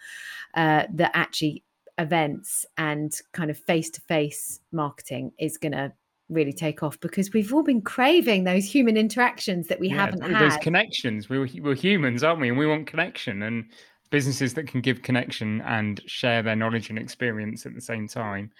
Uh, 0.53 0.83
that 0.95 1.11
actually 1.13 1.63
events 1.97 2.65
and 2.77 3.17
kind 3.31 3.49
of 3.49 3.57
face 3.57 3.89
to 3.91 4.01
face 4.01 4.59
marketing 4.73 5.31
is 5.39 5.57
going 5.57 5.71
to 5.71 5.93
really 6.31 6.53
take 6.53 6.83
off 6.83 6.99
because 6.99 7.31
we've 7.33 7.53
all 7.53 7.63
been 7.63 7.81
craving 7.81 8.43
those 8.43 8.65
human 8.65 8.97
interactions 8.97 9.67
that 9.67 9.79
we 9.79 9.89
yeah, 9.89 9.95
haven't 9.95 10.21
had. 10.21 10.41
Those 10.41 10.57
connections. 10.57 11.29
We 11.29 11.39
were, 11.39 11.49
we're 11.61 11.75
humans, 11.75 12.23
aren't 12.23 12.41
we? 12.41 12.49
And 12.49 12.57
we 12.57 12.67
want 12.67 12.87
connection 12.87 13.43
and 13.43 13.65
businesses 14.09 14.53
that 14.53 14.67
can 14.67 14.81
give 14.81 15.01
connection 15.01 15.61
and 15.61 16.01
share 16.05 16.43
their 16.43 16.55
knowledge 16.55 16.89
and 16.89 16.99
experience 16.99 17.65
at 17.65 17.73
the 17.73 17.81
same 17.81 18.07
time. 18.07 18.51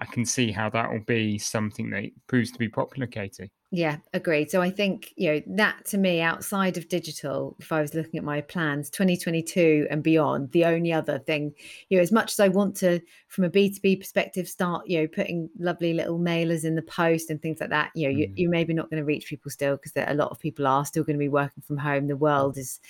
I 0.00 0.06
can 0.06 0.24
see 0.24 0.52
how 0.52 0.70
that 0.70 0.90
will 0.90 1.04
be 1.06 1.36
something 1.38 1.90
that 1.90 2.04
proves 2.28 2.52
to 2.52 2.58
be 2.58 2.68
popular, 2.68 3.06
Katie. 3.06 3.50
Yeah, 3.72 3.98
agreed. 4.12 4.50
So 4.50 4.60
I 4.60 4.70
think, 4.70 5.12
you 5.14 5.32
know, 5.32 5.42
that 5.54 5.84
to 5.86 5.98
me, 5.98 6.20
outside 6.20 6.76
of 6.76 6.88
digital, 6.88 7.56
if 7.60 7.70
I 7.70 7.80
was 7.80 7.94
looking 7.94 8.18
at 8.18 8.24
my 8.24 8.40
plans, 8.40 8.90
2022 8.90 9.86
and 9.88 10.02
beyond, 10.02 10.50
the 10.50 10.64
only 10.64 10.92
other 10.92 11.20
thing, 11.20 11.54
you 11.88 11.96
know, 11.96 12.02
as 12.02 12.10
much 12.10 12.32
as 12.32 12.40
I 12.40 12.48
want 12.48 12.74
to, 12.78 12.98
from 13.28 13.44
a 13.44 13.50
B2B 13.50 14.00
perspective, 14.00 14.48
start, 14.48 14.88
you 14.88 15.00
know, 15.00 15.06
putting 15.06 15.50
lovely 15.56 15.94
little 15.94 16.18
mailers 16.18 16.64
in 16.64 16.74
the 16.74 16.82
post 16.82 17.30
and 17.30 17.40
things 17.40 17.60
like 17.60 17.70
that, 17.70 17.92
you 17.94 18.08
know, 18.08 18.14
mm. 18.14 18.18
you, 18.18 18.32
you're 18.34 18.50
maybe 18.50 18.74
not 18.74 18.90
going 18.90 19.00
to 19.00 19.06
reach 19.06 19.28
people 19.28 19.52
still 19.52 19.76
because 19.76 19.92
a 19.94 20.14
lot 20.14 20.32
of 20.32 20.40
people 20.40 20.66
are 20.66 20.84
still 20.84 21.04
going 21.04 21.16
to 21.16 21.24
be 21.24 21.28
working 21.28 21.62
from 21.62 21.78
home. 21.78 22.08
The 22.08 22.16
world 22.16 22.58
is 22.58 22.80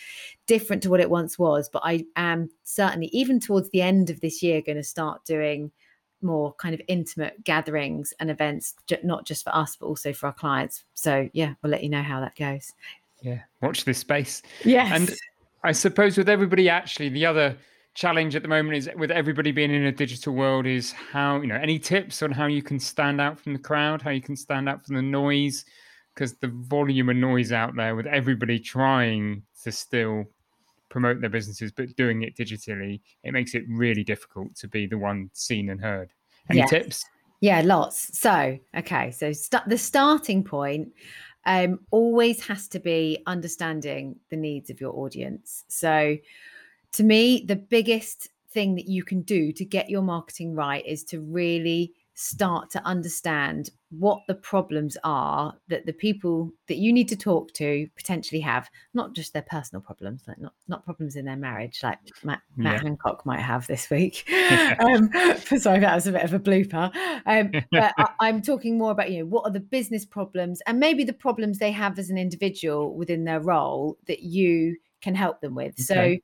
different 0.47 0.83
to 0.85 0.89
what 0.89 1.01
it 1.01 1.11
once 1.11 1.39
was. 1.39 1.69
But 1.69 1.83
I 1.85 2.07
am 2.17 2.49
certainly, 2.65 3.09
even 3.13 3.39
towards 3.39 3.69
the 3.69 3.83
end 3.83 4.09
of 4.09 4.23
this 4.23 4.43
year, 4.43 4.63
going 4.63 4.77
to 4.77 4.83
start 4.83 5.27
doing 5.27 5.73
more 6.23 6.53
kind 6.55 6.75
of 6.75 6.81
intimate 6.89 7.43
gatherings 7.45 8.13
and 8.21 8.31
events, 8.31 8.75
not 9.03 9.27
just 9.27 9.45
for 9.45 9.55
us, 9.55 9.77
but 9.77 9.87
also 9.87 10.13
for 10.13 10.27
our 10.27 10.33
clients. 10.33 10.85
So, 10.95 11.29
yeah, 11.33 11.55
we'll 11.63 11.71
let 11.71 11.83
you 11.83 11.89
know 11.89 12.03
how 12.03 12.21
that 12.21 12.37
goes. 12.37 12.73
Yeah, 13.23 13.41
watch 13.61 13.85
this 13.85 13.99
space. 13.99 14.43
Yes. 14.65 14.91
And 14.93 15.17
I 15.63 15.73
suppose 15.73 16.17
with 16.17 16.29
everybody, 16.29 16.69
actually, 16.69 17.11
the 17.11 17.27
other 17.27 17.57
challenge 17.95 18.37
at 18.37 18.43
the 18.43 18.49
moment 18.49 18.77
is 18.77 18.89
with 18.97 19.11
everybody 19.11 19.51
being 19.53 19.71
in 19.71 19.85
a 19.85 19.93
digital 19.93 20.35
world 20.35 20.67
is 20.67 20.93
how, 20.93 21.41
you 21.41 21.49
know, 21.49 21.57
any 21.57 21.79
tips 21.79 22.23
on 22.23 22.31
how 22.31 22.47
you 22.47 22.63
can 22.63 22.79
stand 22.79 23.21
out 23.21 23.39
from 23.39 23.53
the 23.53 23.59
crowd, 23.59 24.01
how 24.01 24.11
you 24.11 24.23
can 24.23 24.37
stand 24.37 24.69
out 24.69 24.85
from 24.87 24.95
the 24.97 25.03
noise, 25.03 25.65
because 26.15 26.35
the 26.35 26.49
volume 26.49 27.09
of 27.09 27.17
noise 27.17 27.53
out 27.53 27.75
there 27.77 27.97
with 27.97 28.07
everybody 28.07 28.59
trying 28.59 29.43
to 29.63 29.73
still 29.73 30.25
promote 30.91 31.21
their 31.21 31.31
businesses 31.31 31.73
but 31.73 31.97
doing 31.97 32.23
it 32.23 32.37
digitally, 32.37 33.01
it 33.25 33.33
makes 33.33 33.55
it 33.55 33.65
really 33.69 34.05
difficult 34.05 34.55
to 34.57 34.69
be 34.69 34.87
the 34.87 34.99
one 34.99 35.31
seen 35.33 35.71
and 35.71 35.81
heard. 35.81 36.13
Any 36.51 36.59
yes. 36.59 36.71
tips? 36.71 37.05
Yeah, 37.41 37.63
lots. 37.65 38.19
So, 38.19 38.59
okay, 38.77 39.11
so 39.13 39.33
st- 39.33 39.67
the 39.67 39.79
starting 39.79 40.45
point 40.45 40.93
um, 41.47 41.81
always 41.91 42.45
has 42.47 42.69
to 42.69 42.81
be 42.81 43.23
understanding 43.27 44.17
the 44.29 44.37
needs 44.37 44.69
of 44.69 44.81
your 44.81 44.95
audience. 44.95 45.65
So, 45.69 46.19
to 46.93 47.03
me, 47.03 47.45
the 47.47 47.57
biggest 47.57 48.29
thing 48.51 48.75
that 48.75 48.87
you 48.87 49.05
can 49.05 49.23
do 49.23 49.53
to 49.53 49.65
get 49.65 49.89
your 49.89 50.03
marketing 50.03 50.55
right 50.55 50.85
is 50.85 51.05
to 51.05 51.21
really 51.21 51.95
start 52.21 52.69
to 52.69 52.85
understand 52.85 53.71
what 53.89 54.21
the 54.29 54.35
problems 54.35 54.95
are 55.05 55.55
that 55.69 55.87
the 55.87 55.93
people 55.93 56.53
that 56.69 56.77
you 56.77 56.93
need 56.93 57.09
to 57.09 57.17
talk 57.17 57.51
to 57.55 57.89
potentially 57.97 58.43
have 58.43 58.69
not 58.93 59.15
just 59.15 59.33
their 59.33 59.43
personal 59.43 59.81
problems 59.81 60.23
like 60.29 60.39
not 60.39 60.53
not 60.69 60.85
problems 60.85 61.17
in 61.17 61.25
their 61.25 61.37
marriage 61.37 61.81
like 61.83 61.99
matt, 62.23 62.43
matt 62.59 62.75
yeah. 62.75 62.83
hancock 62.83 63.25
might 63.25 63.41
have 63.41 63.67
this 63.69 63.89
week 63.89 64.31
um, 64.81 65.11
sorry 65.57 65.81
that 65.81 65.95
was 65.95 66.07
a 66.07 66.13
bit 66.13 66.23
of 66.23 66.35
a 66.35 66.39
blooper 66.39 66.95
um, 67.25 67.51
but 67.73 67.95
I, 68.21 68.29
am 68.29 68.43
talking 68.43 68.77
more 68.77 68.91
about 68.91 69.11
you 69.11 69.21
know 69.21 69.27
what 69.27 69.47
are 69.47 69.53
the 69.53 69.59
business 69.59 70.05
problems 70.05 70.61
and 70.67 70.79
maybe 70.79 71.05
the 71.05 71.15
problems 71.15 71.59
they 71.59 71.73
have 71.73 71.99
as 71.99 72.11
an 72.11 72.19
individual 72.19 72.95
within 72.95 73.25
their 73.25 73.41
role 73.41 73.97
that 74.09 74.21
you 74.21 74.77
can 75.01 75.15
help 75.15 75.41
them 75.41 75.55
with 75.55 75.73
okay. 75.91 76.19
so 76.19 76.21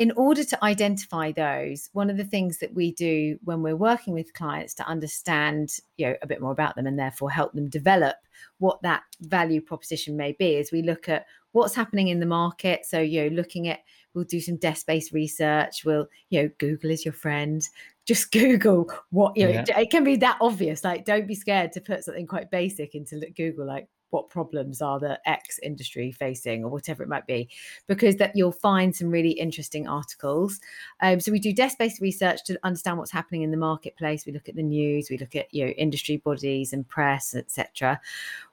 in 0.00 0.12
order 0.12 0.42
to 0.42 0.64
identify 0.64 1.30
those, 1.30 1.90
one 1.92 2.08
of 2.08 2.16
the 2.16 2.24
things 2.24 2.56
that 2.58 2.72
we 2.72 2.90
do 2.92 3.38
when 3.44 3.60
we're 3.60 3.76
working 3.76 4.14
with 4.14 4.32
clients 4.32 4.72
to 4.72 4.86
understand, 4.86 5.76
you 5.98 6.06
know, 6.06 6.14
a 6.22 6.26
bit 6.26 6.40
more 6.40 6.52
about 6.52 6.74
them 6.74 6.86
and 6.86 6.98
therefore 6.98 7.30
help 7.30 7.52
them 7.52 7.68
develop 7.68 8.16
what 8.60 8.80
that 8.80 9.02
value 9.20 9.60
proposition 9.60 10.16
may 10.16 10.32
be 10.32 10.56
is 10.56 10.72
we 10.72 10.80
look 10.80 11.10
at 11.10 11.26
what's 11.52 11.74
happening 11.74 12.08
in 12.08 12.18
the 12.18 12.24
market. 12.24 12.86
So, 12.86 12.98
you 12.98 13.24
know, 13.24 13.36
looking 13.36 13.68
at 13.68 13.80
we'll 14.14 14.24
do 14.24 14.40
some 14.40 14.56
desk-based 14.56 15.12
research. 15.12 15.84
We'll, 15.84 16.06
you 16.30 16.42
know, 16.42 16.50
Google 16.56 16.90
is 16.90 17.04
your 17.04 17.12
friend. 17.12 17.62
Just 18.06 18.32
Google 18.32 18.90
what 19.10 19.36
you 19.36 19.44
know. 19.44 19.50
Yeah. 19.68 19.80
It 19.80 19.90
can 19.90 20.02
be 20.02 20.16
that 20.16 20.38
obvious. 20.40 20.82
Like, 20.82 21.04
don't 21.04 21.28
be 21.28 21.34
scared 21.34 21.72
to 21.72 21.80
put 21.82 22.04
something 22.04 22.26
quite 22.26 22.50
basic 22.50 22.94
into 22.94 23.20
Google, 23.36 23.66
like 23.66 23.86
what 24.10 24.28
problems 24.28 24.82
are 24.82 24.98
the 24.98 25.18
X 25.28 25.58
industry 25.62 26.12
facing 26.12 26.64
or 26.64 26.70
whatever 26.70 27.02
it 27.02 27.08
might 27.08 27.26
be, 27.26 27.48
because 27.86 28.16
that 28.16 28.36
you'll 28.36 28.52
find 28.52 28.94
some 28.94 29.10
really 29.10 29.30
interesting 29.30 29.88
articles. 29.88 30.60
Um, 31.00 31.20
so 31.20 31.32
we 31.32 31.38
do 31.38 31.52
desk-based 31.52 32.00
research 32.00 32.44
to 32.44 32.58
understand 32.62 32.98
what's 32.98 33.10
happening 33.10 33.42
in 33.42 33.50
the 33.50 33.56
marketplace. 33.56 34.26
We 34.26 34.32
look 34.32 34.48
at 34.48 34.56
the 34.56 34.62
news, 34.62 35.08
we 35.10 35.18
look 35.18 35.36
at 35.36 35.52
you 35.52 35.66
know 35.66 35.70
industry 35.72 36.18
bodies 36.18 36.72
and 36.72 36.86
press, 36.86 37.34
etc. 37.34 38.00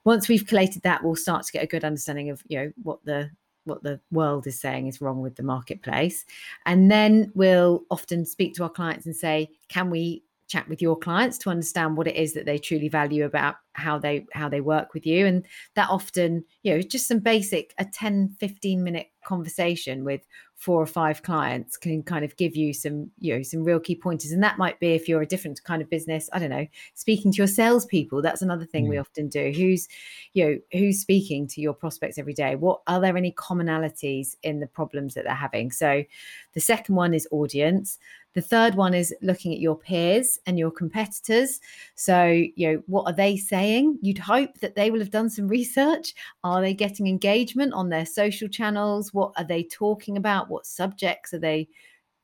Once 0.04 0.28
we've 0.28 0.48
collated 0.48 0.84
that, 0.84 1.04
we'll 1.04 1.16
start 1.16 1.46
to 1.46 1.52
get 1.52 1.64
a 1.64 1.68
good 1.68 1.84
understanding 1.84 2.30
of 2.30 2.44
you 2.48 2.58
know 2.58 2.72
what 2.84 3.04
the 3.06 3.30
what 3.68 3.84
the 3.84 4.00
world 4.12 4.48
is 4.48 4.60
saying 4.60 4.88
is 4.88 5.02
wrong 5.02 5.22
with 5.22 5.36
the 5.36 5.44
marketplace. 5.44 6.26
And 6.66 6.90
then 6.90 7.32
we'll 7.36 7.84
often 7.92 8.26
speak 8.26 8.56
to 8.56 8.64
our 8.64 8.70
clients 8.70 9.06
and 9.06 9.16
say, 9.16 9.50
can 9.68 9.90
we 9.90 10.24
chat 10.48 10.68
with 10.70 10.82
your 10.82 10.98
clients 10.98 11.38
to 11.38 11.50
understand 11.50 11.98
what 11.98 12.08
it 12.08 12.16
is 12.16 12.34
that 12.34 12.46
they 12.46 12.58
truly 12.58 12.88
value 12.88 13.26
about 13.26 13.56
how 13.74 14.00
they 14.00 14.26
how 14.34 14.50
they 14.50 14.62
work 14.62 14.94
with 14.94 15.06
you. 15.06 15.26
And 15.26 15.46
that 15.76 15.90
often 15.90 16.44
you 16.64 16.74
know 16.74 16.82
just 16.82 17.08
some 17.08 17.20
basic 17.20 17.74
a 17.78 17.86
10 17.86 18.36
15 18.40 18.84
minute 18.84 19.08
conversation 19.24 20.06
with 20.06 20.26
four 20.56 20.82
or 20.82 20.88
five 20.88 21.22
clients 21.22 21.78
can 21.78 22.02
kind 22.02 22.24
of 22.26 22.36
give 22.38 22.56
you 22.56 22.74
some 22.74 23.12
you 23.20 23.36
know 23.36 23.44
some 23.44 23.64
real 23.64 23.80
key 23.80 23.96
pointers. 23.96 24.32
And 24.32 24.42
that 24.42 24.58
might 24.58 24.80
be 24.80 24.94
if 24.94 25.08
you're 25.08 25.22
a 25.22 25.28
different 25.28 25.64
kind 25.64 25.82
of 25.82 25.90
business 25.90 26.30
i 26.34 26.40
don't 26.40 26.50
know 26.50 26.66
speaking 26.96 27.32
to 27.32 27.38
your 27.38 27.48
salespeople 27.48 28.22
that's 28.22 28.42
another 28.42 28.66
thing 28.66 28.86
mm. 28.86 28.90
we 28.90 28.98
often 28.98 29.28
do. 29.28 29.52
Who's 29.56 29.88
you 30.34 30.46
know 30.46 30.58
who's 30.72 31.00
speaking 31.00 31.48
to 31.48 31.62
your 31.62 31.74
prospects 31.74 32.18
every 32.18 32.34
day? 32.34 32.56
What 32.56 32.82
are 32.88 33.02
there 33.02 33.18
any 33.18 33.34
commonalities 33.34 34.36
in 34.44 34.60
the 34.60 34.68
problems 34.68 35.14
that 35.14 35.26
they're 35.26 35.36
having? 35.36 35.72
So 35.72 36.04
the 36.54 36.62
second 36.62 36.96
one 36.96 37.14
is 37.14 37.28
audience 37.32 38.00
the 38.38 38.42
third 38.44 38.76
one 38.76 38.94
is 38.94 39.16
looking 39.24 39.52
at 39.52 39.60
your 39.60 39.76
peers 39.76 40.40
and 40.46 40.60
your 40.60 40.70
competitors. 40.70 41.60
So, 41.96 42.26
you 42.56 42.72
know, 42.72 42.84
what 42.86 43.08
are 43.08 43.16
they 43.16 43.36
saying? 43.36 43.98
You'd 44.04 44.20
hope 44.20 44.60
that 44.60 44.76
they 44.76 44.92
will 44.92 45.00
have 45.00 45.10
done 45.10 45.32
some 45.32 45.48
research. 45.58 46.14
Are 46.44 46.62
they 46.62 46.76
getting 46.76 47.08
engagement 47.08 47.74
on 47.74 47.90
their 47.90 48.06
social 48.06 48.48
channels? 48.48 49.12
What 49.12 49.32
are 49.38 49.44
they 49.44 49.64
talking 49.64 50.18
about? 50.18 50.52
What 50.52 50.68
subjects 50.68 51.34
are 51.34 51.40
they 51.40 51.68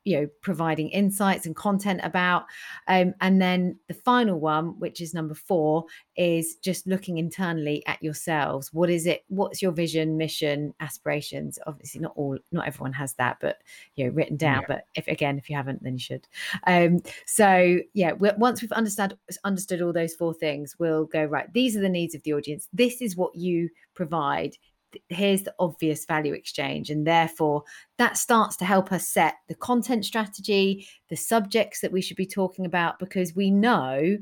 you 0.03 0.19
know 0.19 0.27
providing 0.41 0.89
insights 0.89 1.45
and 1.45 1.55
content 1.55 2.01
about 2.03 2.45
um, 2.87 3.13
and 3.21 3.41
then 3.41 3.77
the 3.87 3.93
final 3.93 4.39
one 4.39 4.79
which 4.79 5.01
is 5.01 5.13
number 5.13 5.33
four 5.33 5.85
is 6.15 6.55
just 6.57 6.85
looking 6.85 7.17
internally 7.17 7.83
at 7.87 8.01
yourselves. 8.03 8.71
What 8.73 8.89
is 8.89 9.07
it 9.07 9.23
what's 9.27 9.61
your 9.61 9.71
vision 9.71 10.17
mission 10.17 10.73
aspirations? 10.79 11.57
Obviously 11.65 12.01
not 12.01 12.13
all 12.15 12.37
not 12.51 12.67
everyone 12.67 12.93
has 12.93 13.13
that 13.13 13.37
but 13.41 13.57
you 13.95 14.05
know 14.05 14.11
written 14.11 14.37
down 14.37 14.61
yeah. 14.61 14.67
but 14.67 14.87
if 14.95 15.07
again 15.07 15.37
if 15.37 15.49
you 15.49 15.55
haven't 15.55 15.83
then 15.83 15.93
you 15.93 15.99
should. 15.99 16.27
Um, 16.67 17.01
so 17.25 17.79
yeah 17.93 18.11
once 18.13 18.61
we've 18.61 18.71
understood 18.73 19.17
understood 19.43 19.81
all 19.81 19.93
those 19.93 20.13
four 20.13 20.33
things 20.33 20.75
we'll 20.79 21.05
go 21.05 21.23
right 21.23 21.51
these 21.53 21.75
are 21.75 21.81
the 21.81 21.89
needs 21.89 22.15
of 22.15 22.23
the 22.23 22.33
audience. 22.33 22.67
This 22.73 23.01
is 23.01 23.15
what 23.15 23.35
you 23.35 23.69
provide 23.95 24.57
here's 25.09 25.43
the 25.43 25.53
obvious 25.59 26.05
value 26.05 26.33
exchange 26.33 26.89
and 26.89 27.05
therefore 27.05 27.63
that 27.97 28.17
starts 28.17 28.55
to 28.55 28.65
help 28.65 28.91
us 28.91 29.09
set 29.09 29.35
the 29.47 29.55
content 29.55 30.05
strategy 30.05 30.87
the 31.09 31.15
subjects 31.15 31.81
that 31.81 31.91
we 31.91 32.01
should 32.01 32.17
be 32.17 32.25
talking 32.25 32.65
about 32.65 32.99
because 32.99 33.35
we 33.35 33.51
know 33.51 34.17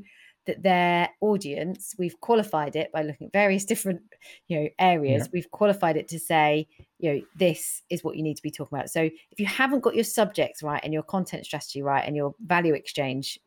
that 0.46 0.62
their 0.62 1.08
audience 1.20 1.94
we've 1.98 2.18
qualified 2.20 2.74
it 2.74 2.90
by 2.92 3.02
looking 3.02 3.26
at 3.26 3.32
various 3.32 3.64
different 3.72 4.00
you 4.48 4.60
know 4.60 4.68
areas 4.78 5.22
yeah. 5.22 5.30
we've 5.32 5.50
qualified 5.50 5.96
it 5.96 6.08
to 6.08 6.18
say 6.18 6.66
you 6.98 7.12
know 7.12 7.20
this 7.36 7.82
is 7.90 8.02
what 8.02 8.16
you 8.16 8.22
need 8.22 8.36
to 8.36 8.42
be 8.42 8.50
talking 8.50 8.76
about 8.76 8.90
so 8.90 9.02
if 9.02 9.38
you 9.38 9.46
haven't 9.46 9.80
got 9.80 9.94
your 9.94 10.04
subjects 10.04 10.62
right 10.62 10.80
and 10.84 10.92
your 10.92 11.02
content 11.02 11.44
strategy 11.44 11.82
right 11.82 12.06
and 12.06 12.16
your 12.16 12.34
value 12.40 12.74
exchange 12.74 13.38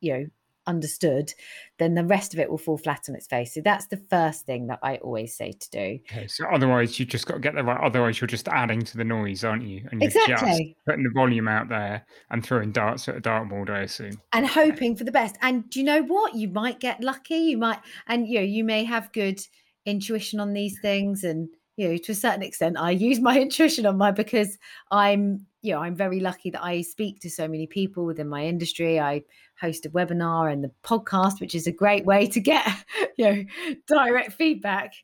you 0.00 0.12
know 0.12 0.26
understood, 0.66 1.32
then 1.78 1.94
the 1.94 2.04
rest 2.04 2.34
of 2.34 2.40
it 2.40 2.50
will 2.50 2.58
fall 2.58 2.78
flat 2.78 3.04
on 3.08 3.14
its 3.14 3.26
face. 3.26 3.54
So 3.54 3.60
that's 3.60 3.86
the 3.86 3.96
first 3.96 4.46
thing 4.46 4.66
that 4.68 4.78
I 4.82 4.96
always 4.96 5.36
say 5.36 5.52
to 5.52 5.70
do. 5.70 5.98
Okay, 6.10 6.26
so 6.26 6.46
otherwise 6.52 6.98
you 6.98 7.06
just 7.06 7.26
got 7.26 7.34
to 7.34 7.40
get 7.40 7.54
the 7.54 7.62
right. 7.62 7.80
Otherwise 7.82 8.20
you're 8.20 8.28
just 8.28 8.48
adding 8.48 8.82
to 8.82 8.96
the 8.96 9.04
noise, 9.04 9.44
aren't 9.44 9.64
you? 9.64 9.86
And 9.90 10.00
you're 10.00 10.08
exactly. 10.08 10.74
just 10.74 10.86
putting 10.86 11.04
the 11.04 11.12
volume 11.14 11.48
out 11.48 11.68
there 11.68 12.06
and 12.30 12.44
throwing 12.44 12.72
darts 12.72 13.08
at 13.08 13.16
a 13.16 13.20
dartboard, 13.20 13.70
I 13.70 13.80
assume. 13.80 14.20
And 14.32 14.46
hoping 14.46 14.96
for 14.96 15.04
the 15.04 15.12
best. 15.12 15.36
And 15.42 15.68
do 15.70 15.80
you 15.80 15.84
know 15.84 16.02
what? 16.02 16.34
You 16.34 16.48
might 16.48 16.80
get 16.80 17.02
lucky. 17.02 17.36
You 17.36 17.58
might, 17.58 17.80
and 18.06 18.26
you 18.26 18.40
know, 18.40 18.44
you 18.44 18.64
may 18.64 18.84
have 18.84 19.12
good 19.12 19.40
intuition 19.84 20.40
on 20.40 20.52
these 20.52 20.78
things 20.80 21.24
and 21.24 21.48
you 21.76 21.88
know 21.88 21.96
to 21.96 22.12
a 22.12 22.14
certain 22.14 22.42
extent 22.42 22.76
i 22.78 22.90
use 22.90 23.20
my 23.20 23.38
intuition 23.40 23.86
on 23.86 23.96
my 23.96 24.10
because 24.10 24.58
i'm 24.90 25.46
you 25.62 25.72
know 25.72 25.80
i'm 25.80 25.94
very 25.94 26.20
lucky 26.20 26.50
that 26.50 26.62
i 26.62 26.80
speak 26.80 27.20
to 27.20 27.30
so 27.30 27.46
many 27.46 27.66
people 27.66 28.04
within 28.04 28.28
my 28.28 28.44
industry 28.44 28.98
i 28.98 29.22
host 29.60 29.86
a 29.86 29.90
webinar 29.90 30.52
and 30.52 30.62
the 30.62 30.70
podcast, 30.82 31.40
which 31.40 31.54
is 31.54 31.66
a 31.66 31.72
great 31.72 32.04
way 32.04 32.26
to 32.26 32.40
get 32.40 32.66
you 33.16 33.24
know 33.24 33.44
direct 33.86 34.32
feedback. 34.32 34.94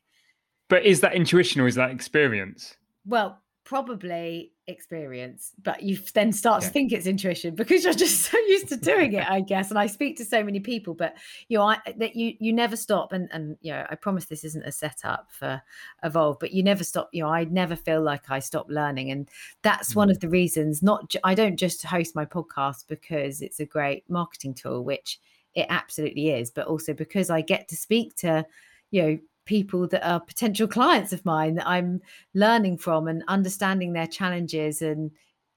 But 0.69 0.85
is 0.85 1.01
that 1.01 1.13
intuition 1.13 1.61
or 1.61 1.67
is 1.67 1.75
that 1.75 1.91
experience? 1.91 2.75
Well, 3.05 3.39
probably 3.63 4.52
experience, 4.67 5.51
but 5.61 5.83
you 5.83 5.97
then 6.13 6.31
start 6.31 6.61
yeah. 6.61 6.67
to 6.67 6.73
think 6.73 6.91
it's 6.91 7.05
intuition 7.05 7.55
because 7.55 7.83
you're 7.83 7.93
just 7.93 8.21
so 8.21 8.37
used 8.47 8.69
to 8.69 8.77
doing 8.77 9.13
it, 9.13 9.29
I 9.29 9.41
guess. 9.41 9.69
And 9.69 9.79
I 9.79 9.87
speak 9.87 10.17
to 10.17 10.25
so 10.25 10.43
many 10.43 10.59
people, 10.59 10.93
but 10.93 11.15
you 11.47 11.57
know, 11.57 11.65
I, 11.65 11.79
that 11.97 12.15
you 12.15 12.33
you 12.39 12.53
never 12.53 12.75
stop. 12.75 13.11
And 13.11 13.29
and 13.31 13.57
you 13.61 13.71
know, 13.71 13.85
I 13.89 13.95
promise 13.95 14.25
this 14.25 14.43
isn't 14.43 14.63
a 14.63 14.71
setup 14.71 15.27
for 15.31 15.61
evolve, 16.03 16.37
but 16.39 16.53
you 16.53 16.63
never 16.63 16.83
stop. 16.83 17.09
You 17.11 17.23
know, 17.23 17.29
I 17.29 17.45
never 17.45 17.75
feel 17.75 18.01
like 18.01 18.29
I 18.29 18.39
stop 18.39 18.67
learning, 18.69 19.11
and 19.11 19.29
that's 19.61 19.93
mm. 19.93 19.97
one 19.97 20.09
of 20.09 20.19
the 20.19 20.29
reasons. 20.29 20.81
Not 20.81 21.13
I 21.23 21.35
don't 21.35 21.57
just 21.57 21.83
host 21.85 22.15
my 22.15 22.25
podcast 22.25 22.87
because 22.87 23.41
it's 23.41 23.59
a 23.59 23.65
great 23.65 24.09
marketing 24.09 24.53
tool, 24.53 24.83
which 24.83 25.19
it 25.55 25.67
absolutely 25.69 26.29
is, 26.29 26.49
but 26.49 26.67
also 26.67 26.93
because 26.93 27.29
I 27.29 27.41
get 27.41 27.67
to 27.69 27.75
speak 27.75 28.15
to 28.17 28.45
you 28.91 29.01
know 29.01 29.17
people 29.45 29.87
that 29.87 30.07
are 30.07 30.19
potential 30.19 30.67
clients 30.67 31.13
of 31.13 31.25
mine 31.25 31.55
that 31.55 31.67
I'm 31.67 32.01
learning 32.33 32.77
from 32.77 33.07
and 33.07 33.23
understanding 33.27 33.93
their 33.93 34.07
challenges 34.07 34.81
and 34.81 35.11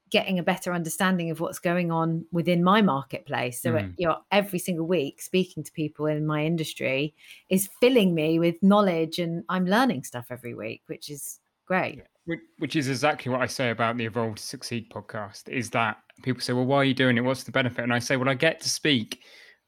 getting 0.09 0.39
a 0.39 0.43
better 0.43 0.73
understanding 0.73 1.31
of 1.31 1.39
what's 1.39 1.59
going 1.59 1.91
on 1.91 2.25
within 2.31 2.63
my 2.63 2.81
marketplace. 2.81 3.61
So, 3.61 3.73
mm. 3.73 3.93
you 3.97 4.07
know, 4.07 4.17
every 4.31 4.59
single 4.59 4.87
week 4.87 5.21
speaking 5.21 5.63
to 5.63 5.71
people 5.71 6.05
in 6.05 6.25
my 6.25 6.45
industry 6.45 7.13
is 7.49 7.69
filling 7.81 8.15
me 8.15 8.39
with 8.39 8.61
knowledge 8.61 9.19
and 9.19 9.43
I'm 9.49 9.65
learning 9.65 10.03
stuff 10.03 10.27
every 10.29 10.53
week, 10.53 10.83
which 10.87 11.09
is 11.09 11.39
great. 11.65 12.01
Which 12.57 12.75
is 12.75 12.89
exactly 12.89 13.31
what 13.31 13.41
I 13.41 13.47
say 13.47 13.69
about 13.69 13.97
the 13.97 14.05
Evolve 14.05 14.35
to 14.35 14.43
Succeed 14.43 14.89
podcast 14.89 15.49
is 15.49 15.69
that 15.71 15.97
people 16.23 16.41
say, 16.41 16.53
well, 16.53 16.65
why 16.65 16.77
are 16.77 16.85
you 16.85 16.93
doing 16.93 17.17
it? 17.17 17.21
What's 17.21 17.43
the 17.43 17.51
benefit? 17.51 17.83
And 17.83 17.93
I 17.93 17.99
say, 17.99 18.17
well, 18.17 18.29
I 18.29 18.33
get 18.33 18.59
to 18.61 18.69
speak 18.69 19.21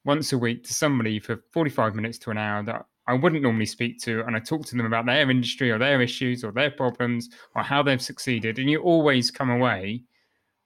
once 0.04 0.32
a 0.32 0.38
week 0.38 0.64
to 0.64 0.74
somebody 0.74 1.18
for 1.18 1.42
45 1.52 1.94
minutes 1.94 2.18
to 2.18 2.30
an 2.30 2.38
hour 2.38 2.62
that 2.64 2.86
I 3.10 3.14
wouldn't 3.14 3.42
normally 3.42 3.66
speak 3.66 4.00
to, 4.02 4.24
and 4.24 4.36
I 4.36 4.38
talk 4.38 4.64
to 4.66 4.76
them 4.76 4.86
about 4.86 5.04
their 5.04 5.28
industry 5.28 5.72
or 5.72 5.78
their 5.78 6.00
issues 6.00 6.44
or 6.44 6.52
their 6.52 6.70
problems 6.70 7.28
or 7.56 7.62
how 7.64 7.82
they've 7.82 8.00
succeeded. 8.00 8.60
And 8.60 8.70
you 8.70 8.80
always 8.80 9.32
come 9.32 9.50
away 9.50 10.04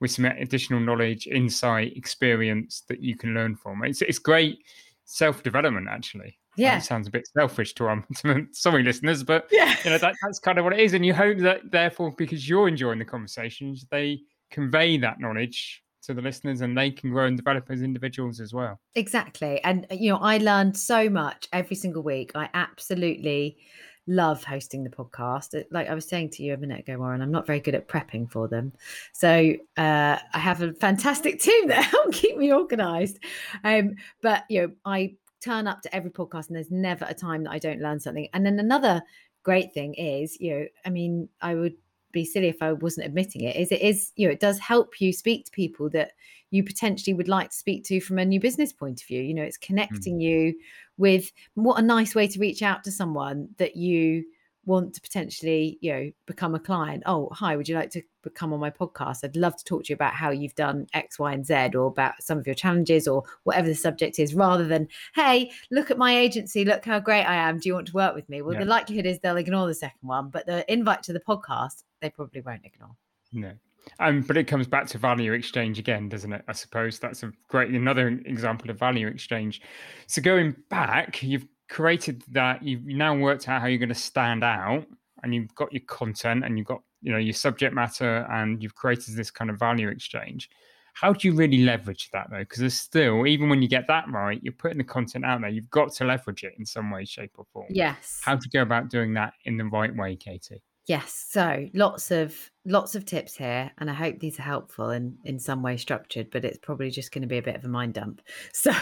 with 0.00 0.10
some 0.10 0.26
additional 0.26 0.78
knowledge, 0.78 1.26
insight, 1.26 1.96
experience 1.96 2.82
that 2.88 3.00
you 3.00 3.16
can 3.16 3.32
learn 3.32 3.56
from. 3.56 3.82
It's 3.82 4.02
it's 4.02 4.18
great 4.18 4.58
self 5.06 5.42
development, 5.42 5.88
actually. 5.90 6.38
Yeah, 6.56 6.76
it 6.76 6.82
sounds 6.82 7.08
a 7.08 7.10
bit 7.10 7.26
selfish 7.26 7.72
to 7.76 7.88
um 7.88 8.04
to 8.16 8.46
sorry 8.52 8.82
listeners, 8.82 9.22
but 9.22 9.48
yeah, 9.50 9.74
you 9.82 9.90
know 9.90 9.98
that, 9.98 10.14
that's 10.22 10.38
kind 10.38 10.58
of 10.58 10.64
what 10.64 10.74
it 10.74 10.80
is. 10.80 10.92
And 10.92 11.06
you 11.06 11.14
hope 11.14 11.38
that 11.38 11.70
therefore, 11.70 12.12
because 12.18 12.46
you're 12.46 12.68
enjoying 12.68 12.98
the 12.98 13.06
conversations, 13.06 13.86
they 13.90 14.20
convey 14.50 14.98
that 14.98 15.18
knowledge 15.18 15.82
to 16.06 16.14
the 16.14 16.22
listeners 16.22 16.60
and 16.60 16.76
they 16.76 16.90
can 16.90 17.10
grow 17.10 17.26
and 17.26 17.36
develop 17.36 17.70
as 17.70 17.82
individuals 17.82 18.40
as 18.40 18.52
well. 18.52 18.80
Exactly. 18.94 19.62
And, 19.64 19.86
uh, 19.90 19.94
you 19.94 20.10
know, 20.10 20.18
I 20.18 20.38
learned 20.38 20.76
so 20.76 21.08
much 21.08 21.48
every 21.52 21.76
single 21.76 22.02
week. 22.02 22.32
I 22.34 22.48
absolutely 22.54 23.58
love 24.06 24.44
hosting 24.44 24.84
the 24.84 24.90
podcast. 24.90 25.58
Uh, 25.58 25.64
like 25.70 25.88
I 25.88 25.94
was 25.94 26.08
saying 26.08 26.30
to 26.30 26.42
you 26.42 26.54
a 26.54 26.58
minute 26.58 26.80
ago, 26.80 26.98
Warren, 26.98 27.22
I'm 27.22 27.30
not 27.30 27.46
very 27.46 27.60
good 27.60 27.74
at 27.74 27.88
prepping 27.88 28.30
for 28.30 28.48
them. 28.48 28.72
So 29.12 29.54
uh, 29.76 30.18
I 30.32 30.38
have 30.38 30.62
a 30.62 30.72
fantastic 30.74 31.40
team 31.40 31.68
that 31.68 31.84
help 31.84 32.12
keep 32.12 32.36
me 32.36 32.52
organized. 32.52 33.18
Um, 33.62 33.96
but, 34.22 34.44
you 34.48 34.62
know, 34.62 34.72
I 34.84 35.14
turn 35.42 35.66
up 35.66 35.82
to 35.82 35.94
every 35.94 36.10
podcast 36.10 36.48
and 36.48 36.56
there's 36.56 36.70
never 36.70 37.04
a 37.08 37.14
time 37.14 37.44
that 37.44 37.52
I 37.52 37.58
don't 37.58 37.80
learn 37.80 38.00
something. 38.00 38.28
And 38.32 38.44
then 38.44 38.58
another 38.58 39.02
great 39.42 39.72
thing 39.72 39.94
is, 39.94 40.40
you 40.40 40.58
know, 40.58 40.66
I 40.84 40.90
mean, 40.90 41.28
I 41.40 41.54
would 41.54 41.74
be 42.14 42.24
silly 42.24 42.48
if 42.48 42.62
I 42.62 42.72
wasn't 42.72 43.06
admitting 43.06 43.42
it, 43.42 43.56
is 43.56 43.70
it 43.70 43.82
is, 43.82 44.12
you 44.16 44.26
know, 44.26 44.32
it 44.32 44.40
does 44.40 44.58
help 44.58 45.00
you 45.00 45.12
speak 45.12 45.44
to 45.44 45.50
people 45.50 45.90
that 45.90 46.12
you 46.50 46.62
potentially 46.62 47.14
would 47.14 47.28
like 47.28 47.50
to 47.50 47.56
speak 47.56 47.84
to 47.84 48.00
from 48.00 48.18
a 48.18 48.24
new 48.24 48.40
business 48.40 48.72
point 48.72 49.02
of 49.02 49.06
view. 49.06 49.20
You 49.20 49.34
know, 49.34 49.42
it's 49.42 49.58
hmm. 49.58 49.66
connecting 49.66 50.18
mm. 50.18 50.22
you 50.22 50.54
with 50.96 51.32
what 51.54 51.78
a 51.78 51.82
nice 51.82 52.14
way 52.14 52.28
to 52.28 52.38
reach 52.38 52.62
out 52.62 52.84
to 52.84 52.92
someone 52.92 53.48
that 53.58 53.76
you 53.76 54.24
want 54.66 54.94
to 54.94 55.00
potentially, 55.00 55.78
you 55.80 55.92
know, 55.92 56.10
become 56.26 56.54
a 56.54 56.60
client. 56.60 57.02
Oh, 57.06 57.28
hi, 57.32 57.56
would 57.56 57.68
you 57.68 57.74
like 57.74 57.90
to 57.90 58.02
come 58.34 58.52
on 58.52 58.60
my 58.60 58.70
podcast? 58.70 59.24
I'd 59.24 59.36
love 59.36 59.56
to 59.56 59.64
talk 59.64 59.84
to 59.84 59.90
you 59.90 59.94
about 59.94 60.14
how 60.14 60.30
you've 60.30 60.54
done 60.54 60.86
X, 60.94 61.18
Y, 61.18 61.32
and 61.32 61.44
Z 61.44 61.70
or 61.74 61.86
about 61.86 62.22
some 62.22 62.38
of 62.38 62.46
your 62.46 62.54
challenges 62.54 63.06
or 63.06 63.24
whatever 63.42 63.68
the 63.68 63.74
subject 63.74 64.18
is, 64.18 64.34
rather 64.34 64.66
than, 64.66 64.88
hey, 65.14 65.50
look 65.70 65.90
at 65.90 65.98
my 65.98 66.16
agency, 66.16 66.64
look 66.64 66.84
how 66.84 66.98
great 66.98 67.24
I 67.24 67.34
am. 67.34 67.58
Do 67.58 67.68
you 67.68 67.74
want 67.74 67.88
to 67.88 67.92
work 67.92 68.14
with 68.14 68.28
me? 68.28 68.42
Well, 68.42 68.54
yeah. 68.54 68.60
the 68.60 68.66
likelihood 68.66 69.06
is 69.06 69.18
they'll 69.18 69.36
ignore 69.36 69.66
the 69.66 69.74
second 69.74 70.06
one, 70.06 70.30
but 70.30 70.46
the 70.46 70.70
invite 70.72 71.02
to 71.04 71.12
the 71.12 71.20
podcast, 71.20 71.82
they 72.04 72.10
probably 72.10 72.42
won't 72.42 72.64
ignore. 72.64 72.94
No. 73.32 73.52
Um, 73.98 74.20
but 74.22 74.36
it 74.36 74.44
comes 74.44 74.66
back 74.66 74.86
to 74.88 74.98
value 74.98 75.32
exchange 75.32 75.78
again, 75.78 76.08
doesn't 76.08 76.32
it? 76.32 76.44
I 76.46 76.52
suppose 76.52 76.98
that's 76.98 77.22
a 77.22 77.32
great 77.48 77.70
another 77.70 78.08
example 78.26 78.70
of 78.70 78.78
value 78.78 79.08
exchange. 79.08 79.62
So 80.06 80.22
going 80.22 80.54
back, 80.70 81.22
you've 81.22 81.46
created 81.68 82.22
that, 82.32 82.62
you've 82.62 82.84
now 82.84 83.16
worked 83.16 83.48
out 83.48 83.60
how 83.60 83.66
you're 83.66 83.78
going 83.78 83.88
to 83.88 83.94
stand 83.94 84.44
out, 84.44 84.86
and 85.22 85.34
you've 85.34 85.54
got 85.54 85.72
your 85.72 85.82
content, 85.86 86.44
and 86.44 86.58
you've 86.58 86.66
got 86.66 86.82
you 87.02 87.12
know 87.12 87.18
your 87.18 87.34
subject 87.34 87.74
matter, 87.74 88.26
and 88.30 88.62
you've 88.62 88.74
created 88.74 89.16
this 89.16 89.30
kind 89.30 89.50
of 89.50 89.58
value 89.58 89.88
exchange. 89.88 90.50
How 90.94 91.12
do 91.12 91.26
you 91.26 91.34
really 91.34 91.64
leverage 91.64 92.10
that 92.12 92.28
though? 92.30 92.38
Because 92.38 92.60
there's 92.60 92.80
still, 92.80 93.26
even 93.26 93.48
when 93.48 93.60
you 93.60 93.68
get 93.68 93.88
that 93.88 94.04
right, 94.08 94.38
you're 94.42 94.52
putting 94.52 94.78
the 94.78 94.84
content 94.84 95.24
out 95.24 95.40
there. 95.40 95.50
You've 95.50 95.70
got 95.70 95.92
to 95.94 96.04
leverage 96.04 96.44
it 96.44 96.54
in 96.56 96.64
some 96.64 96.90
way, 96.90 97.04
shape, 97.04 97.32
or 97.36 97.44
form. 97.52 97.66
Yes. 97.68 98.20
How 98.22 98.36
do 98.36 98.44
you 98.44 98.50
go 98.50 98.62
about 98.62 98.90
doing 98.90 99.14
that 99.14 99.34
in 99.44 99.56
the 99.56 99.64
right 99.64 99.94
way, 99.94 100.14
Katie? 100.14 100.62
Yes, 100.86 101.26
so 101.30 101.66
lots 101.72 102.10
of 102.10 102.50
lots 102.66 102.94
of 102.94 103.06
tips 103.06 103.36
here, 103.36 103.70
and 103.78 103.90
I 103.90 103.94
hope 103.94 104.18
these 104.18 104.38
are 104.38 104.42
helpful 104.42 104.90
and 104.90 105.16
in 105.24 105.38
some 105.38 105.62
way 105.62 105.78
structured, 105.78 106.30
but 106.30 106.44
it's 106.44 106.58
probably 106.58 106.90
just 106.90 107.10
going 107.10 107.22
to 107.22 107.28
be 107.28 107.38
a 107.38 107.42
bit 107.42 107.56
of 107.56 107.64
a 107.64 107.68
mind 107.68 107.94
dump. 107.94 108.20
So, 108.52 108.72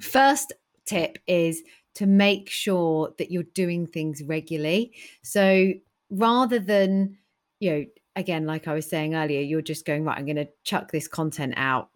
first 0.00 0.52
tip 0.86 1.18
is 1.28 1.62
to 1.94 2.06
make 2.06 2.50
sure 2.50 3.12
that 3.18 3.30
you're 3.30 3.44
doing 3.54 3.86
things 3.86 4.22
regularly. 4.24 4.92
So, 5.22 5.72
rather 6.10 6.58
than, 6.58 7.16
you 7.60 7.70
know, 7.70 7.84
again, 8.16 8.46
like 8.46 8.66
I 8.66 8.74
was 8.74 8.88
saying 8.88 9.14
earlier, 9.14 9.40
you're 9.40 9.62
just 9.62 9.86
going, 9.86 10.04
right, 10.04 10.18
I'm 10.18 10.26
going 10.26 10.36
to 10.36 10.48
chuck 10.64 10.90
this 10.90 11.06
content 11.06 11.54
out 11.56 11.90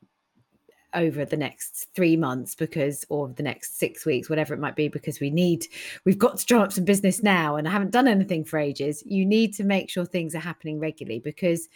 over 0.94 1.24
the 1.24 1.36
next 1.36 1.88
three 1.94 2.16
months 2.16 2.54
because 2.54 3.04
or 3.08 3.28
the 3.28 3.42
next 3.42 3.78
six 3.78 4.06
weeks 4.06 4.30
whatever 4.30 4.54
it 4.54 4.60
might 4.60 4.76
be 4.76 4.88
because 4.88 5.20
we 5.20 5.30
need 5.30 5.66
we've 6.04 6.18
got 6.18 6.38
to 6.38 6.46
drum 6.46 6.62
up 6.62 6.72
some 6.72 6.84
business 6.84 7.22
now 7.22 7.56
and 7.56 7.66
i 7.68 7.70
haven't 7.70 7.90
done 7.90 8.08
anything 8.08 8.44
for 8.44 8.58
ages. 8.58 9.02
You 9.06 9.24
need 9.24 9.54
to 9.54 9.64
make 9.64 9.90
sure 9.90 10.04
things 10.04 10.34
are 10.34 10.40
happening 10.40 10.78
regularly 10.78 11.18
because 11.18 11.68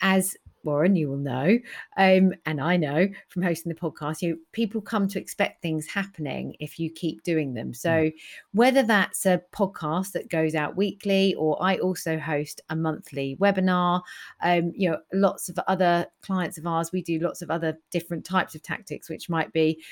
as 0.00 0.36
Warren, 0.62 0.94
you 0.94 1.08
will 1.08 1.16
know, 1.16 1.58
um, 1.96 2.34
and 2.44 2.60
I 2.60 2.76
know 2.76 3.08
from 3.28 3.42
hosting 3.42 3.72
the 3.72 3.80
podcast, 3.80 4.20
you 4.20 4.38
people 4.52 4.80
come 4.80 5.08
to 5.08 5.18
expect 5.18 5.62
things 5.62 5.86
happening 5.86 6.54
if 6.60 6.78
you 6.78 6.90
keep 6.90 7.22
doing 7.22 7.54
them. 7.54 7.72
So 7.72 7.90
mm. 7.90 8.12
whether 8.52 8.82
that's 8.82 9.24
a 9.26 9.42
podcast 9.52 10.12
that 10.12 10.28
goes 10.28 10.54
out 10.54 10.76
weekly, 10.76 11.34
or 11.36 11.62
I 11.62 11.78
also 11.78 12.18
host 12.18 12.60
a 12.68 12.76
monthly 12.76 13.36
webinar, 13.40 14.02
um, 14.42 14.72
you 14.74 14.90
know, 14.90 14.98
lots 15.12 15.48
of 15.48 15.58
other 15.66 16.06
clients 16.22 16.58
of 16.58 16.66
ours, 16.66 16.92
we 16.92 17.02
do 17.02 17.18
lots 17.18 17.42
of 17.42 17.50
other 17.50 17.78
different 17.90 18.24
types 18.24 18.54
of 18.54 18.62
tactics, 18.62 19.08
which 19.08 19.30
might 19.30 19.52
be 19.52 19.82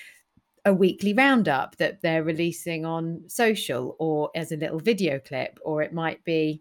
a 0.65 0.75
weekly 0.75 1.15
roundup 1.15 1.77
that 1.77 2.03
they're 2.03 2.25
releasing 2.25 2.85
on 2.85 3.23
social 3.27 3.97
or 3.99 4.31
as 4.35 4.53
a 4.53 4.57
little 4.57 4.81
video 4.81 5.19
clip, 5.19 5.59
or 5.65 5.83
it 5.83 5.95
might 5.95 6.23
be 6.25 6.61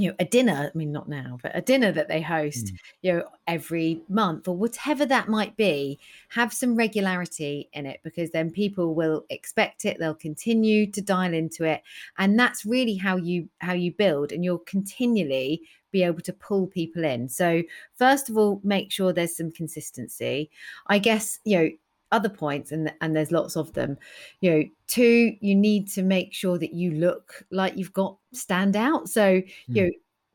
you 0.00 0.08
know 0.08 0.14
a 0.18 0.24
dinner 0.24 0.70
i 0.72 0.78
mean 0.78 0.90
not 0.90 1.08
now 1.08 1.38
but 1.42 1.52
a 1.54 1.60
dinner 1.60 1.92
that 1.92 2.08
they 2.08 2.20
host 2.20 2.66
mm. 2.66 2.78
you 3.02 3.12
know 3.12 3.24
every 3.46 4.00
month 4.08 4.48
or 4.48 4.56
whatever 4.56 5.04
that 5.04 5.28
might 5.28 5.56
be 5.56 5.98
have 6.28 6.52
some 6.52 6.74
regularity 6.74 7.68
in 7.72 7.86
it 7.86 8.00
because 8.02 8.30
then 8.30 8.50
people 8.50 8.94
will 8.94 9.24
expect 9.30 9.84
it 9.84 9.98
they'll 9.98 10.14
continue 10.14 10.90
to 10.90 11.00
dial 11.00 11.34
into 11.34 11.64
it 11.64 11.82
and 12.18 12.38
that's 12.38 12.64
really 12.64 12.96
how 12.96 13.16
you 13.16 13.48
how 13.60 13.72
you 13.72 13.92
build 13.92 14.32
and 14.32 14.44
you'll 14.44 14.58
continually 14.58 15.60
be 15.92 16.02
able 16.04 16.20
to 16.20 16.32
pull 16.32 16.66
people 16.66 17.04
in 17.04 17.28
so 17.28 17.62
first 17.96 18.30
of 18.30 18.36
all 18.36 18.60
make 18.62 18.92
sure 18.92 19.12
there's 19.12 19.36
some 19.36 19.50
consistency 19.50 20.48
i 20.86 20.98
guess 20.98 21.40
you 21.44 21.58
know 21.58 21.70
other 22.12 22.28
points 22.28 22.72
and 22.72 22.92
and 23.00 23.16
there's 23.16 23.32
lots 23.32 23.56
of 23.56 23.72
them. 23.72 23.98
You 24.40 24.50
know 24.50 24.64
two 24.86 25.34
you 25.40 25.54
need 25.54 25.88
to 25.90 26.02
make 26.02 26.34
sure 26.34 26.58
that 26.58 26.72
you 26.72 26.92
look 26.92 27.44
like 27.50 27.76
you've 27.76 27.92
got 27.92 28.16
stand 28.32 28.76
out. 28.76 29.08
So 29.08 29.22
mm. 29.22 29.50
you 29.68 29.82
know 29.84 29.90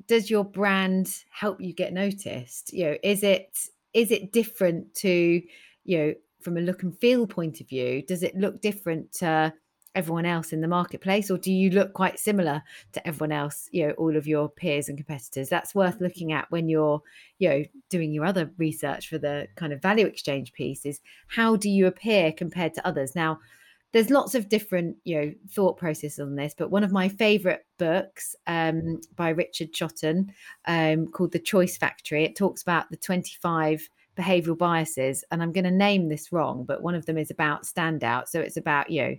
does 0.07 0.29
your 0.29 0.43
brand 0.43 1.23
help 1.29 1.59
you 1.61 1.73
get 1.73 1.93
noticed? 1.93 2.73
You 2.73 2.85
know 2.85 2.97
is 3.03 3.23
it 3.23 3.57
is 3.93 4.11
it 4.11 4.31
different 4.31 4.93
to 4.95 5.41
you 5.83 5.97
know 5.97 6.13
from 6.41 6.57
a 6.57 6.61
look 6.61 6.83
and 6.83 6.97
feel 6.99 7.27
point 7.27 7.61
of 7.61 7.67
view? 7.67 8.03
Does 8.03 8.23
it 8.23 8.35
look 8.35 8.61
different 8.61 9.11
to 9.13 9.53
everyone 9.95 10.25
else 10.25 10.53
in 10.53 10.62
the 10.62 10.67
marketplace 10.67 11.31
or 11.31 11.38
do 11.38 11.51
you 11.51 11.69
look 11.69 11.93
quite 11.93 12.19
similar 12.19 12.62
to 12.91 13.08
everyone 13.08 13.31
else 13.31 13.69
you 13.71 13.88
know 13.88 13.93
all 13.93 14.15
of 14.15 14.27
your 14.27 14.49
peers 14.49 14.89
and 14.89 14.97
competitors? 14.97 15.49
That's 15.49 15.73
worth 15.73 16.01
looking 16.01 16.31
at 16.31 16.49
when 16.51 16.69
you're 16.69 17.01
you 17.39 17.49
know 17.49 17.63
doing 17.89 18.12
your 18.12 18.25
other 18.25 18.51
research 18.58 19.10
for 19.10 19.17
the 19.17 19.47
kind 19.55 19.73
of 19.73 19.81
value 19.81 20.05
exchange 20.05 20.53
piece 20.53 20.86
is 20.86 21.01
how 21.27 21.55
do 21.55 21.69
you 21.69 21.88
appear 21.88 22.31
compared 22.31 22.73
to 22.75 22.88
others? 22.88 23.15
Now 23.15 23.39
there's 23.95 24.10
lots 24.10 24.36
of 24.36 24.49
different 24.49 24.97
you 25.05 25.15
know 25.15 25.34
thought 25.49 25.77
processes 25.77 26.19
on 26.19 26.36
this 26.36 26.53
but 26.53 26.69
one 26.69 26.84
of 26.84 26.91
my 26.91 27.08
favorite 27.08 27.65
books 27.79 28.36
um, 28.45 28.99
by 29.15 29.29
richard 29.29 29.73
shotton 29.73 30.34
um, 30.67 31.08
called 31.08 31.31
the 31.31 31.39
choice 31.39 31.77
factory 31.77 32.25
it 32.25 32.36
talks 32.36 32.62
about 32.62 32.89
the 32.91 32.97
25 32.97 33.89
behavioral 34.17 34.58
biases 34.58 35.23
and 35.31 35.41
i'm 35.41 35.53
going 35.53 35.63
to 35.63 35.71
name 35.71 36.10
this 36.10 36.34
wrong 36.34 36.65
but 36.65 36.84
one 36.84 36.93
of 36.93 37.05
them 37.05 37.17
is 37.17 37.31
about 37.31 37.63
standout 37.63 38.27
so 38.27 38.41
it's 38.41 38.58
about 38.58 38.89
you 38.89 39.01
know 39.01 39.15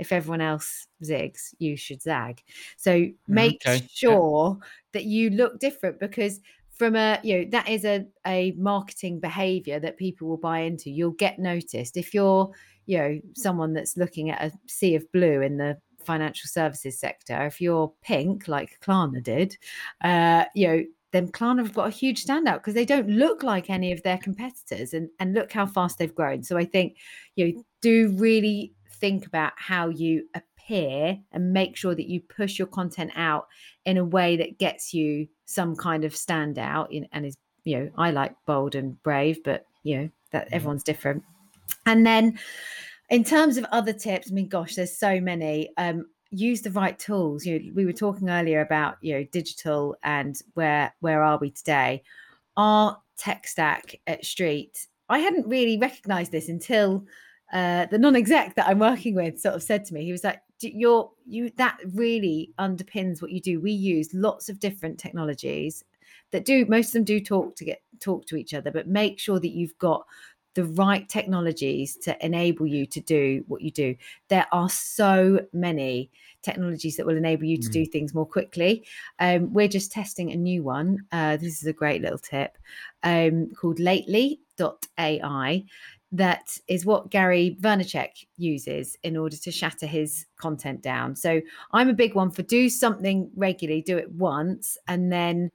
if 0.00 0.12
everyone 0.12 0.40
else 0.40 0.86
zigs, 1.04 1.54
you 1.58 1.76
should 1.76 2.02
zag. 2.02 2.42
So 2.76 3.06
make 3.28 3.62
okay. 3.66 3.86
sure 3.92 4.58
yeah. 4.58 4.66
that 4.94 5.04
you 5.04 5.30
look 5.30 5.60
different 5.60 6.00
because 6.00 6.40
from 6.70 6.96
a 6.96 7.20
you 7.22 7.38
know 7.38 7.44
that 7.50 7.68
is 7.68 7.84
a 7.84 8.06
a 8.26 8.52
marketing 8.52 9.20
behavior 9.20 9.78
that 9.78 9.98
people 9.98 10.26
will 10.26 10.38
buy 10.38 10.60
into. 10.60 10.90
You'll 10.90 11.10
get 11.10 11.38
noticed 11.38 11.96
if 11.98 12.14
you're 12.14 12.50
you 12.86 12.98
know 12.98 13.20
someone 13.34 13.74
that's 13.74 13.98
looking 13.98 14.30
at 14.30 14.42
a 14.42 14.52
sea 14.66 14.94
of 14.94 15.10
blue 15.12 15.42
in 15.42 15.58
the 15.58 15.76
financial 16.02 16.48
services 16.48 16.98
sector. 16.98 17.44
If 17.44 17.60
you're 17.60 17.92
pink 18.02 18.48
like 18.48 18.80
Klarna 18.80 19.22
did, 19.22 19.58
uh, 20.02 20.46
you 20.54 20.68
know 20.68 20.84
then 21.12 21.28
Klarna 21.28 21.58
have 21.58 21.74
got 21.74 21.88
a 21.88 21.90
huge 21.90 22.24
standout 22.24 22.58
because 22.58 22.74
they 22.74 22.84
don't 22.84 23.08
look 23.08 23.42
like 23.42 23.68
any 23.68 23.92
of 23.92 24.02
their 24.02 24.18
competitors 24.18 24.94
and, 24.94 25.08
and 25.18 25.34
look 25.34 25.52
how 25.52 25.66
fast 25.66 25.98
they've 25.98 26.14
grown. 26.14 26.42
So 26.42 26.56
I 26.56 26.64
think 26.64 26.96
you 27.36 27.52
know, 27.52 27.64
do 27.82 28.14
really 28.16 28.72
think 29.00 29.26
about 29.26 29.52
how 29.56 29.88
you 29.88 30.24
appear 30.34 31.18
and 31.32 31.52
make 31.52 31.76
sure 31.76 31.94
that 31.94 32.08
you 32.08 32.20
push 32.20 32.58
your 32.58 32.68
content 32.68 33.10
out 33.16 33.46
in 33.84 33.96
a 33.96 34.04
way 34.04 34.36
that 34.36 34.58
gets 34.58 34.92
you 34.94 35.26
some 35.46 35.74
kind 35.74 36.04
of 36.04 36.12
standout 36.12 36.90
in, 36.90 37.08
and 37.12 37.26
is 37.26 37.36
you 37.64 37.78
know 37.78 37.90
i 37.98 38.10
like 38.10 38.34
bold 38.46 38.74
and 38.74 39.02
brave 39.02 39.42
but 39.44 39.66
you 39.82 39.98
know 39.98 40.10
that 40.32 40.46
mm-hmm. 40.46 40.54
everyone's 40.54 40.84
different. 40.84 41.22
And 41.86 42.06
then 42.06 42.38
in 43.08 43.24
terms 43.24 43.56
of 43.56 43.64
other 43.72 43.92
tips 43.92 44.30
i 44.30 44.34
mean 44.34 44.48
gosh 44.48 44.76
there's 44.76 44.96
so 44.96 45.20
many 45.20 45.70
um 45.76 46.06
use 46.30 46.62
the 46.62 46.70
right 46.70 46.98
tools. 46.98 47.44
You 47.44 47.58
know 47.58 47.72
we 47.74 47.84
were 47.84 47.92
talking 47.92 48.30
earlier 48.30 48.60
about 48.60 48.96
you 49.00 49.14
know 49.14 49.24
digital 49.32 49.96
and 50.02 50.36
where 50.54 50.94
where 51.00 51.22
are 51.22 51.38
we 51.38 51.50
today? 51.50 52.02
Our 52.56 52.98
tech 53.20 53.46
stack 53.46 54.00
at 54.06 54.24
street 54.24 54.86
i 55.10 55.18
hadn't 55.18 55.46
really 55.46 55.76
recognized 55.76 56.32
this 56.32 56.48
until 56.48 57.04
uh, 57.52 57.86
the 57.86 57.98
non-exec 57.98 58.54
that 58.54 58.68
I'm 58.68 58.78
working 58.78 59.14
with 59.14 59.40
sort 59.40 59.54
of 59.54 59.62
said 59.62 59.84
to 59.86 59.94
me, 59.94 60.04
he 60.04 60.12
was 60.12 60.24
like, 60.24 60.40
"You're 60.60 61.10
you 61.26 61.50
that 61.56 61.78
really 61.94 62.52
underpins 62.58 63.20
what 63.20 63.32
you 63.32 63.40
do. 63.40 63.60
We 63.60 63.72
use 63.72 64.14
lots 64.14 64.48
of 64.48 64.60
different 64.60 64.98
technologies 64.98 65.84
that 66.30 66.44
do 66.44 66.64
most 66.66 66.88
of 66.88 66.92
them 66.92 67.04
do 67.04 67.20
talk 67.20 67.56
to 67.56 67.64
get 67.64 67.82
talk 68.00 68.26
to 68.26 68.36
each 68.36 68.54
other, 68.54 68.70
but 68.70 68.86
make 68.86 69.18
sure 69.18 69.40
that 69.40 69.50
you've 69.50 69.76
got 69.78 70.06
the 70.54 70.64
right 70.64 71.08
technologies 71.08 71.96
to 71.96 72.24
enable 72.24 72.66
you 72.66 72.84
to 72.84 73.00
do 73.00 73.44
what 73.46 73.62
you 73.62 73.70
do. 73.70 73.94
There 74.28 74.46
are 74.52 74.68
so 74.68 75.40
many 75.52 76.10
technologies 76.42 76.96
that 76.96 77.06
will 77.06 77.16
enable 77.16 77.44
you 77.44 77.56
to 77.58 77.68
mm. 77.68 77.72
do 77.72 77.86
things 77.86 78.14
more 78.14 78.26
quickly. 78.26 78.84
Um, 79.20 79.52
we're 79.52 79.68
just 79.68 79.92
testing 79.92 80.32
a 80.32 80.36
new 80.36 80.64
one. 80.64 81.06
Uh, 81.12 81.36
this 81.36 81.60
is 81.60 81.66
a 81.66 81.72
great 81.72 82.02
little 82.02 82.18
tip 82.18 82.58
um, 83.02 83.50
called 83.54 83.78
Lately.ai 83.78 85.64
that 86.12 86.56
is 86.66 86.84
what 86.84 87.10
Gary 87.10 87.56
Vaynerchuk 87.60 88.26
uses 88.36 88.96
in 89.02 89.16
order 89.16 89.36
to 89.36 89.52
shatter 89.52 89.86
his 89.86 90.26
content 90.36 90.82
down. 90.82 91.14
So 91.14 91.40
I'm 91.72 91.88
a 91.88 91.94
big 91.94 92.14
one 92.14 92.30
for 92.30 92.42
do 92.42 92.68
something 92.68 93.30
regularly, 93.36 93.82
do 93.82 93.96
it 93.96 94.10
once, 94.12 94.76
and 94.88 95.12
then 95.12 95.50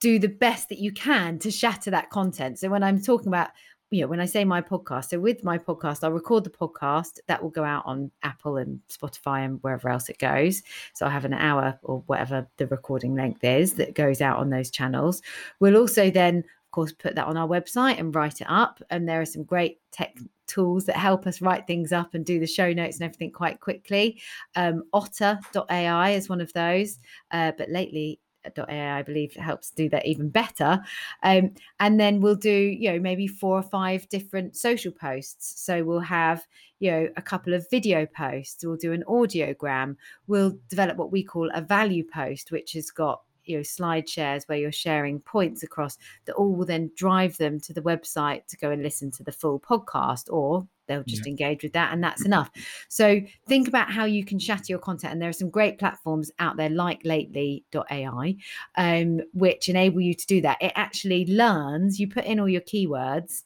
do 0.00 0.18
the 0.18 0.28
best 0.28 0.68
that 0.68 0.78
you 0.78 0.92
can 0.92 1.38
to 1.40 1.50
shatter 1.50 1.90
that 1.90 2.10
content. 2.10 2.58
So 2.58 2.68
when 2.68 2.82
I'm 2.82 3.00
talking 3.00 3.28
about, 3.28 3.50
you 3.90 4.02
know, 4.02 4.06
when 4.06 4.20
I 4.20 4.26
say 4.26 4.44
my 4.44 4.60
podcast, 4.60 5.08
so 5.08 5.18
with 5.18 5.42
my 5.42 5.56
podcast, 5.56 6.04
I'll 6.04 6.12
record 6.12 6.44
the 6.44 6.50
podcast 6.50 7.18
that 7.26 7.42
will 7.42 7.50
go 7.50 7.64
out 7.64 7.84
on 7.86 8.10
Apple 8.22 8.58
and 8.58 8.80
Spotify 8.90 9.46
and 9.46 9.58
wherever 9.62 9.88
else 9.88 10.10
it 10.10 10.18
goes. 10.18 10.62
So 10.92 11.06
I 11.06 11.10
have 11.10 11.24
an 11.24 11.32
hour 11.32 11.78
or 11.82 12.02
whatever 12.06 12.46
the 12.58 12.66
recording 12.66 13.14
length 13.14 13.42
is 13.42 13.74
that 13.74 13.94
goes 13.94 14.20
out 14.20 14.36
on 14.38 14.50
those 14.50 14.70
channels. 14.70 15.22
We'll 15.58 15.78
also 15.78 16.10
then 16.10 16.44
course, 16.78 16.92
put 16.92 17.16
that 17.16 17.26
on 17.26 17.36
our 17.36 17.48
website 17.48 17.98
and 17.98 18.14
write 18.14 18.40
it 18.40 18.46
up. 18.48 18.80
And 18.90 19.08
there 19.08 19.20
are 19.20 19.26
some 19.26 19.42
great 19.42 19.80
tech 19.90 20.16
tools 20.46 20.84
that 20.86 20.96
help 20.96 21.26
us 21.26 21.40
write 21.40 21.66
things 21.66 21.92
up 21.92 22.14
and 22.14 22.24
do 22.24 22.38
the 22.38 22.46
show 22.46 22.72
notes 22.72 22.96
and 22.96 23.04
everything 23.04 23.32
quite 23.32 23.58
quickly. 23.58 24.20
Um, 24.54 24.84
Otter.ai 24.92 26.10
is 26.10 26.28
one 26.28 26.40
of 26.40 26.52
those, 26.52 27.00
uh, 27.32 27.50
but 27.58 27.68
lately, 27.68 28.20
AI, 28.56 29.00
I 29.00 29.02
believe 29.02 29.34
helps 29.34 29.70
do 29.72 29.88
that 29.90 30.06
even 30.06 30.30
better. 30.30 30.80
Um, 31.22 31.52
and 31.80 31.98
then 32.00 32.20
we'll 32.20 32.36
do, 32.36 32.50
you 32.50 32.92
know, 32.92 33.00
maybe 33.00 33.26
four 33.26 33.58
or 33.58 33.62
five 33.62 34.08
different 34.08 34.56
social 34.56 34.92
posts. 34.92 35.60
So 35.60 35.84
we'll 35.84 36.00
have, 36.00 36.46
you 36.78 36.90
know, 36.90 37.08
a 37.16 37.22
couple 37.22 37.52
of 37.52 37.68
video 37.70 38.06
posts. 38.06 38.64
We'll 38.64 38.76
do 38.76 38.92
an 38.92 39.04
audiogram. 39.06 39.96
We'll 40.28 40.56
develop 40.70 40.96
what 40.96 41.12
we 41.12 41.22
call 41.22 41.50
a 41.52 41.60
value 41.60 42.04
post, 42.10 42.50
which 42.50 42.72
has 42.72 42.90
got 42.90 43.20
you 43.48 43.56
know 43.56 43.62
slide 43.62 44.08
shares 44.08 44.44
where 44.46 44.58
you're 44.58 44.72
sharing 44.72 45.20
points 45.20 45.62
across 45.62 45.98
that 46.26 46.34
all 46.34 46.54
will 46.54 46.66
then 46.66 46.90
drive 46.96 47.36
them 47.38 47.58
to 47.60 47.72
the 47.72 47.82
website 47.82 48.46
to 48.46 48.56
go 48.56 48.70
and 48.70 48.82
listen 48.82 49.10
to 49.10 49.22
the 49.22 49.32
full 49.32 49.58
podcast 49.58 50.30
or 50.30 50.66
they'll 50.86 51.04
just 51.04 51.26
yeah. 51.26 51.30
engage 51.30 51.62
with 51.62 51.72
that 51.74 51.92
and 51.92 52.02
that's 52.02 52.24
enough. 52.24 52.50
So 52.88 53.20
think 53.46 53.68
about 53.68 53.90
how 53.90 54.06
you 54.06 54.24
can 54.24 54.38
shatter 54.38 54.64
your 54.68 54.78
content 54.78 55.12
and 55.12 55.22
there 55.22 55.28
are 55.28 55.34
some 55.34 55.50
great 55.50 55.78
platforms 55.78 56.30
out 56.38 56.56
there 56.56 56.70
like 56.70 57.00
lately.ai 57.04 58.36
um, 58.76 59.20
which 59.34 59.68
enable 59.68 60.00
you 60.00 60.14
to 60.14 60.26
do 60.26 60.40
that. 60.40 60.58
It 60.60 60.72
actually 60.74 61.26
learns 61.26 62.00
you 62.00 62.08
put 62.08 62.24
in 62.24 62.40
all 62.40 62.48
your 62.48 62.62
keywords 62.62 63.42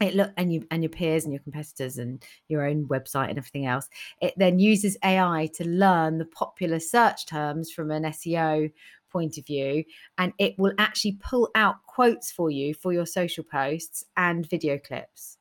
it 0.00 0.14
look 0.14 0.30
and 0.36 0.52
you 0.52 0.66
and 0.70 0.82
your 0.82 0.90
peers 0.90 1.24
and 1.24 1.32
your 1.32 1.42
competitors 1.42 1.96
and 1.98 2.22
your 2.48 2.66
own 2.66 2.86
website 2.86 3.30
and 3.30 3.38
everything 3.38 3.66
else. 3.66 3.88
It 4.20 4.34
then 4.36 4.58
uses 4.58 4.96
ai 5.02 5.48
to 5.54 5.66
learn 5.66 6.18
the 6.18 6.26
popular 6.26 6.80
search 6.80 7.26
terms 7.26 7.70
from 7.70 7.90
an 7.90 8.02
seo 8.04 8.70
point 9.16 9.38
of 9.38 9.46
view 9.46 9.82
and 10.18 10.32
it 10.38 10.54
will 10.58 10.74
actually 10.78 11.16
pull 11.30 11.48
out 11.54 11.76
quotes 11.86 12.30
for 12.30 12.50
you 12.50 12.74
for 12.74 12.92
your 12.92 13.06
social 13.06 13.44
posts 13.44 14.04
and 14.16 14.48
video 14.48 14.76
clips 14.78 15.38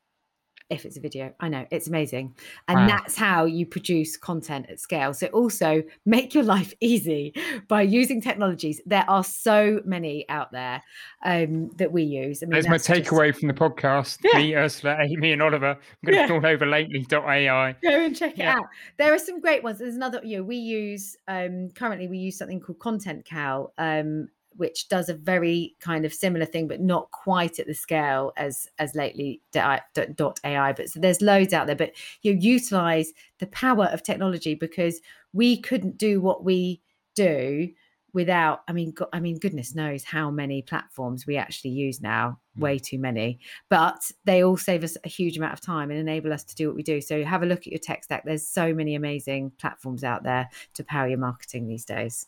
if 0.69 0.85
it's 0.85 0.97
a 0.97 0.99
video. 0.99 1.33
I 1.39 1.49
know 1.49 1.65
it's 1.69 1.87
amazing. 1.87 2.35
And 2.67 2.79
wow. 2.79 2.87
that's 2.87 3.15
how 3.15 3.45
you 3.45 3.65
produce 3.65 4.17
content 4.17 4.67
at 4.69 4.79
scale. 4.79 5.13
So 5.13 5.27
also 5.27 5.83
make 6.05 6.33
your 6.33 6.43
life 6.43 6.73
easy 6.81 7.33
by 7.67 7.83
using 7.83 8.21
technologies. 8.21 8.81
There 8.85 9.05
are 9.07 9.23
so 9.23 9.81
many 9.85 10.27
out 10.29 10.51
there 10.51 10.81
um, 11.23 11.69
that 11.77 11.91
we 11.91 12.03
use. 12.03 12.41
I 12.41 12.45
mean, 12.45 12.53
There's 12.53 12.67
my 12.67 12.77
takeaway 12.77 13.27
just... 13.27 13.39
from 13.39 13.47
the 13.47 13.53
podcast. 13.53 14.19
Yeah. 14.23 14.39
Me, 14.39 14.55
Ursula, 14.55 14.97
Amy, 15.01 15.33
and 15.33 15.41
Oliver. 15.41 15.71
I'm 15.71 15.77
going 16.05 16.15
to 16.15 16.21
yeah. 16.21 16.27
call 16.27 16.45
over 16.45 16.65
lately.ai. 16.65 17.75
Go 17.83 17.89
and 17.89 18.15
check 18.15 18.37
yeah. 18.37 18.53
it 18.53 18.57
out. 18.57 18.65
There 18.97 19.13
are 19.13 19.19
some 19.19 19.39
great 19.39 19.63
ones. 19.63 19.79
There's 19.79 19.95
another, 19.95 20.21
you 20.23 20.37
know, 20.37 20.43
we 20.43 20.57
use 20.57 21.15
um, 21.27 21.69
currently 21.75 22.07
we 22.07 22.17
use 22.17 22.37
something 22.37 22.59
called 22.59 22.79
Content 22.79 23.25
Cow. 23.25 23.71
Um, 23.77 24.29
which 24.57 24.87
does 24.89 25.09
a 25.09 25.13
very 25.13 25.75
kind 25.79 26.05
of 26.05 26.13
similar 26.13 26.45
thing, 26.45 26.67
but 26.67 26.81
not 26.81 27.11
quite 27.11 27.59
at 27.59 27.67
the 27.67 27.73
scale 27.73 28.33
as 28.37 28.67
as 28.79 28.95
lately 28.95 29.41
dot 29.51 30.39
AI. 30.43 30.73
But 30.73 30.89
so 30.89 30.99
there's 30.99 31.21
loads 31.21 31.53
out 31.53 31.67
there, 31.67 31.75
but 31.75 31.93
you 32.21 32.33
utilize 32.33 33.11
the 33.39 33.47
power 33.47 33.85
of 33.85 34.03
technology 34.03 34.55
because 34.55 35.01
we 35.33 35.59
couldn't 35.61 35.97
do 35.97 36.21
what 36.21 36.43
we 36.43 36.81
do 37.15 37.69
without 38.15 38.61
i 38.69 38.71
mean 38.71 38.93
i 39.11 39.19
mean 39.19 39.37
goodness 39.37 39.75
knows 39.75 40.05
how 40.05 40.31
many 40.31 40.61
platforms 40.61 41.27
we 41.27 41.35
actually 41.35 41.69
use 41.69 42.01
now 42.01 42.39
hmm. 42.55 42.61
way 42.61 42.79
too 42.79 42.97
many 42.97 43.37
but 43.69 44.09
they 44.23 44.41
all 44.41 44.55
save 44.55 44.85
us 44.85 44.97
a 45.03 45.09
huge 45.09 45.37
amount 45.37 45.53
of 45.53 45.59
time 45.59 45.91
and 45.91 45.99
enable 45.99 46.31
us 46.31 46.43
to 46.43 46.55
do 46.55 46.67
what 46.67 46.77
we 46.77 46.81
do 46.81 47.01
so 47.01 47.23
have 47.25 47.43
a 47.43 47.45
look 47.45 47.59
at 47.59 47.67
your 47.67 47.79
tech 47.79 48.05
stack 48.05 48.23
there's 48.25 48.47
so 48.47 48.73
many 48.73 48.95
amazing 48.95 49.51
platforms 49.59 50.03
out 50.03 50.23
there 50.23 50.49
to 50.73 50.83
power 50.83 51.07
your 51.09 51.17
marketing 51.19 51.67
these 51.67 51.83
days 51.83 52.25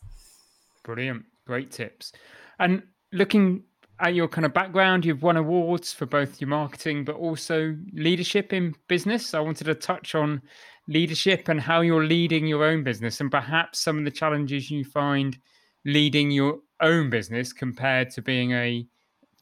brilliant 0.84 1.24
Great 1.48 1.70
tips. 1.70 2.12
And 2.58 2.82
looking 3.10 3.62
at 4.00 4.14
your 4.14 4.28
kind 4.28 4.44
of 4.44 4.52
background, 4.52 5.06
you've 5.06 5.22
won 5.22 5.38
awards 5.38 5.94
for 5.94 6.04
both 6.04 6.42
your 6.42 6.48
marketing 6.48 7.06
but 7.06 7.16
also 7.16 7.74
leadership 7.94 8.52
in 8.52 8.74
business. 8.86 9.32
I 9.32 9.40
wanted 9.40 9.64
to 9.64 9.74
touch 9.74 10.14
on 10.14 10.42
leadership 10.88 11.48
and 11.48 11.58
how 11.58 11.80
you're 11.80 12.04
leading 12.04 12.46
your 12.46 12.64
own 12.64 12.84
business 12.84 13.22
and 13.22 13.30
perhaps 13.30 13.78
some 13.78 13.96
of 13.96 14.04
the 14.04 14.10
challenges 14.10 14.70
you 14.70 14.84
find 14.84 15.38
leading 15.86 16.30
your 16.30 16.58
own 16.82 17.08
business 17.08 17.54
compared 17.54 18.10
to 18.10 18.20
being 18.20 18.52
a 18.52 18.86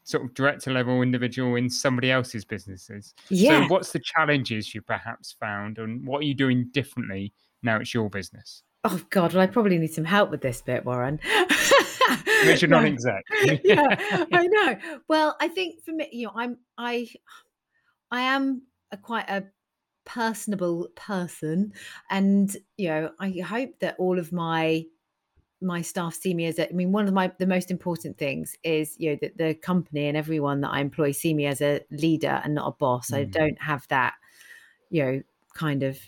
sort 0.04 0.22
of 0.22 0.32
director 0.34 0.72
level 0.72 1.02
individual 1.02 1.56
in 1.56 1.68
somebody 1.68 2.12
else's 2.12 2.44
businesses. 2.44 3.14
Yeah. 3.30 3.62
So 3.62 3.66
what's 3.74 3.90
the 3.90 3.98
challenges 3.98 4.76
you 4.76 4.80
perhaps 4.80 5.34
found 5.40 5.78
and 5.78 6.06
what 6.06 6.20
are 6.20 6.26
you 6.26 6.34
doing 6.34 6.68
differently 6.70 7.32
now 7.64 7.80
it's 7.80 7.92
your 7.92 8.08
business? 8.08 8.62
Oh 8.84 9.00
God, 9.10 9.34
well 9.34 9.42
I 9.42 9.48
probably 9.48 9.78
need 9.78 9.92
some 9.92 10.04
help 10.04 10.30
with 10.30 10.42
this 10.42 10.62
bit, 10.62 10.84
Warren. 10.84 11.18
Which 12.46 12.62
you're 12.62 12.68
not 12.68 12.84
exact. 12.84 13.28
yeah, 13.64 14.24
I 14.32 14.46
know. 14.46 14.76
Well, 15.08 15.36
I 15.40 15.48
think 15.48 15.84
for 15.84 15.92
me, 15.92 16.08
you 16.12 16.26
know, 16.26 16.32
I'm 16.34 16.58
I 16.78 17.08
I 18.10 18.20
am 18.22 18.62
a 18.92 18.96
quite 18.96 19.28
a 19.28 19.44
personable 20.04 20.88
person, 20.94 21.72
and 22.10 22.54
you 22.76 22.88
know, 22.88 23.10
I 23.18 23.30
hope 23.44 23.78
that 23.80 23.96
all 23.98 24.18
of 24.18 24.32
my 24.32 24.84
my 25.60 25.80
staff 25.80 26.14
see 26.14 26.34
me 26.34 26.46
as 26.46 26.58
a, 26.58 26.68
I 26.68 26.72
mean, 26.72 26.92
one 26.92 27.08
of 27.08 27.14
my 27.14 27.32
the 27.38 27.46
most 27.46 27.70
important 27.70 28.18
things 28.18 28.56
is 28.62 28.94
you 28.98 29.10
know 29.10 29.18
that 29.22 29.38
the 29.38 29.54
company 29.54 30.06
and 30.06 30.16
everyone 30.16 30.60
that 30.60 30.70
I 30.70 30.80
employ 30.80 31.12
see 31.12 31.34
me 31.34 31.46
as 31.46 31.60
a 31.60 31.80
leader 31.90 32.40
and 32.44 32.54
not 32.54 32.68
a 32.68 32.72
boss. 32.72 33.10
Mm. 33.10 33.16
I 33.16 33.24
don't 33.24 33.62
have 33.62 33.86
that, 33.88 34.14
you 34.90 35.04
know, 35.04 35.22
kind 35.54 35.82
of 35.82 35.98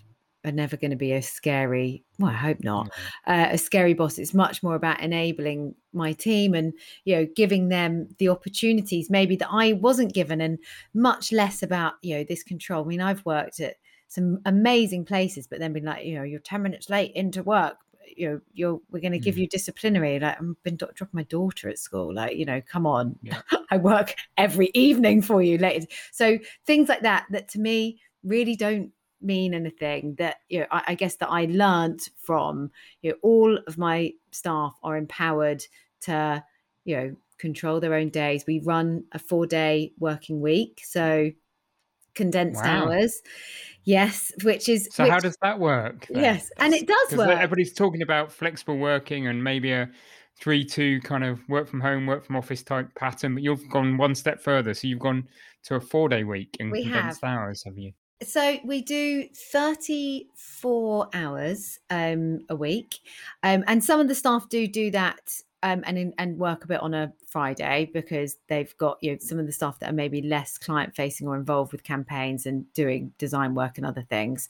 are 0.48 0.52
never 0.52 0.76
going 0.76 0.90
to 0.90 0.96
be 0.96 1.12
a 1.12 1.22
scary 1.22 2.02
well 2.18 2.30
i 2.30 2.34
hope 2.34 2.62
not 2.62 2.88
uh, 3.26 3.48
a 3.50 3.58
scary 3.58 3.94
boss. 3.94 4.18
It's 4.18 4.34
much 4.34 4.62
more 4.62 4.74
about 4.74 5.00
enabling 5.00 5.74
my 5.92 6.12
team 6.12 6.54
and 6.54 6.72
you 7.04 7.16
know 7.16 7.26
giving 7.36 7.68
them 7.68 8.08
the 8.18 8.28
opportunities 8.28 9.10
maybe 9.10 9.36
that 9.36 9.48
i 9.50 9.74
wasn't 9.74 10.14
given 10.14 10.40
and 10.40 10.58
much 10.94 11.32
less 11.32 11.62
about 11.62 11.94
you 12.02 12.16
know 12.16 12.24
this 12.24 12.42
control. 12.42 12.84
I 12.84 12.88
mean 12.88 13.00
i've 13.00 13.24
worked 13.24 13.60
at 13.60 13.76
some 14.08 14.40
amazing 14.46 15.04
places 15.04 15.46
but 15.46 15.58
then 15.58 15.72
been 15.72 15.84
like 15.84 16.04
you 16.04 16.16
know 16.16 16.22
you're 16.22 16.40
10 16.40 16.62
minutes 16.62 16.88
late 16.88 17.12
into 17.14 17.42
work. 17.42 17.76
You 18.16 18.28
know 18.28 18.40
you're 18.52 18.80
we're 18.90 19.00
going 19.00 19.12
to 19.12 19.18
give 19.18 19.36
mm. 19.36 19.42
you 19.42 19.48
disciplinary. 19.48 20.18
Like 20.18 20.40
i've 20.40 20.62
been 20.62 20.76
dropping 20.76 21.08
my 21.12 21.24
daughter 21.24 21.68
at 21.68 21.78
school 21.78 22.14
like 22.14 22.36
you 22.36 22.44
know 22.44 22.60
come 22.62 22.86
on. 22.86 23.16
Yeah. 23.22 23.42
i 23.70 23.76
work 23.76 24.14
every 24.38 24.70
evening 24.72 25.20
for 25.20 25.42
you 25.42 25.58
later 25.58 25.86
so 26.10 26.38
things 26.66 26.88
like 26.88 27.02
that 27.02 27.26
that 27.30 27.48
to 27.48 27.60
me 27.60 28.00
really 28.24 28.56
don't 28.56 28.92
mean 29.20 29.54
anything 29.54 30.14
that 30.16 30.36
you 30.48 30.60
know 30.60 30.66
I, 30.70 30.82
I, 30.88 30.94
guess 30.94 31.16
that 31.16 31.28
i 31.28 31.46
learned 31.46 32.08
from 32.16 32.70
you 33.02 33.10
know 33.10 33.16
all 33.22 33.58
of 33.66 33.78
my 33.78 34.12
staff 34.30 34.74
are 34.82 34.96
empowered 34.96 35.64
to 36.02 36.44
you 36.84 36.96
know 36.96 37.16
control 37.38 37.80
their 37.80 37.94
own 37.94 38.10
days 38.10 38.44
we 38.46 38.60
run 38.60 39.04
a 39.12 39.18
four 39.18 39.46
day 39.46 39.92
working 39.98 40.40
week 40.40 40.82
so 40.84 41.30
condensed 42.14 42.62
wow. 42.64 42.86
hours 42.86 43.22
yes 43.84 44.32
which 44.42 44.68
is 44.68 44.88
so 44.92 45.04
which, 45.04 45.12
how 45.12 45.18
does 45.18 45.36
that 45.42 45.58
work 45.58 46.06
then? 46.10 46.22
yes 46.22 46.50
and 46.58 46.74
it 46.74 46.86
does 46.86 47.14
uh, 47.14 47.16
work 47.16 47.30
everybody's 47.30 47.72
talking 47.72 48.02
about 48.02 48.32
flexible 48.32 48.76
working 48.76 49.28
and 49.28 49.42
maybe 49.42 49.72
a 49.72 49.88
three 50.40 50.64
two 50.64 51.00
kind 51.02 51.24
of 51.24 51.40
work 51.48 51.68
from 51.68 51.80
home 51.80 52.06
work 52.06 52.24
from 52.24 52.36
office 52.36 52.62
type 52.62 52.88
pattern 52.96 53.34
but 53.34 53.42
you've 53.42 53.68
gone 53.70 53.96
one 53.96 54.14
step 54.14 54.40
further 54.40 54.74
so 54.74 54.86
you've 54.86 54.98
gone 54.98 55.26
to 55.62 55.76
a 55.76 55.80
four 55.80 56.08
day 56.08 56.24
week 56.24 56.56
in 56.60 56.70
we 56.70 56.82
condensed 56.82 57.20
have. 57.22 57.38
hours 57.38 57.62
have 57.64 57.78
you 57.78 57.92
so 58.22 58.58
we 58.64 58.82
do 58.82 59.28
34 59.32 61.08
hours 61.14 61.78
um, 61.90 62.40
a 62.48 62.56
week 62.56 62.98
um, 63.42 63.62
and 63.66 63.82
some 63.82 64.00
of 64.00 64.08
the 64.08 64.14
staff 64.14 64.48
do 64.48 64.66
do 64.66 64.90
that 64.90 65.40
um, 65.62 65.82
and 65.86 65.98
in, 65.98 66.14
and 66.18 66.38
work 66.38 66.64
a 66.64 66.68
bit 66.68 66.80
on 66.80 66.94
a 66.94 67.12
friday 67.28 67.90
because 67.92 68.36
they've 68.48 68.76
got 68.76 68.98
you 69.00 69.12
know 69.12 69.18
some 69.20 69.38
of 69.38 69.46
the 69.46 69.52
staff 69.52 69.78
that 69.78 69.90
are 69.90 69.94
maybe 69.94 70.22
less 70.22 70.58
client 70.58 70.94
facing 70.94 71.26
or 71.28 71.36
involved 71.36 71.72
with 71.72 71.84
campaigns 71.84 72.46
and 72.46 72.70
doing 72.72 73.12
design 73.18 73.54
work 73.54 73.78
and 73.78 73.86
other 73.86 74.02
things 74.02 74.48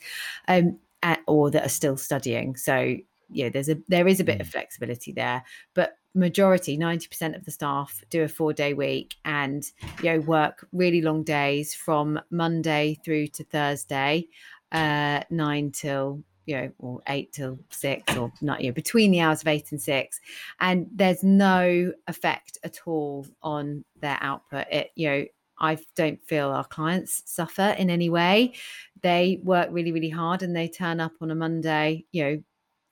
um, 0.48 0.78
at, 1.02 1.20
or 1.26 1.50
that 1.50 1.64
are 1.64 1.70
still 1.70 1.96
studying 1.96 2.56
so 2.56 2.96
yeah 3.30 3.48
there's 3.48 3.68
a 3.68 3.76
there 3.88 4.08
is 4.08 4.20
a 4.20 4.24
bit 4.24 4.40
of 4.40 4.46
mm. 4.46 4.52
flexibility 4.52 5.12
there 5.12 5.42
but 5.74 5.98
majority 6.18 6.76
90% 6.76 7.36
of 7.36 7.44
the 7.44 7.50
staff 7.50 8.02
do 8.10 8.22
a 8.22 8.28
four 8.28 8.52
day 8.52 8.74
week 8.74 9.16
and 9.24 9.70
you 10.02 10.12
know 10.12 10.20
work 10.20 10.66
really 10.72 11.00
long 11.00 11.22
days 11.22 11.74
from 11.74 12.20
monday 12.30 12.98
through 13.04 13.26
to 13.28 13.44
thursday 13.44 14.26
uh 14.72 15.20
nine 15.30 15.70
till 15.70 16.22
you 16.46 16.56
know 16.56 16.70
or 16.78 17.00
eight 17.08 17.32
till 17.32 17.58
six 17.70 18.16
or 18.16 18.32
not 18.40 18.60
you 18.60 18.68
know 18.68 18.74
between 18.74 19.10
the 19.10 19.20
hours 19.20 19.42
of 19.42 19.48
eight 19.48 19.70
and 19.70 19.80
six 19.80 20.20
and 20.60 20.86
there's 20.92 21.22
no 21.22 21.92
effect 22.08 22.58
at 22.64 22.78
all 22.86 23.26
on 23.42 23.84
their 24.00 24.18
output 24.20 24.66
it 24.70 24.90
you 24.94 25.08
know 25.08 25.24
I 25.60 25.76
don't 25.96 26.22
feel 26.24 26.50
our 26.50 26.62
clients 26.62 27.22
suffer 27.26 27.74
in 27.76 27.90
any 27.90 28.08
way. 28.08 28.54
They 29.02 29.40
work 29.42 29.70
really, 29.72 29.90
really 29.90 30.08
hard 30.08 30.44
and 30.44 30.54
they 30.54 30.68
turn 30.68 31.00
up 31.00 31.10
on 31.20 31.32
a 31.32 31.34
Monday, 31.34 32.04
you 32.12 32.22
know, 32.22 32.42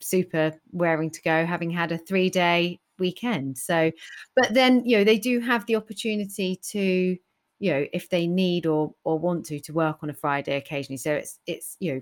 super 0.00 0.52
wearing 0.72 1.10
to 1.10 1.22
go, 1.22 1.46
having 1.46 1.70
had 1.70 1.92
a 1.92 1.98
three 1.98 2.28
day 2.28 2.80
weekend. 2.98 3.58
So, 3.58 3.90
but 4.34 4.54
then 4.54 4.84
you 4.84 4.98
know 4.98 5.04
they 5.04 5.18
do 5.18 5.40
have 5.40 5.66
the 5.66 5.76
opportunity 5.76 6.60
to 6.70 7.16
you 7.58 7.70
know 7.70 7.86
if 7.92 8.08
they 8.10 8.26
need 8.26 8.66
or 8.66 8.94
or 9.04 9.18
want 9.18 9.46
to 9.46 9.60
to 9.60 9.72
work 9.72 9.98
on 10.02 10.10
a 10.10 10.14
Friday 10.14 10.56
occasionally. 10.56 10.98
So 10.98 11.14
it's 11.14 11.38
it's 11.46 11.76
you 11.80 11.94
know 11.94 12.00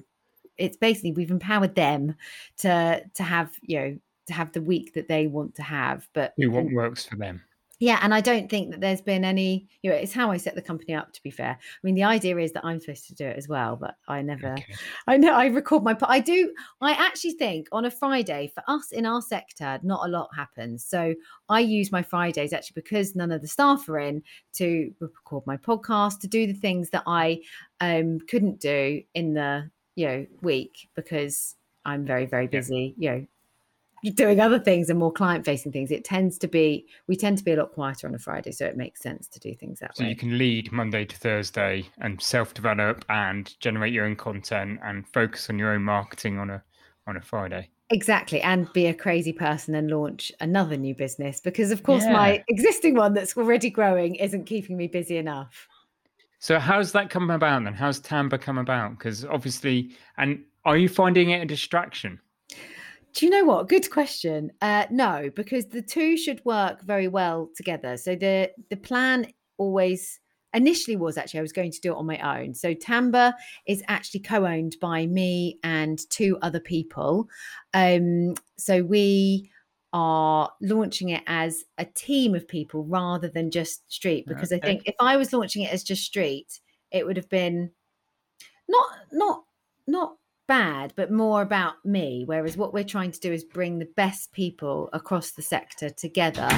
it's 0.56 0.76
basically 0.76 1.12
we've 1.12 1.30
empowered 1.30 1.74
them 1.74 2.14
to 2.58 3.02
to 3.14 3.22
have 3.22 3.50
you 3.62 3.80
know 3.80 3.98
to 4.26 4.32
have 4.32 4.52
the 4.52 4.62
week 4.62 4.94
that 4.94 5.08
they 5.08 5.26
want 5.26 5.54
to 5.56 5.62
have. 5.62 6.08
But 6.14 6.34
do 6.38 6.50
what 6.50 6.66
works 6.72 7.04
for 7.04 7.16
them 7.16 7.42
yeah 7.80 7.98
and 8.02 8.14
i 8.14 8.20
don't 8.20 8.48
think 8.48 8.70
that 8.70 8.80
there's 8.80 9.00
been 9.00 9.24
any 9.24 9.66
you 9.82 9.90
know 9.90 9.96
it's 9.96 10.12
how 10.12 10.30
i 10.30 10.36
set 10.36 10.54
the 10.54 10.62
company 10.62 10.94
up 10.94 11.12
to 11.12 11.22
be 11.22 11.30
fair 11.30 11.58
i 11.60 11.78
mean 11.82 11.94
the 11.94 12.04
idea 12.04 12.36
is 12.38 12.52
that 12.52 12.64
i'm 12.64 12.80
supposed 12.80 13.06
to 13.06 13.14
do 13.14 13.26
it 13.26 13.36
as 13.36 13.48
well 13.48 13.76
but 13.76 13.96
i 14.08 14.22
never 14.22 14.52
okay. 14.52 14.74
i 15.06 15.16
know 15.16 15.32
i 15.32 15.46
record 15.46 15.82
my 15.82 15.96
i 16.02 16.20
do 16.20 16.52
i 16.80 16.92
actually 16.92 17.32
think 17.32 17.66
on 17.72 17.84
a 17.84 17.90
friday 17.90 18.50
for 18.54 18.62
us 18.68 18.92
in 18.92 19.04
our 19.06 19.20
sector 19.20 19.78
not 19.82 20.06
a 20.06 20.10
lot 20.10 20.28
happens 20.34 20.84
so 20.84 21.14
i 21.48 21.60
use 21.60 21.90
my 21.90 22.02
fridays 22.02 22.52
actually 22.52 22.74
because 22.74 23.14
none 23.14 23.32
of 23.32 23.40
the 23.40 23.48
staff 23.48 23.88
are 23.88 23.98
in 23.98 24.22
to 24.52 24.92
record 25.00 25.42
my 25.46 25.56
podcast 25.56 26.20
to 26.20 26.28
do 26.28 26.46
the 26.46 26.52
things 26.52 26.90
that 26.90 27.02
i 27.06 27.40
um 27.80 28.18
couldn't 28.28 28.60
do 28.60 29.02
in 29.14 29.34
the 29.34 29.68
you 29.96 30.06
know 30.06 30.26
week 30.42 30.88
because 30.94 31.56
i'm 31.84 32.04
very 32.04 32.26
very 32.26 32.46
busy 32.46 32.94
yeah. 32.96 33.14
you 33.14 33.20
know 33.20 33.26
doing 34.12 34.40
other 34.40 34.58
things 34.58 34.90
and 34.90 34.98
more 34.98 35.12
client 35.12 35.44
facing 35.44 35.72
things, 35.72 35.90
it 35.90 36.04
tends 36.04 36.38
to 36.38 36.48
be 36.48 36.86
we 37.06 37.16
tend 37.16 37.38
to 37.38 37.44
be 37.44 37.52
a 37.52 37.56
lot 37.56 37.72
quieter 37.72 38.06
on 38.06 38.14
a 38.14 38.18
Friday, 38.18 38.52
so 38.52 38.66
it 38.66 38.76
makes 38.76 39.00
sense 39.00 39.28
to 39.28 39.40
do 39.40 39.54
things 39.54 39.80
that 39.80 39.96
so 39.96 40.02
way. 40.02 40.08
So 40.08 40.10
you 40.10 40.16
can 40.16 40.38
lead 40.38 40.72
Monday 40.72 41.04
to 41.04 41.16
Thursday 41.16 41.88
and 41.98 42.20
self 42.20 42.54
develop 42.54 43.04
and 43.08 43.58
generate 43.60 43.92
your 43.92 44.04
own 44.04 44.16
content 44.16 44.80
and 44.82 45.06
focus 45.08 45.48
on 45.50 45.58
your 45.58 45.72
own 45.72 45.82
marketing 45.82 46.38
on 46.38 46.50
a 46.50 46.62
on 47.06 47.16
a 47.16 47.20
Friday. 47.20 47.68
Exactly, 47.90 48.40
and 48.40 48.72
be 48.72 48.86
a 48.86 48.94
crazy 48.94 49.32
person 49.32 49.74
and 49.74 49.90
launch 49.90 50.32
another 50.40 50.76
new 50.76 50.94
business 50.94 51.40
because, 51.40 51.70
of 51.70 51.82
course, 51.82 52.04
yeah. 52.04 52.12
my 52.12 52.44
existing 52.48 52.94
one 52.94 53.12
that's 53.12 53.36
already 53.36 53.68
growing 53.68 54.14
isn't 54.14 54.44
keeping 54.44 54.76
me 54.76 54.86
busy 54.86 55.18
enough. 55.18 55.68
So, 56.38 56.58
how's 56.58 56.92
that 56.92 57.10
come 57.10 57.30
about 57.30 57.64
then? 57.64 57.74
How's 57.74 58.00
TANBA 58.00 58.40
come 58.40 58.58
about? 58.58 58.98
Because 58.98 59.24
obviously, 59.26 59.96
and 60.16 60.42
are 60.64 60.78
you 60.78 60.88
finding 60.88 61.30
it 61.30 61.42
a 61.42 61.46
distraction? 61.46 62.18
Do 63.14 63.26
you 63.26 63.30
know 63.30 63.44
what? 63.44 63.68
Good 63.68 63.90
question. 63.90 64.50
Uh, 64.60 64.86
no, 64.90 65.30
because 65.34 65.66
the 65.66 65.82
two 65.82 66.16
should 66.16 66.44
work 66.44 66.82
very 66.82 67.08
well 67.08 67.48
together. 67.56 67.96
So 67.96 68.16
the 68.16 68.50
the 68.70 68.76
plan 68.76 69.26
always 69.56 70.18
initially 70.52 70.96
was 70.96 71.16
actually 71.16 71.40
I 71.40 71.42
was 71.42 71.52
going 71.52 71.70
to 71.70 71.80
do 71.80 71.92
it 71.92 71.96
on 71.96 72.06
my 72.06 72.40
own. 72.40 72.54
So 72.54 72.74
TANBA 72.74 73.34
is 73.66 73.82
actually 73.88 74.20
co-owned 74.20 74.76
by 74.80 75.06
me 75.06 75.58
and 75.62 75.98
two 76.10 76.38
other 76.42 76.60
people. 76.60 77.28
Um, 77.72 78.34
so 78.56 78.82
we 78.82 79.50
are 79.92 80.50
launching 80.60 81.10
it 81.10 81.22
as 81.28 81.64
a 81.78 81.84
team 81.84 82.34
of 82.34 82.48
people 82.48 82.84
rather 82.84 83.28
than 83.28 83.50
just 83.50 83.90
street 83.92 84.26
because 84.26 84.52
okay. 84.52 84.60
I 84.60 84.66
think 84.66 84.82
if 84.86 84.96
I 85.00 85.16
was 85.16 85.32
launching 85.32 85.62
it 85.62 85.72
as 85.72 85.84
just 85.84 86.02
street, 86.02 86.60
it 86.90 87.06
would 87.06 87.16
have 87.16 87.28
been 87.28 87.70
not 88.68 88.86
not 89.12 89.44
not 89.86 90.16
bad, 90.46 90.92
but 90.96 91.10
more 91.10 91.42
about 91.42 91.84
me. 91.84 92.24
Whereas 92.26 92.56
what 92.56 92.72
we're 92.72 92.84
trying 92.84 93.12
to 93.12 93.20
do 93.20 93.32
is 93.32 93.44
bring 93.44 93.78
the 93.78 93.88
best 93.96 94.32
people 94.32 94.88
across 94.92 95.32
the 95.32 95.42
sector 95.42 95.90
together 95.90 96.48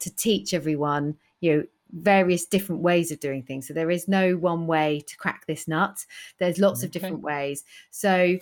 to 0.00 0.14
teach 0.14 0.54
everyone, 0.54 1.16
you 1.40 1.52
know, 1.52 1.64
various 1.92 2.44
different 2.46 2.82
ways 2.82 3.12
of 3.12 3.20
doing 3.20 3.42
things. 3.42 3.68
So 3.68 3.74
there 3.74 3.90
is 3.90 4.08
no 4.08 4.36
one 4.36 4.66
way 4.66 5.04
to 5.06 5.16
crack 5.16 5.46
this 5.46 5.68
nut. 5.68 6.04
There's 6.38 6.58
lots 6.58 6.80
okay. 6.80 6.86
of 6.86 6.92
different 6.92 7.20
ways. 7.20 7.64
So 7.90 8.38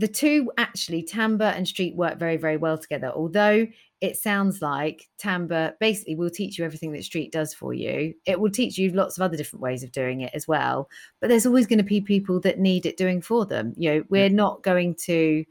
the 0.00 0.08
two 0.08 0.50
actually, 0.56 1.02
TANBA 1.02 1.54
and 1.54 1.68
Street 1.68 1.94
work 1.94 2.18
very, 2.18 2.38
very 2.38 2.56
well 2.56 2.78
together. 2.78 3.12
Although 3.14 3.66
it 4.00 4.16
sounds 4.16 4.62
like 4.62 5.10
TANBA 5.18 5.74
basically 5.78 6.14
will 6.14 6.30
teach 6.30 6.58
you 6.58 6.64
everything 6.64 6.92
that 6.92 7.04
Street 7.04 7.30
does 7.30 7.52
for 7.52 7.74
you. 7.74 8.14
It 8.24 8.40
will 8.40 8.50
teach 8.50 8.78
you 8.78 8.92
lots 8.92 9.18
of 9.18 9.22
other 9.22 9.36
different 9.36 9.62
ways 9.62 9.82
of 9.82 9.92
doing 9.92 10.22
it 10.22 10.30
as 10.32 10.48
well. 10.48 10.88
But 11.20 11.28
there's 11.28 11.44
always 11.44 11.66
going 11.66 11.80
to 11.80 11.84
be 11.84 12.00
people 12.00 12.40
that 12.40 12.58
need 12.58 12.86
it 12.86 12.96
doing 12.96 13.20
for 13.20 13.44
them. 13.44 13.74
You 13.76 13.90
know, 13.94 14.04
we're 14.08 14.30
not 14.30 14.62
going 14.62 14.94
to, 15.04 15.44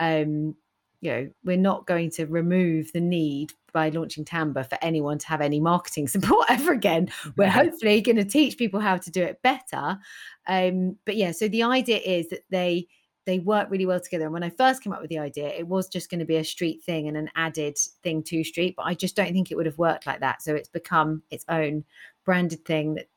um, 0.00 0.56
you 1.00 1.12
know, 1.12 1.30
we're 1.44 1.56
not 1.56 1.86
going 1.86 2.10
to 2.12 2.26
remove 2.26 2.92
the 2.92 3.00
need 3.00 3.52
by 3.72 3.90
launching 3.90 4.24
TANBA 4.24 4.68
for 4.68 4.78
anyone 4.82 5.18
to 5.18 5.28
have 5.28 5.40
any 5.40 5.60
marketing 5.60 6.08
support 6.08 6.46
ever 6.50 6.72
again. 6.72 7.10
We're 7.36 7.48
hopefully 7.48 8.00
going 8.00 8.16
to 8.16 8.24
teach 8.24 8.58
people 8.58 8.80
how 8.80 8.96
to 8.96 9.10
do 9.12 9.22
it 9.22 9.40
better. 9.42 10.00
Um, 10.48 10.96
but 11.06 11.14
yeah, 11.14 11.30
so 11.30 11.46
the 11.46 11.62
idea 11.62 11.98
is 11.98 12.28
that 12.30 12.42
they 12.50 12.88
they 13.26 13.38
work 13.38 13.70
really 13.70 13.86
well 13.86 14.00
together. 14.00 14.24
And 14.24 14.32
when 14.32 14.42
I 14.42 14.50
first 14.50 14.82
came 14.82 14.92
up 14.92 15.00
with 15.00 15.10
the 15.10 15.18
idea, 15.18 15.48
it 15.48 15.66
was 15.66 15.88
just 15.88 16.10
going 16.10 16.20
to 16.20 16.26
be 16.26 16.36
a 16.36 16.44
street 16.44 16.82
thing 16.84 17.08
and 17.08 17.16
an 17.16 17.30
added 17.36 17.78
thing 18.02 18.22
to 18.24 18.44
street, 18.44 18.74
but 18.76 18.86
I 18.86 18.94
just 18.94 19.16
don't 19.16 19.32
think 19.32 19.50
it 19.50 19.56
would 19.56 19.66
have 19.66 19.78
worked 19.78 20.06
like 20.06 20.20
that. 20.20 20.42
So 20.42 20.54
it's 20.54 20.68
become 20.68 21.22
its 21.30 21.44
own 21.48 21.84
branded 22.24 22.64
thing 22.64 22.94
that 22.94 23.08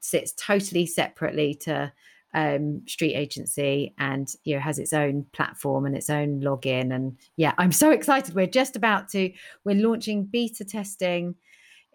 sits 0.00 0.32
totally 0.32 0.86
separately 0.86 1.54
to 1.54 1.92
um, 2.34 2.82
street 2.86 3.14
agency 3.14 3.94
and 3.98 4.28
you 4.44 4.54
know 4.54 4.60
has 4.60 4.78
its 4.78 4.94
own 4.94 5.26
platform 5.32 5.84
and 5.84 5.94
its 5.94 6.08
own 6.08 6.40
login 6.40 6.94
and 6.94 7.18
yeah 7.36 7.52
i'm 7.58 7.72
so 7.72 7.90
excited 7.90 8.34
we're 8.34 8.46
just 8.46 8.74
about 8.74 9.10
to 9.10 9.30
we're 9.64 9.76
launching 9.76 10.24
beta 10.24 10.64
testing 10.64 11.34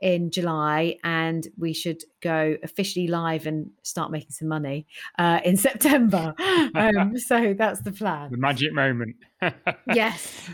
in 0.02 0.32
July, 0.32 0.98
and 1.04 1.48
we 1.58 1.74
should 1.74 2.04
go 2.22 2.56
officially 2.64 3.08
live 3.08 3.48
and 3.48 3.70
start 3.84 4.12
making 4.12 4.32
some 4.32 4.48
money 4.48 4.86
uh, 5.18 5.40
in 5.44 5.58
September. 5.68 6.34
Um, 6.76 7.18
so 7.18 7.54
that's 7.58 7.82
the 7.82 7.92
plan. 7.92 8.32
The 8.32 8.38
magic 8.38 8.74
moment. 8.74 9.16
yes. 9.94 10.50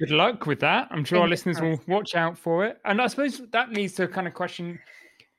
Good 0.00 0.10
luck 0.10 0.46
with 0.46 0.60
that. 0.60 0.88
I'm 0.90 1.04
sure 1.04 1.22
our 1.22 1.28
listeners 1.28 1.60
will 1.60 1.80
watch 1.88 2.14
out 2.14 2.38
for 2.38 2.64
it. 2.64 2.78
And 2.84 3.00
I 3.00 3.08
suppose 3.08 3.42
that 3.50 3.72
leads 3.72 3.94
to 3.94 4.04
a 4.04 4.08
kind 4.08 4.28
of 4.28 4.34
question. 4.34 4.78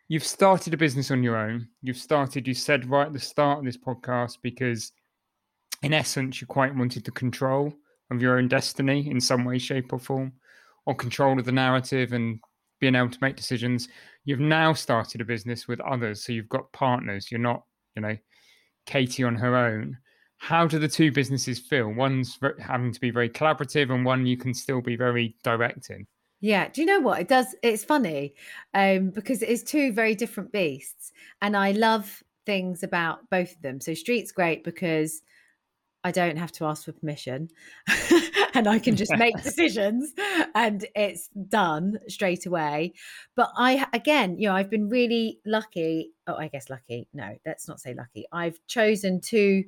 You've 0.10 0.26
started 0.26 0.74
a 0.74 0.78
business 0.78 1.12
on 1.12 1.24
your 1.24 1.38
own. 1.38 1.70
You've 1.82 1.98
started, 1.98 2.48
you 2.48 2.54
said 2.54 2.90
right 2.90 3.08
at 3.08 3.14
the 3.14 3.20
start 3.20 3.60
of 3.60 3.66
this 3.66 3.78
podcast, 3.78 4.38
because 4.42 4.92
in 5.82 5.94
essence, 5.94 6.42
you 6.42 6.48
quite 6.48 6.76
wanted 6.76 7.06
the 7.06 7.12
control 7.12 7.74
of 8.12 8.22
your 8.22 8.38
own 8.38 8.48
destiny 8.48 9.10
in 9.10 9.22
some 9.22 9.46
way, 9.46 9.60
shape, 9.60 9.94
or 9.94 10.00
form, 10.00 10.34
or 10.86 10.96
control 10.96 11.40
of 11.40 11.46
the 11.46 11.52
narrative 11.52 12.12
and 12.12 12.40
being 12.80 12.96
able 12.96 13.10
to 13.10 13.18
make 13.22 13.36
decisions. 13.36 13.88
You've 14.26 14.40
now 14.40 14.74
started 14.74 15.22
a 15.22 15.26
business 15.26 15.68
with 15.68 15.80
others, 15.82 16.24
so 16.24 16.32
you've 16.32 16.50
got 16.50 16.72
partners. 16.72 17.32
You're 17.32 17.40
not, 17.40 17.64
you 17.96 18.02
know, 18.02 18.18
Katie 18.86 19.24
on 19.24 19.36
her 19.36 19.56
own. 19.56 19.98
How 20.38 20.68
do 20.68 20.80
the 20.80 20.88
two 20.88 21.12
businesses 21.12 21.60
feel? 21.60 21.90
One's 21.90 22.40
having 22.60 22.94
to 22.94 23.00
be 23.00 23.12
very 23.12 23.30
collaborative, 23.30 23.94
and 23.94 24.06
one 24.06 24.26
you 24.26 24.38
can 24.38 24.54
still 24.54 24.82
be 24.82 24.96
very 24.96 25.36
direct 25.44 25.90
in. 25.90 26.08
Yeah, 26.42 26.70
do 26.70 26.82
you 26.82 26.88
know 26.88 27.02
what 27.02 27.20
it 27.20 27.28
does? 27.28 27.54
It's 27.62 27.84
funny 27.84 28.34
um, 28.74 29.10
because 29.10 29.42
it's 29.42 29.64
two 29.64 29.92
very 29.92 30.16
different 30.16 30.52
beasts, 30.52 31.12
and 31.42 31.58
I 31.58 31.72
love 31.72 32.24
things 32.46 32.84
about 32.84 33.30
both 33.30 33.52
of 33.52 33.62
them. 33.62 33.82
So 33.82 33.94
Street's 33.94 34.32
great 34.32 34.64
because 34.64 35.22
I 36.04 36.12
don't 36.12 36.38
have 36.38 36.52
to 36.54 36.66
ask 36.66 36.86
for 36.86 36.94
permission 36.94 37.50
and 38.54 38.68
I 38.68 38.80
can 38.80 38.96
just 38.96 39.16
make 39.18 39.36
decisions 39.44 40.14
and 40.56 40.86
it's 40.96 41.30
done 41.50 42.00
straight 42.08 42.46
away. 42.46 42.94
But 43.36 43.52
I, 43.58 43.86
again, 43.94 44.38
you 44.38 44.48
know, 44.48 44.56
I've 44.56 44.70
been 44.70 44.90
really 44.90 45.40
lucky. 45.46 46.12
Oh, 46.28 46.36
I 46.36 46.48
guess 46.48 46.70
lucky. 46.70 47.08
No, 47.14 47.36
let's 47.46 47.68
not 47.68 47.80
say 47.80 47.94
lucky. 47.94 48.26
I've 48.32 48.60
chosen 48.68 49.20
two 49.20 49.66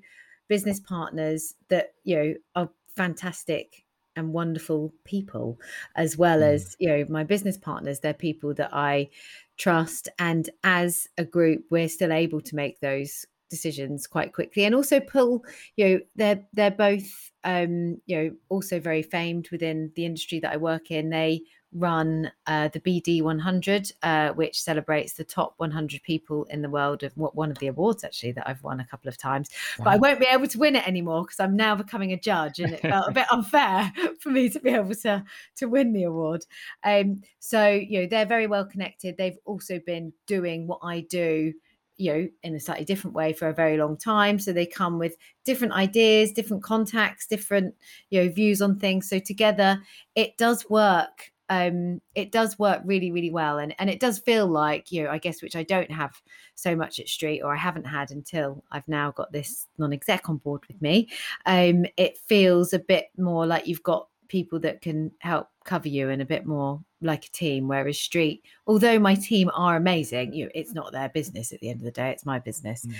business 0.48 0.80
partners 0.80 1.56
that, 1.70 1.94
you 2.04 2.16
know, 2.16 2.34
are 2.56 2.70
fantastic 2.96 3.84
and 4.16 4.34
wonderful 4.34 4.94
people, 5.06 5.58
as 5.96 6.18
well 6.18 6.40
mm. 6.40 6.54
as, 6.54 6.76
you 6.80 6.88
know, 6.88 7.06
my 7.10 7.24
business 7.24 7.58
partners. 7.58 8.00
They're 8.00 8.14
people 8.14 8.54
that 8.56 8.74
I 8.74 9.10
trust. 9.58 10.10
And 10.20 10.50
as 10.64 11.08
a 11.18 11.24
group, 11.24 11.66
we're 11.70 11.90
still 11.90 12.12
able 12.12 12.42
to 12.42 12.56
make 12.56 12.80
those 12.80 13.26
decisions 13.52 14.08
quite 14.08 14.34
quickly 14.34 14.64
and 14.64 14.74
also 14.74 15.00
pull 15.00 15.44
you 15.76 15.86
know 15.86 16.00
they're 16.16 16.42
they're 16.54 16.72
both 16.72 17.30
um 17.44 18.02
you 18.06 18.18
know 18.18 18.32
also 18.50 18.80
very 18.80 19.04
famed 19.04 19.50
within 19.52 19.92
the 19.96 20.06
industry 20.06 20.40
that 20.40 20.54
i 20.54 20.58
work 20.58 20.90
in. 20.90 21.10
They 21.10 21.44
run 21.74 22.30
uh, 22.48 22.68
the 22.68 22.82
bd 22.82 23.22
100 23.22 23.92
uh, 24.04 24.30
which 24.34 24.62
celebrates 24.62 25.14
the 25.14 25.24
top 25.24 25.54
100 25.56 26.04
people 26.04 26.44
in 26.50 26.62
the 26.62 26.70
world 26.70 27.02
of 27.02 27.16
what 27.16 27.34
one 27.34 27.50
of 27.50 27.58
the 27.60 27.68
awards 27.68 28.04
actually 28.04 28.34
that 28.34 28.48
i've 28.48 28.62
won 28.62 28.82
a 28.82 28.86
couple 28.86 29.08
of 29.08 29.18
times. 29.18 29.50
Wow. 29.80 29.86
but 29.86 29.94
i 29.94 29.96
won't 29.96 30.20
be 30.20 30.26
able 30.26 30.48
to 30.48 30.60
win 30.60 30.76
it 30.76 30.86
anymore 30.86 31.24
because 31.24 31.40
i'm 31.40 31.56
now 31.56 31.74
becoming 31.76 32.12
a 32.12 32.20
judge 32.20 32.60
and 32.60 32.74
it 32.74 32.82
felt 32.82 33.08
a 33.08 33.14
bit 33.14 33.28
unfair 33.32 33.92
for 34.20 34.30
me 34.30 34.50
to 34.50 34.60
be 34.60 34.72
able 34.72 34.96
to 34.96 35.24
to 35.56 35.66
win 35.68 35.94
the 35.94 36.04
award. 36.04 36.46
Um 36.84 37.22
so 37.40 37.68
you 37.70 38.02
know 38.02 38.08
they're 38.08 38.26
very 38.26 38.48
well 38.48 38.66
connected. 38.66 39.16
They've 39.18 39.40
also 39.46 39.80
been 39.80 40.14
doing 40.28 40.68
what 40.68 40.80
i 40.84 41.02
do 41.02 41.54
you 42.02 42.14
know 42.14 42.28
in 42.44 42.56
a 42.56 42.60
slightly 42.60 42.86
different 42.86 43.16
way 43.16 43.34
for 43.34 43.48
a 43.48 43.54
very 43.54 43.78
long 43.78 43.98
time. 43.98 44.40
So 44.40 44.52
they 44.54 44.66
come 44.66 44.98
with 45.00 45.16
different 45.46 45.74
ideas 45.74 46.32
different 46.32 46.64
contacts 46.64 47.28
different 47.28 47.76
you 48.10 48.24
know 48.24 48.30
views 48.32 48.62
on 48.62 48.80
things. 48.80 49.10
So 49.10 49.20
together 49.20 49.82
it 50.16 50.38
does 50.38 50.70
work 50.70 51.32
um 51.50 52.02
it 52.16 52.32
does 52.32 52.58
work 52.58 52.82
really 52.86 53.12
really 53.12 53.32
well. 53.32 53.60
And 53.60 53.76
and 53.80 53.90
it 53.90 54.00
does 54.00 54.20
feel 54.20 54.48
like 54.48 54.92
you 54.92 55.04
know 55.04 55.10
i 55.12 55.18
guess 55.18 55.42
which 55.42 55.56
i 55.56 55.64
don't 55.64 55.92
have 55.92 56.14
so 56.56 56.76
much 56.76 57.00
at 57.00 57.08
street 57.08 57.42
or 57.42 57.54
i 57.54 57.58
haven't 57.58 57.86
had 57.86 58.12
until 58.12 58.64
i've 58.72 58.88
now 58.88 59.12
got 59.12 59.32
this 59.32 59.68
non-exec 59.78 60.30
on 60.30 60.38
board 60.38 60.62
with 60.68 60.82
me 60.82 61.10
um 61.46 61.86
it 61.98 62.18
feels 62.18 62.74
a 62.74 62.80
bit 62.80 63.06
more 63.18 63.46
like 63.46 63.68
you've 63.68 63.84
got 63.84 64.08
people 64.28 64.60
that 64.62 64.82
can 64.82 65.12
help 65.20 65.48
cover 65.64 65.88
you 65.88 66.10
and 66.10 66.22
a 66.22 66.26
bit 66.26 66.46
more 66.46 66.82
like 67.02 67.26
a 67.26 67.32
team 67.32 67.68
whereas 67.68 68.00
street 68.00 68.44
although 68.68 69.00
my 69.00 69.16
team 69.16 69.50
are 69.54 69.76
amazing 69.76 70.34
you 70.34 70.46
know 70.46 70.52
it's 70.54 70.74
not 70.74 70.92
their 70.92 71.10
business 71.10 71.52
at 71.52 71.60
the 71.60 71.70
end 71.70 71.80
of 71.80 71.86
the 71.86 71.92
day 71.92 72.10
it's 72.10 72.26
my 72.26 72.40
business 72.40 72.86
mm. 72.86 72.96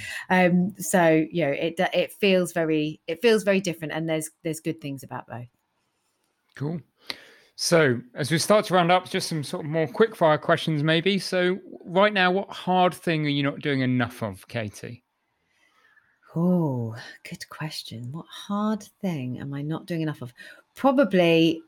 um 0.48 0.74
so 0.78 1.26
you 1.32 1.46
know 1.46 1.52
it 1.52 1.76
it 1.94 2.12
feels 2.14 2.52
very 2.52 3.00
it 3.08 3.22
feels 3.22 3.44
very 3.44 3.62
different 3.62 3.94
and 3.94 4.08
there's 4.08 4.30
there's 4.44 4.60
good 4.60 4.80
things 4.82 5.04
about 5.04 5.28
both 5.28 5.48
cool 6.56 6.80
so 7.56 8.00
as 8.16 8.32
we 8.32 8.38
start 8.38 8.66
to 8.66 8.74
round 8.74 8.92
up 8.92 9.10
just 9.10 9.30
some 9.30 9.44
sort 9.44 9.66
of 9.66 9.72
more 9.72 9.88
quick 9.88 10.16
fire 10.16 10.38
questions 10.38 10.84
maybe 10.84 11.20
so 11.20 11.58
right 11.86 12.14
now 12.14 12.32
what 12.32 12.50
hard 12.50 12.94
thing 12.94 13.26
are 13.26 13.30
you 13.30 13.44
not 13.44 13.60
doing 13.60 13.82
enough 13.82 14.22
of 14.24 14.48
katie 14.48 15.04
Oh, 16.34 16.96
good 17.30 17.48
question. 17.50 18.10
What 18.12 18.26
hard 18.26 18.84
thing 19.02 19.40
am 19.40 19.54
I 19.54 19.62
not 19.62 19.86
doing 19.86 20.02
enough 20.02 20.22
of? 20.22 20.34
Probably, 20.76 21.62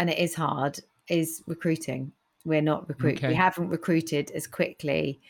and 0.00 0.08
it 0.08 0.18
is 0.18 0.34
hard, 0.34 0.80
is 1.08 1.42
recruiting. 1.46 2.10
We're 2.46 2.62
not 2.62 2.88
recruiting. 2.88 3.18
Okay. 3.18 3.28
We 3.28 3.34
haven't 3.34 3.68
recruited 3.68 4.30
as 4.30 4.46
quickly 4.46 5.20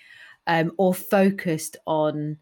um, 0.46 0.70
or 0.78 0.94
focused 0.94 1.76
on 1.88 2.36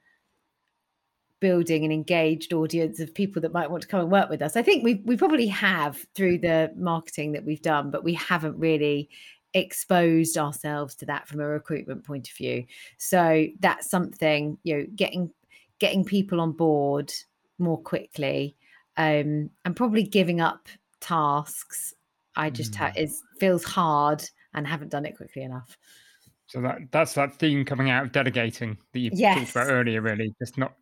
building 1.41 1.87
an 1.87 1.91
engaged 1.91 2.53
audience 2.53 3.01
of 3.01 3.15
people 3.15 3.41
that 3.41 3.55
might 3.55 3.71
want 3.71 3.83
to 3.83 3.89
come 3.89 4.01
and 4.01 4.11
work 4.11 4.29
with 4.29 4.43
us. 4.43 4.57
I 4.57 4.63
think 4.63 4.85
we 4.85 4.97
we 5.07 5.17
probably 5.17 5.47
have 5.47 6.05
through 6.15 6.39
the 6.39 6.71
marketing 6.77 7.33
that 7.33 7.47
we've 7.47 7.63
done, 7.63 7.91
but 7.91 8.05
we 8.05 8.13
haven't 8.13 8.59
really 8.59 9.09
exposed 9.55 10.37
ourselves 10.37 10.95
to 10.97 11.07
that 11.07 11.27
from 11.29 11.41
a 11.41 11.47
recruitment 11.47 12.05
point 12.05 12.29
of 12.29 12.35
view. 12.35 12.67
So 12.99 13.47
that's 13.61 13.89
something, 13.89 14.59
you 14.65 14.77
know, 14.77 14.87
getting 14.95 15.31
getting 15.79 16.05
people 16.05 16.43
on 16.43 16.53
board 16.53 17.11
more 17.59 17.81
quickly 17.81 18.55
um, 18.99 19.49
and 19.65 19.75
probably 19.75 20.03
giving 20.03 20.43
up 20.43 20.69
tasks 21.01 21.95
I 22.39 22.51
just 22.51 22.73
mm. 22.73 22.77
ha- 22.77 22.93
is 22.97 23.23
feels 23.39 23.65
hard 23.65 24.25
and 24.55 24.67
haven't 24.67 24.91
done 24.91 25.05
it 25.05 25.17
quickly 25.17 25.43
enough. 25.43 25.77
So 26.47 26.63
that 26.63 26.79
that's 26.91 27.13
that 27.15 27.35
theme 27.35 27.65
coming 27.65 27.91
out 27.91 28.05
of 28.05 28.13
delegating 28.13 28.79
that 28.93 29.01
you 29.01 29.11
yes. 29.13 29.37
talked 29.39 29.51
about 29.51 29.73
earlier, 29.73 30.01
really, 30.01 30.35
just 30.39 30.57
not 30.57 30.73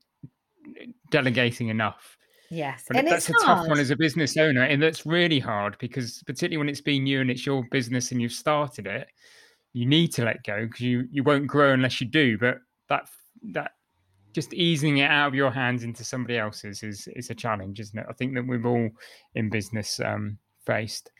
delegating 1.10 1.68
enough. 1.68 2.16
Yes, 2.50 2.84
but 2.86 2.98
and 2.98 3.08
that's 3.08 3.28
a 3.28 3.32
hard. 3.32 3.44
tough 3.44 3.68
one 3.68 3.80
as 3.80 3.90
a 3.90 3.96
business 3.96 4.36
owner, 4.36 4.62
and 4.62 4.80
that's 4.80 5.04
really 5.04 5.40
hard 5.40 5.76
because 5.78 6.22
particularly 6.26 6.58
when 6.58 6.68
it's 6.68 6.80
been 6.80 7.06
you 7.06 7.20
and 7.20 7.30
it's 7.30 7.44
your 7.44 7.64
business 7.72 8.12
and 8.12 8.22
you've 8.22 8.32
started 8.32 8.86
it, 8.86 9.08
you 9.72 9.86
need 9.86 10.12
to 10.12 10.24
let 10.24 10.44
go 10.44 10.66
because 10.66 10.80
you 10.80 11.08
you 11.10 11.24
won't 11.24 11.48
grow 11.48 11.72
unless 11.72 12.00
you 12.00 12.06
do. 12.06 12.38
But 12.38 12.58
that 12.88 13.08
that 13.52 13.72
just 14.32 14.54
easing 14.54 14.98
it 14.98 15.10
out 15.10 15.28
of 15.28 15.34
your 15.34 15.50
hands 15.50 15.82
into 15.82 16.04
somebody 16.04 16.38
else's 16.38 16.82
is 16.84 17.08
is 17.16 17.30
a 17.30 17.34
challenge, 17.34 17.80
isn't 17.80 17.98
it? 17.98 18.06
I 18.08 18.12
think 18.12 18.34
that 18.34 18.46
we've 18.46 18.66
all 18.66 18.90
in 19.34 19.50
business 19.50 19.98
um, 19.98 20.38
faced. 20.64 21.10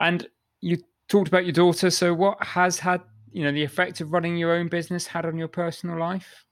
And 0.00 0.26
you 0.60 0.78
talked 1.08 1.28
about 1.28 1.44
your 1.44 1.52
daughter. 1.52 1.90
So 1.90 2.14
what 2.14 2.42
has 2.42 2.78
had 2.78 3.02
you 3.32 3.44
know 3.44 3.52
the 3.52 3.64
effect 3.64 4.00
of 4.00 4.12
running 4.12 4.36
your 4.36 4.52
own 4.52 4.68
business 4.68 5.06
had 5.06 5.26
on 5.26 5.36
your 5.36 5.48
personal 5.48 5.98
life? 5.98 6.44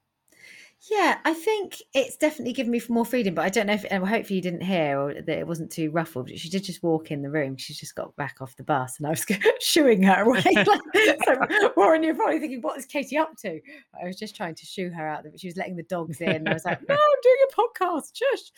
Yeah, 0.90 1.18
I 1.24 1.32
think 1.32 1.76
it's 1.94 2.16
definitely 2.16 2.54
given 2.54 2.72
me 2.72 2.82
more 2.88 3.04
freedom, 3.04 3.36
but 3.36 3.44
I 3.44 3.50
don't 3.50 3.68
know 3.68 3.74
if, 3.74 3.84
and 3.88 4.04
hopefully 4.04 4.36
you 4.36 4.42
didn't 4.42 4.62
hear 4.62 4.98
or 4.98 5.14
that 5.14 5.38
it 5.38 5.46
wasn't 5.46 5.70
too 5.70 5.92
ruffled. 5.92 6.28
She 6.36 6.48
did 6.48 6.64
just 6.64 6.82
walk 6.82 7.12
in 7.12 7.22
the 7.22 7.30
room. 7.30 7.56
She 7.56 7.72
just 7.72 7.94
got 7.94 8.16
back 8.16 8.38
off 8.40 8.56
the 8.56 8.64
bus 8.64 8.98
and 8.98 9.06
I 9.06 9.10
was 9.10 9.24
shooing 9.60 10.02
her 10.02 10.24
away. 10.24 10.42
so, 11.24 11.72
Warren, 11.76 12.02
you're 12.02 12.16
probably 12.16 12.40
thinking, 12.40 12.62
what 12.62 12.78
is 12.78 12.86
Katie 12.86 13.16
up 13.16 13.36
to? 13.42 13.60
I 14.02 14.06
was 14.06 14.16
just 14.16 14.34
trying 14.34 14.56
to 14.56 14.66
shoo 14.66 14.90
her 14.90 15.06
out. 15.06 15.22
But 15.22 15.38
she 15.38 15.46
was 15.46 15.56
letting 15.56 15.76
the 15.76 15.84
dogs 15.84 16.20
in. 16.20 16.48
I 16.48 16.52
was 16.52 16.64
like, 16.64 16.80
no, 16.88 16.96
I'm 16.96 17.22
doing 17.22 17.36
a 17.48 17.84
podcast. 17.84 18.16
Shush. 18.16 18.50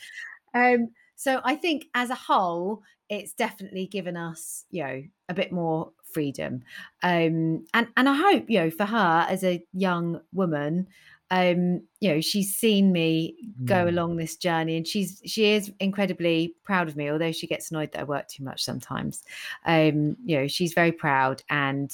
Um, 0.55 0.89
so 1.17 1.41
I 1.45 1.57
think 1.57 1.87
as 1.95 2.11
a 2.11 2.15
whole, 2.15 2.83
it's 3.09 3.35
definitely 3.35 3.87
given 3.87 4.17
us, 4.17 4.65
you 4.71 4.83
know, 4.83 5.03
a 5.29 5.35
bit 5.35 5.53
more 5.53 5.93
freedom. 6.12 6.62
Um, 7.03 7.67
and 7.75 7.89
and 7.97 8.09
I 8.09 8.15
hope, 8.15 8.49
you 8.49 8.61
know, 8.61 8.71
for 8.71 8.85
her 8.85 9.27
as 9.29 9.45
a 9.45 9.65
young 9.73 10.21
woman, 10.33 10.89
um, 11.31 11.83
you 12.01 12.11
know, 12.11 12.21
she's 12.21 12.55
seen 12.55 12.93
me 12.93 13.37
go 13.65 13.87
mm. 13.87 13.89
along 13.89 14.17
this 14.17 14.37
journey, 14.37 14.77
and 14.77 14.87
she's 14.87 15.21
she 15.25 15.53
is 15.53 15.73
incredibly 15.81 16.55
proud 16.65 16.89
of 16.89 16.97
me. 16.97 17.11
Although 17.11 17.33
she 17.33 17.47
gets 17.47 17.71
annoyed 17.71 17.93
that 17.93 18.01
I 18.01 18.05
work 18.05 18.29
too 18.29 18.45
much 18.45 18.62
sometimes, 18.62 19.23
um, 19.67 20.17
you 20.25 20.39
know, 20.39 20.47
she's 20.47 20.75
very 20.75 20.93
proud, 20.93 21.43
and 21.51 21.91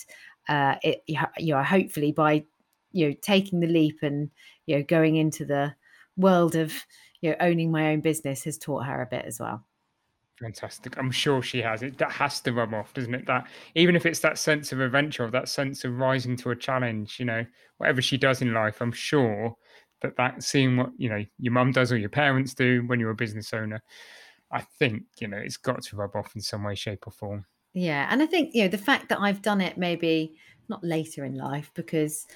uh, 0.49 0.77
it 0.83 1.03
you 1.07 1.55
know, 1.55 1.63
hopefully 1.63 2.13
by 2.13 2.45
you 2.93 3.09
know 3.09 3.15
taking 3.23 3.61
the 3.61 3.67
leap 3.67 3.99
and 4.03 4.31
you 4.67 4.77
know 4.77 4.83
going 4.83 5.17
into 5.17 5.45
the 5.45 5.75
world 6.17 6.57
of 6.57 6.73
you 7.21 7.31
know 7.31 7.37
owning 7.41 7.71
my 7.71 7.93
own 7.93 8.01
business 8.01 8.45
has 8.45 8.59
taught 8.59 8.87
her 8.87 9.03
a 9.03 9.07
bit 9.07 9.25
as 9.25 9.41
well. 9.41 9.65
Fantastic. 10.41 10.97
I'm 10.97 11.11
sure 11.11 11.43
she 11.43 11.61
has. 11.61 11.83
It 11.83 11.99
that 11.99 12.13
has 12.13 12.41
to 12.41 12.53
rub 12.53 12.73
off, 12.73 12.95
doesn't 12.95 13.15
it? 13.15 13.27
That 13.27 13.47
even 13.75 13.95
if 13.95 14.07
it's 14.07 14.21
that 14.21 14.39
sense 14.39 14.73
of 14.73 14.81
adventure 14.81 15.25
or 15.27 15.31
that 15.31 15.49
sense 15.49 15.85
of 15.85 15.99
rising 15.99 16.35
to 16.39 16.51
a 16.51 16.57
challenge, 16.57 17.19
you 17.19 17.27
know, 17.27 17.45
whatever 17.77 18.01
she 18.01 18.17
does 18.17 18.41
in 18.41 18.55
life, 18.55 18.81
I'm 18.81 18.93
sure 18.93 19.55
that 20.01 20.17
that 20.17 20.43
seeing 20.43 20.79
what 20.79 20.91
you 20.97 21.11
know 21.11 21.23
your 21.39 21.53
mum 21.53 21.73
does 21.73 21.93
or 21.93 21.99
your 21.99 22.09
parents 22.09 22.55
do 22.55 22.83
when 22.87 22.99
you're 22.99 23.11
a 23.11 23.15
business 23.15 23.53
owner, 23.53 23.83
I 24.51 24.63
think 24.63 25.03
you 25.19 25.29
know 25.29 25.37
it's 25.37 25.59
got 25.59 25.83
to 25.83 25.97
rub 25.97 26.17
off 26.17 26.35
in 26.35 26.41
some 26.41 26.65
way, 26.65 26.75
shape, 26.75 27.07
or 27.07 27.13
form. 27.13 27.45
Yeah, 27.75 28.09
and 28.11 28.23
I 28.23 28.27
think 28.27 28.55
you 28.55 28.63
know 28.63 28.69
the 28.69 28.79
fact 28.79 29.11
that 29.11 29.21
I've 29.21 29.43
done 29.43 29.61
it 29.61 29.77
maybe 29.77 30.37
not 30.69 30.83
later 30.83 31.25
in 31.25 31.35
life 31.35 31.71
because 31.75 32.27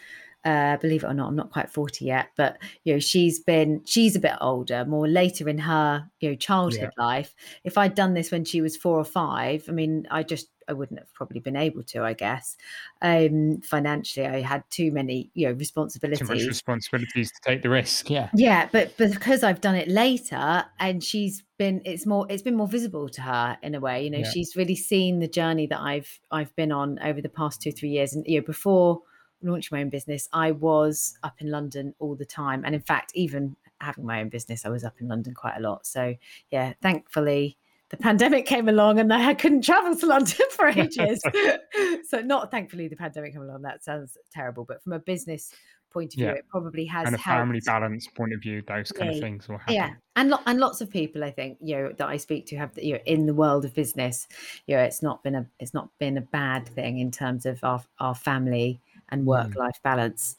uh, 0.44 0.76
believe 0.76 1.04
it 1.04 1.06
or 1.06 1.14
not, 1.14 1.28
I'm 1.28 1.36
not 1.36 1.50
quite 1.50 1.70
40 1.70 2.04
yet, 2.04 2.28
but 2.36 2.58
you 2.84 2.94
know, 2.94 2.98
she's 2.98 3.40
been 3.40 3.82
she's 3.84 4.16
a 4.16 4.20
bit 4.20 4.34
older, 4.40 4.84
more 4.84 5.08
later 5.08 5.48
in 5.48 5.58
her 5.58 6.10
you 6.20 6.30
know 6.30 6.34
childhood 6.34 6.90
yeah. 6.96 7.04
life. 7.04 7.34
If 7.64 7.78
I'd 7.78 7.94
done 7.94 8.14
this 8.14 8.30
when 8.30 8.44
she 8.44 8.60
was 8.60 8.76
four 8.76 8.98
or 8.98 9.04
five, 9.04 9.64
I 9.68 9.72
mean, 9.72 10.06
I 10.10 10.22
just 10.22 10.48
I 10.68 10.72
wouldn't 10.72 10.98
have 10.98 11.12
probably 11.14 11.40
been 11.40 11.56
able 11.56 11.82
to, 11.84 12.02
I 12.02 12.14
guess. 12.14 12.56
Um, 13.02 13.60
financially, 13.62 14.26
I 14.26 14.40
had 14.40 14.64
too 14.70 14.92
many, 14.92 15.30
you 15.34 15.48
know, 15.48 15.52
responsibilities. 15.54 16.26
Too 16.26 16.34
much 16.34 16.46
responsibilities 16.46 17.30
to 17.32 17.40
take 17.42 17.62
the 17.62 17.68
risk. 17.70 18.10
Yeah. 18.10 18.30
Yeah, 18.34 18.68
but, 18.72 18.94
but 18.96 19.12
because 19.12 19.42
I've 19.42 19.60
done 19.60 19.74
it 19.74 19.88
later, 19.88 20.64
and 20.78 21.02
she's 21.02 21.42
been, 21.58 21.82
it's 21.84 22.06
more, 22.06 22.26
it's 22.28 22.42
been 22.42 22.56
more 22.56 22.68
visible 22.68 23.08
to 23.10 23.22
her 23.22 23.58
in 23.62 23.74
a 23.74 23.80
way. 23.80 24.04
You 24.04 24.10
know, 24.10 24.18
yeah. 24.18 24.30
she's 24.30 24.56
really 24.56 24.76
seen 24.76 25.20
the 25.20 25.28
journey 25.28 25.66
that 25.66 25.80
I've 25.80 26.20
I've 26.30 26.54
been 26.56 26.72
on 26.72 26.98
over 27.00 27.20
the 27.20 27.28
past 27.28 27.60
two 27.60 27.72
three 27.72 27.90
years, 27.90 28.14
and 28.14 28.24
you 28.26 28.40
know, 28.40 28.46
before 28.46 29.02
launching 29.44 29.76
my 29.76 29.82
own 29.82 29.90
business, 29.90 30.28
I 30.32 30.50
was 30.52 31.18
up 31.22 31.40
in 31.40 31.50
London 31.50 31.94
all 31.98 32.14
the 32.14 32.24
time. 32.24 32.62
And 32.64 32.74
in 32.74 32.80
fact, 32.80 33.12
even 33.14 33.56
having 33.80 34.04
my 34.04 34.20
own 34.20 34.28
business, 34.28 34.64
I 34.64 34.70
was 34.70 34.84
up 34.84 34.94
in 35.00 35.08
London 35.08 35.34
quite 35.34 35.56
a 35.56 35.60
lot. 35.60 35.86
So, 35.86 36.14
yeah, 36.50 36.72
thankfully, 36.82 37.56
the 37.90 37.96
pandemic 37.96 38.46
came 38.46 38.68
along 38.68 38.98
and 38.98 39.12
I 39.12 39.34
couldn't 39.34 39.62
travel 39.62 39.94
to 39.96 40.06
London 40.14 40.46
for 40.50 40.68
ages. 40.76 41.22
so, 42.08 42.20
not 42.20 42.50
thankfully 42.50 42.88
the 42.88 42.96
pandemic 42.96 43.32
came 43.32 43.42
along. 43.42 43.62
That 43.62 43.84
sounds 43.84 44.16
terrible, 44.32 44.64
but 44.64 44.82
from 44.82 44.94
a 44.94 44.98
business 44.98 45.52
point 45.94 46.12
of 46.12 46.18
view, 46.18 46.26
yeah. 46.26 46.32
it 46.32 46.48
probably 46.50 46.84
has 46.86 47.06
and 47.06 47.14
a 47.14 47.18
helped. 47.18 47.40
family 47.40 47.60
balance 47.64 48.08
point 48.08 48.34
of 48.34 48.42
view, 48.42 48.62
those 48.66 48.90
kind 48.90 49.10
yeah. 49.10 49.16
of 49.16 49.22
things 49.22 49.48
will 49.48 49.58
happen. 49.58 49.74
Yeah, 49.74 49.90
and 50.16 50.30
lo- 50.30 50.40
and 50.46 50.58
lots 50.58 50.80
of 50.80 50.90
people, 50.90 51.22
I 51.22 51.30
think, 51.30 51.58
you 51.60 51.76
know, 51.76 51.92
that 51.96 52.08
I 52.08 52.16
speak 52.16 52.46
to 52.46 52.56
have 52.56 52.72
you 52.76 52.94
know 52.94 53.00
in 53.06 53.26
the 53.26 53.34
world 53.34 53.64
of 53.64 53.72
business, 53.74 54.26
you 54.66 54.76
know, 54.76 54.82
it's 54.82 55.02
not 55.02 55.22
been 55.22 55.36
a 55.36 55.46
it's 55.60 55.72
not 55.72 55.88
been 55.98 56.18
a 56.18 56.22
bad 56.22 56.68
thing 56.68 56.98
in 56.98 57.10
terms 57.10 57.46
of 57.46 57.62
our 57.62 57.82
our 58.00 58.14
family 58.14 58.80
and 59.10 59.26
work 59.26 59.54
life 59.56 59.78
balance? 59.82 60.36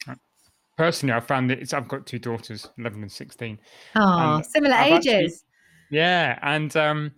Personally, 0.76 1.14
I 1.14 1.20
found 1.20 1.50
that 1.50 1.58
it's, 1.58 1.72
I've 1.72 1.88
got 1.88 2.06
two 2.06 2.18
daughters, 2.18 2.68
11 2.78 3.02
and 3.02 3.10
16. 3.10 3.58
Oh, 3.94 4.42
similar 4.42 4.74
I've 4.74 4.92
ages. 4.92 5.44
Actually, 5.88 5.98
yeah. 5.98 6.38
And 6.42 6.76
um, 6.76 7.12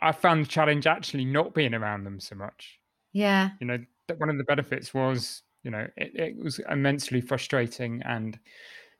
I 0.00 0.12
found 0.12 0.44
the 0.44 0.48
challenge 0.48 0.86
actually 0.86 1.24
not 1.24 1.52
being 1.52 1.74
around 1.74 2.04
them 2.04 2.20
so 2.20 2.36
much. 2.36 2.78
Yeah. 3.12 3.50
You 3.60 3.66
know, 3.66 3.78
one 4.18 4.30
of 4.30 4.38
the 4.38 4.44
benefits 4.44 4.94
was, 4.94 5.42
you 5.64 5.72
know, 5.72 5.86
it, 5.96 6.12
it 6.14 6.36
was 6.36 6.60
immensely 6.70 7.20
frustrating 7.20 8.00
and 8.04 8.38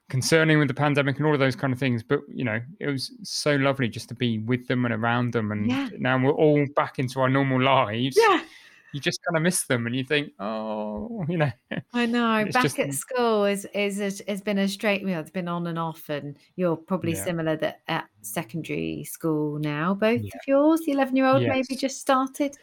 concerning 0.09 0.59
with 0.59 0.66
the 0.66 0.74
pandemic 0.74 1.18
and 1.18 1.26
all 1.26 1.34
of 1.34 1.38
those 1.38 1.55
kind 1.55 1.72
of 1.72 1.78
things. 1.78 2.03
But 2.03 2.20
you 2.28 2.44
know, 2.44 2.61
it 2.80 2.88
was 2.88 3.12
so 3.22 3.55
lovely 3.55 3.88
just 3.88 4.09
to 4.09 4.14
be 4.16 4.38
with 4.38 4.66
them 4.66 4.84
and 4.84 4.92
around 4.92 5.32
them. 5.32 5.53
And 5.53 5.70
yeah. 5.70 5.88
now 5.98 6.18
we're 6.18 6.32
all 6.32 6.66
back 6.74 6.98
into 6.98 7.20
our 7.20 7.28
normal 7.28 7.62
lives. 7.62 8.18
Yeah 8.20 8.42
you 8.93 9.01
just 9.01 9.20
kind 9.24 9.36
of 9.36 9.43
miss 9.43 9.64
them 9.64 9.86
and 9.86 9.95
you 9.95 10.05
think, 10.05 10.32
oh, 10.38 11.24
you 11.28 11.38
know. 11.38 11.51
I 11.93 12.07
know. 12.07 12.45
Back 12.53 12.62
just... 12.62 12.78
at 12.78 12.95
school 12.95 13.45
is 13.45 13.66
is 13.74 14.22
has 14.26 14.41
been 14.41 14.59
a 14.59 14.68
straight, 14.68 15.03
you 15.03 15.09
know, 15.09 15.20
it's 15.20 15.30
been 15.30 15.49
on 15.49 15.66
and 15.66 15.78
off, 15.78 16.09
and 16.09 16.36
you're 16.57 16.76
probably 16.76 17.12
yeah. 17.12 17.24
similar 17.24 17.57
that 17.57 17.80
at 17.88 18.09
secondary 18.22 19.05
school 19.05 19.59
now. 19.59 19.95
Both 19.95 20.22
yeah. 20.22 20.30
of 20.34 20.41
yours, 20.47 20.80
the 20.84 20.93
eleven 20.93 21.16
year 21.16 21.26
old, 21.26 21.43
yes. 21.43 21.51
maybe 21.51 21.78
just 21.78 22.01
started. 22.01 22.57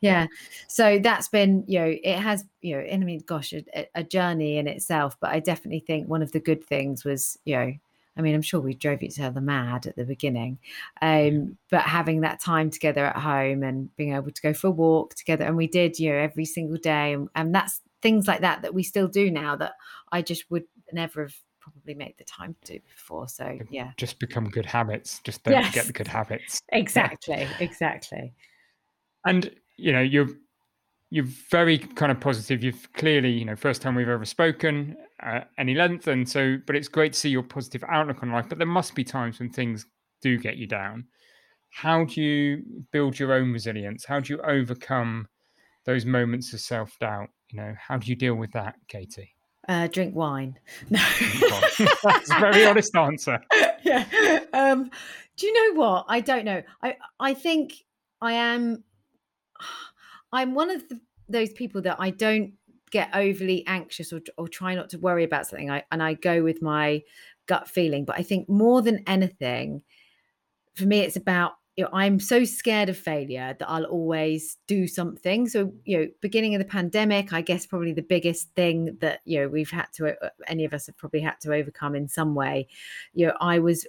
Yeah. 0.00 0.26
So 0.68 0.98
that's 0.98 1.28
been, 1.28 1.64
you 1.66 1.80
know, 1.80 1.96
it 2.02 2.18
has, 2.18 2.44
you 2.62 2.76
know, 2.76 2.82
I 2.82 2.96
mean, 2.98 3.22
gosh, 3.26 3.52
a, 3.52 3.88
a 3.94 4.02
journey 4.02 4.58
in 4.58 4.66
itself. 4.66 5.16
But 5.20 5.30
I 5.30 5.40
definitely 5.40 5.80
think 5.80 6.08
one 6.08 6.22
of 6.22 6.32
the 6.32 6.40
good 6.40 6.64
things 6.64 7.04
was, 7.04 7.38
you 7.44 7.56
know, 7.56 7.72
I 8.18 8.22
mean, 8.22 8.34
I'm 8.34 8.42
sure 8.42 8.60
we 8.60 8.74
drove 8.74 9.02
each 9.02 9.20
other 9.20 9.40
mad 9.40 9.86
at 9.86 9.96
the 9.96 10.04
beginning, 10.04 10.58
um, 11.00 11.56
but 11.70 11.82
having 11.82 12.22
that 12.22 12.40
time 12.40 12.68
together 12.70 13.06
at 13.06 13.16
home 13.16 13.62
and 13.62 13.94
being 13.96 14.14
able 14.14 14.32
to 14.32 14.42
go 14.42 14.52
for 14.52 14.66
a 14.66 14.72
walk 14.72 15.14
together, 15.14 15.44
and 15.44 15.56
we 15.56 15.68
did, 15.68 15.98
you 15.98 16.10
know, 16.10 16.18
every 16.18 16.44
single 16.44 16.78
day, 16.78 17.14
and, 17.14 17.28
and 17.34 17.54
that's 17.54 17.80
things 18.02 18.26
like 18.26 18.40
that 18.40 18.62
that 18.62 18.74
we 18.74 18.82
still 18.82 19.08
do 19.08 19.30
now 19.30 19.56
that 19.56 19.72
I 20.12 20.22
just 20.22 20.50
would 20.50 20.64
never 20.92 21.22
have 21.22 21.34
probably 21.60 21.94
made 21.94 22.14
the 22.18 22.24
time 22.24 22.56
to 22.64 22.74
do 22.74 22.80
before. 22.88 23.28
So 23.28 23.58
yeah, 23.70 23.92
just 23.96 24.18
become 24.18 24.48
good 24.48 24.66
habits. 24.66 25.20
Just 25.24 25.44
don't 25.44 25.54
yes. 25.54 25.68
forget 25.68 25.86
the 25.86 25.92
good 25.92 26.08
habits. 26.08 26.60
Exactly, 26.70 27.40
yeah. 27.40 27.56
exactly. 27.60 28.34
And 29.24 29.50
you 29.76 29.92
know, 29.92 30.00
you're 30.00 30.28
you're 31.10 31.26
very 31.50 31.78
kind 31.78 32.12
of 32.12 32.20
positive. 32.20 32.62
You've 32.62 32.92
clearly, 32.92 33.30
you 33.30 33.44
know, 33.44 33.56
first 33.56 33.80
time 33.80 33.94
we've 33.94 34.08
ever 34.08 34.24
spoken 34.24 34.96
uh, 35.22 35.40
any 35.56 35.74
length, 35.74 36.06
and 36.06 36.28
so. 36.28 36.58
But 36.66 36.76
it's 36.76 36.88
great 36.88 37.14
to 37.14 37.18
see 37.18 37.30
your 37.30 37.42
positive 37.42 37.84
outlook 37.88 38.22
on 38.22 38.30
life. 38.30 38.46
But 38.48 38.58
there 38.58 38.66
must 38.66 38.94
be 38.94 39.04
times 39.04 39.38
when 39.38 39.50
things 39.50 39.86
do 40.20 40.38
get 40.38 40.56
you 40.56 40.66
down. 40.66 41.06
How 41.70 42.04
do 42.04 42.20
you 42.20 42.62
build 42.92 43.18
your 43.18 43.32
own 43.32 43.52
resilience? 43.52 44.04
How 44.04 44.20
do 44.20 44.32
you 44.32 44.40
overcome 44.42 45.28
those 45.84 46.04
moments 46.04 46.52
of 46.52 46.60
self 46.60 46.98
doubt? 46.98 47.28
You 47.50 47.60
know, 47.60 47.74
how 47.78 47.96
do 47.96 48.06
you 48.08 48.16
deal 48.16 48.34
with 48.34 48.52
that, 48.52 48.74
Katie? 48.88 49.34
Uh, 49.68 49.86
drink 49.86 50.14
wine. 50.14 50.58
No, 50.90 50.98
that's 52.02 52.30
a 52.30 52.40
very 52.40 52.66
honest 52.66 52.94
answer. 52.96 53.40
Yeah. 53.84 54.40
Um, 54.52 54.90
do 55.36 55.46
you 55.46 55.54
know 55.74 55.80
what? 55.80 56.06
I 56.08 56.20
don't 56.20 56.44
know. 56.44 56.62
I 56.82 56.96
I 57.20 57.32
think 57.32 57.72
I 58.20 58.32
am. 58.32 58.82
I'm 60.32 60.54
one 60.54 60.70
of 60.70 60.88
the, 60.88 61.00
those 61.28 61.52
people 61.52 61.82
that 61.82 61.96
I 61.98 62.10
don't 62.10 62.52
get 62.90 63.10
overly 63.14 63.66
anxious 63.66 64.12
or, 64.12 64.20
or 64.36 64.48
try 64.48 64.74
not 64.74 64.90
to 64.90 64.98
worry 64.98 65.24
about 65.24 65.46
something. 65.46 65.70
I, 65.70 65.84
and 65.90 66.02
I 66.02 66.14
go 66.14 66.42
with 66.42 66.62
my 66.62 67.02
gut 67.46 67.68
feeling. 67.68 68.04
But 68.04 68.18
I 68.18 68.22
think 68.22 68.48
more 68.48 68.82
than 68.82 69.02
anything, 69.06 69.82
for 70.74 70.84
me, 70.84 71.00
it's 71.00 71.16
about 71.16 71.52
you 71.78 71.84
know, 71.84 71.90
I'm 71.92 72.18
so 72.18 72.44
scared 72.44 72.88
of 72.88 72.96
failure 72.96 73.54
that 73.56 73.70
I'll 73.70 73.84
always 73.84 74.56
do 74.66 74.88
something. 74.88 75.48
So, 75.48 75.72
you 75.84 75.96
know, 75.96 76.08
beginning 76.20 76.56
of 76.56 76.58
the 76.58 76.64
pandemic, 76.64 77.32
I 77.32 77.40
guess 77.40 77.66
probably 77.66 77.92
the 77.92 78.02
biggest 78.02 78.52
thing 78.56 78.96
that, 79.00 79.20
you 79.24 79.38
know, 79.38 79.48
we've 79.48 79.70
had 79.70 79.86
to, 79.92 80.08
uh, 80.20 80.30
any 80.48 80.64
of 80.64 80.74
us 80.74 80.86
have 80.86 80.96
probably 80.96 81.20
had 81.20 81.38
to 81.42 81.54
overcome 81.54 81.94
in 81.94 82.08
some 82.08 82.34
way. 82.34 82.66
You 83.14 83.28
know, 83.28 83.34
I 83.40 83.60
was, 83.60 83.86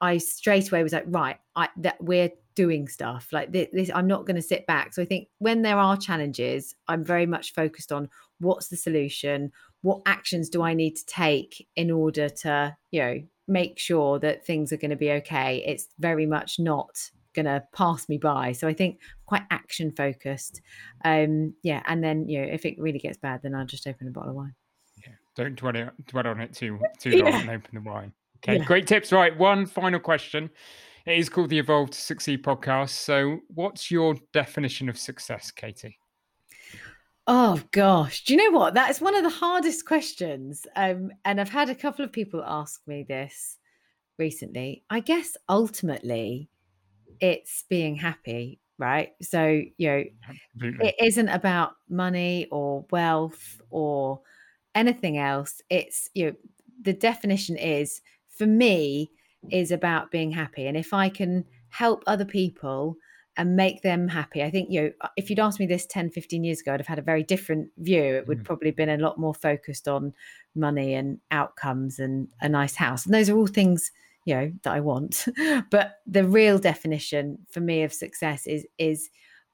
I 0.00 0.18
straight 0.18 0.72
away 0.72 0.82
was 0.82 0.92
like, 0.92 1.04
right, 1.06 1.38
I, 1.54 1.68
that 1.76 2.02
we're 2.02 2.30
doing 2.54 2.88
stuff 2.88 3.28
like 3.32 3.52
this, 3.52 3.68
this 3.72 3.90
I'm 3.94 4.06
not 4.06 4.26
going 4.26 4.36
to 4.36 4.42
sit 4.42 4.66
back. 4.66 4.94
So 4.94 5.02
I 5.02 5.04
think 5.04 5.28
when 5.38 5.62
there 5.62 5.78
are 5.78 5.96
challenges, 5.96 6.74
I'm 6.88 7.04
very 7.04 7.26
much 7.26 7.54
focused 7.54 7.92
on 7.92 8.08
what's 8.40 8.68
the 8.68 8.76
solution? 8.76 9.52
What 9.82 10.02
actions 10.06 10.48
do 10.48 10.62
I 10.62 10.74
need 10.74 10.96
to 10.96 11.06
take 11.06 11.66
in 11.76 11.90
order 11.90 12.28
to, 12.28 12.76
you 12.90 13.00
know, 13.00 13.20
make 13.48 13.78
sure 13.78 14.18
that 14.20 14.46
things 14.46 14.72
are 14.72 14.76
going 14.76 14.90
to 14.90 14.96
be 14.96 15.10
okay. 15.10 15.62
It's 15.66 15.88
very 15.98 16.26
much 16.26 16.58
not 16.58 16.96
going 17.34 17.46
to 17.46 17.64
pass 17.74 18.08
me 18.08 18.18
by. 18.18 18.52
So 18.52 18.68
I 18.68 18.74
think 18.74 19.00
quite 19.26 19.42
action 19.50 19.92
focused. 19.92 20.60
Um, 21.04 21.54
yeah, 21.62 21.82
and 21.86 22.02
then 22.02 22.28
you 22.28 22.40
know 22.40 22.48
if 22.50 22.64
it 22.64 22.78
really 22.78 22.98
gets 22.98 23.18
bad, 23.18 23.40
then 23.42 23.54
I'll 23.54 23.66
just 23.66 23.86
open 23.86 24.08
a 24.08 24.10
bottle 24.10 24.30
of 24.30 24.36
wine. 24.36 24.54
Yeah, 25.02 25.14
don't 25.34 25.56
dwell, 25.56 25.76
it, 25.76 26.06
dwell 26.06 26.26
on 26.26 26.40
it 26.40 26.54
too 26.54 26.78
too 26.98 27.22
long 27.22 27.32
yeah. 27.32 27.40
and 27.40 27.50
open 27.50 27.70
the 27.72 27.80
wine. 27.80 28.12
Okay, 28.38 28.58
yeah. 28.58 28.64
great 28.64 28.86
tips. 28.86 29.12
Right, 29.12 29.36
one 29.36 29.66
final 29.66 30.00
question. 30.00 30.50
It 31.04 31.18
is 31.18 31.28
called 31.28 31.50
the 31.50 31.58
Evolve 31.58 31.90
to 31.90 31.98
Succeed 31.98 32.44
podcast. 32.44 32.90
So, 32.90 33.40
what's 33.48 33.90
your 33.90 34.14
definition 34.32 34.88
of 34.88 34.96
success, 34.96 35.50
Katie? 35.50 35.98
Oh 37.26 37.60
gosh, 37.70 38.24
do 38.24 38.34
you 38.34 38.38
know 38.38 38.56
what? 38.56 38.74
That's 38.74 39.00
one 39.00 39.16
of 39.16 39.22
the 39.22 39.30
hardest 39.30 39.86
questions. 39.86 40.66
Um, 40.74 41.10
and 41.24 41.40
I've 41.40 41.48
had 41.48 41.68
a 41.68 41.74
couple 41.74 42.04
of 42.04 42.12
people 42.12 42.42
ask 42.44 42.80
me 42.86 43.04
this 43.04 43.58
recently. 44.18 44.84
I 44.90 45.00
guess 45.00 45.36
ultimately 45.48 46.48
it's 47.20 47.64
being 47.68 47.94
happy, 47.94 48.60
right? 48.78 49.12
So, 49.22 49.62
you 49.76 49.88
know, 49.88 50.04
Absolutely. 50.54 50.88
it 50.88 50.94
isn't 51.00 51.28
about 51.28 51.74
money 51.88 52.48
or 52.50 52.86
wealth 52.90 53.60
or 53.70 54.20
anything 54.74 55.18
else. 55.18 55.62
It's, 55.70 56.08
you 56.14 56.26
know, 56.26 56.32
the 56.80 56.92
definition 56.92 57.56
is 57.56 58.00
for 58.36 58.46
me 58.46 59.12
is 59.50 59.70
about 59.70 60.10
being 60.10 60.30
happy. 60.30 60.66
And 60.66 60.76
if 60.76 60.92
I 60.92 61.08
can 61.08 61.44
help 61.70 62.04
other 62.06 62.24
people 62.24 62.96
and 63.36 63.56
make 63.56 63.82
them 63.82 64.08
happy. 64.08 64.42
I 64.42 64.50
think, 64.50 64.70
you 64.70 64.82
know, 64.82 64.90
uh, 65.00 65.08
if 65.16 65.30
you'd 65.30 65.40
asked 65.40 65.58
me 65.58 65.66
this 65.66 65.86
10, 65.86 66.10
15 66.10 66.44
years 66.44 66.60
ago, 66.60 66.74
I'd 66.74 66.80
have 66.80 66.86
had 66.86 66.98
a 66.98 67.02
very 67.02 67.22
different 67.22 67.70
view. 67.78 68.02
It 68.02 68.28
would 68.28 68.40
mm. 68.40 68.44
probably 68.44 68.70
been 68.72 68.90
a 68.90 68.98
lot 68.98 69.18
more 69.18 69.34
focused 69.34 69.88
on 69.88 70.12
money 70.54 70.94
and 70.94 71.18
outcomes 71.30 71.98
and 71.98 72.28
a 72.42 72.48
nice 72.48 72.74
house. 72.74 73.06
And 73.06 73.14
those 73.14 73.30
are 73.30 73.36
all 73.36 73.46
things, 73.46 73.90
you 74.26 74.34
know, 74.34 74.52
that 74.64 74.74
I 74.74 74.80
want. 74.80 75.26
but 75.70 75.94
the 76.06 76.24
real 76.24 76.58
definition 76.58 77.38
for 77.50 77.60
me 77.60 77.82
of 77.82 77.92
success 77.92 78.46
is 78.46 78.66
is 78.78 79.08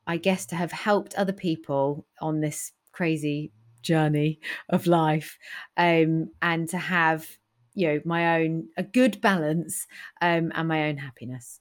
I 0.08 0.16
guess 0.16 0.46
to 0.46 0.56
have 0.56 0.72
helped 0.72 1.14
other 1.14 1.34
people 1.34 2.06
on 2.20 2.40
this 2.40 2.72
crazy 2.92 3.52
journey 3.82 4.40
of 4.70 4.86
life 4.86 5.38
um, 5.76 6.30
and 6.40 6.68
to 6.70 6.78
have 6.78 7.38
you 7.78 7.88
know 7.88 8.00
my 8.04 8.40
own 8.40 8.68
a 8.76 8.82
good 8.82 9.20
balance 9.20 9.86
um, 10.20 10.52
and 10.54 10.68
my 10.68 10.88
own 10.88 10.96
happiness 10.96 11.60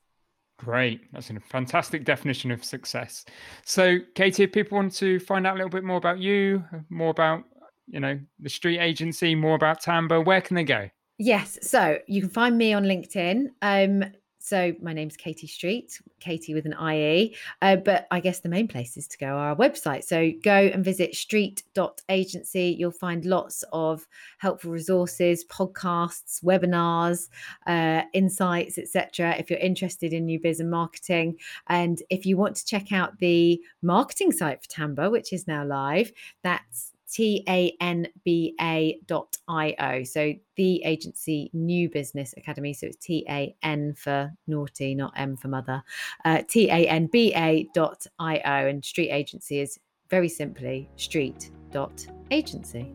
Great. 0.58 1.02
That's 1.14 1.30
a 1.30 1.40
fantastic 1.40 2.04
definition 2.04 2.50
of 2.50 2.64
success. 2.64 3.26
So, 3.64 4.00
Katie, 4.16 4.44
if 4.44 4.52
people 4.52 4.78
want 4.78 4.92
to 4.96 5.20
find 5.20 5.46
out 5.46 5.54
a 5.54 5.58
little 5.58 5.70
bit 5.70 5.84
more 5.84 5.98
about 5.98 6.18
you, 6.18 6.64
more 6.90 7.12
about, 7.12 7.44
you 7.86 8.00
know, 8.00 8.20
the 8.40 8.50
street 8.50 8.80
agency, 8.80 9.36
more 9.36 9.54
about 9.54 9.84
TANBA, 9.84 10.26
where 10.26 10.42
can 10.42 10.56
they 10.56 10.64
go? 10.64 10.90
Yes. 11.20 11.60
So 11.62 12.00
you 12.08 12.22
can 12.22 12.30
find 12.32 12.58
me 12.58 12.74
on 12.74 12.86
LinkedIn. 12.86 13.50
Um, 13.62 14.04
so 14.48 14.74
my 14.82 14.94
name's 14.94 15.18
Katie 15.18 15.48
Street, 15.48 16.00
Katie 16.20 16.54
with 16.54 16.66
an 16.66 16.76
IE. 16.94 17.36
Uh, 17.62 17.76
but 17.76 18.08
I 18.12 18.20
guess 18.20 18.40
the 18.40 18.50
main 18.50 18.68
place 18.68 18.96
is 18.96 19.08
to 19.10 19.18
go 19.18 19.28
our 19.28 19.56
website. 19.56 20.04
So 20.04 20.32
go 20.42 20.54
and 20.54 20.84
visit 20.84 21.16
street.agency. 21.16 22.76
You'll 22.80 22.92
find 22.92 23.26
lots 23.26 23.64
of 23.74 24.08
helpful 24.38 24.72
resources, 24.72 25.46
podcasts, 25.46 26.44
webinars, 26.44 27.30
uh, 27.68 28.04
insights, 28.14 28.78
etc. 28.78 29.36
If 29.38 29.50
you're 29.50 29.60
interested 29.60 30.14
in 30.14 30.26
new 30.26 30.40
business 30.40 30.68
marketing, 30.68 31.38
and 31.68 32.02
if 32.10 32.26
you 32.26 32.38
want 32.38 32.56
to 32.56 32.66
check 32.66 32.92
out 32.92 33.20
the 33.20 33.62
marketing 33.82 34.32
site 34.32 34.62
for 34.62 34.70
TANBA, 34.70 35.12
which 35.12 35.34
is 35.34 35.48
now 35.48 35.66
live, 35.66 36.12
that's 36.44 36.94
T-A-N-B-A 37.12 39.00
dot 39.06 39.38
I-O. 39.48 40.04
So 40.04 40.34
the 40.56 40.84
agency 40.84 41.50
New 41.54 41.90
Business 41.90 42.34
Academy. 42.38 42.74
So 42.74 42.88
it's 42.88 42.98
T-A-N 42.98 43.94
for 43.96 44.32
naughty, 44.48 44.96
not 44.96 45.14
M 45.16 45.38
for 45.38 45.48
mother. 45.48 45.84
Uh, 46.26 46.44
T-A-N-B-A 46.48 47.70
dot 47.74 48.06
I-O. 48.20 48.68
And 48.68 48.84
street 48.84 49.10
agency 49.10 49.60
is 49.60 49.80
very 50.10 50.30
simply 50.30 50.90
street 50.96 51.52
dot 51.72 52.06
agency. 52.32 52.92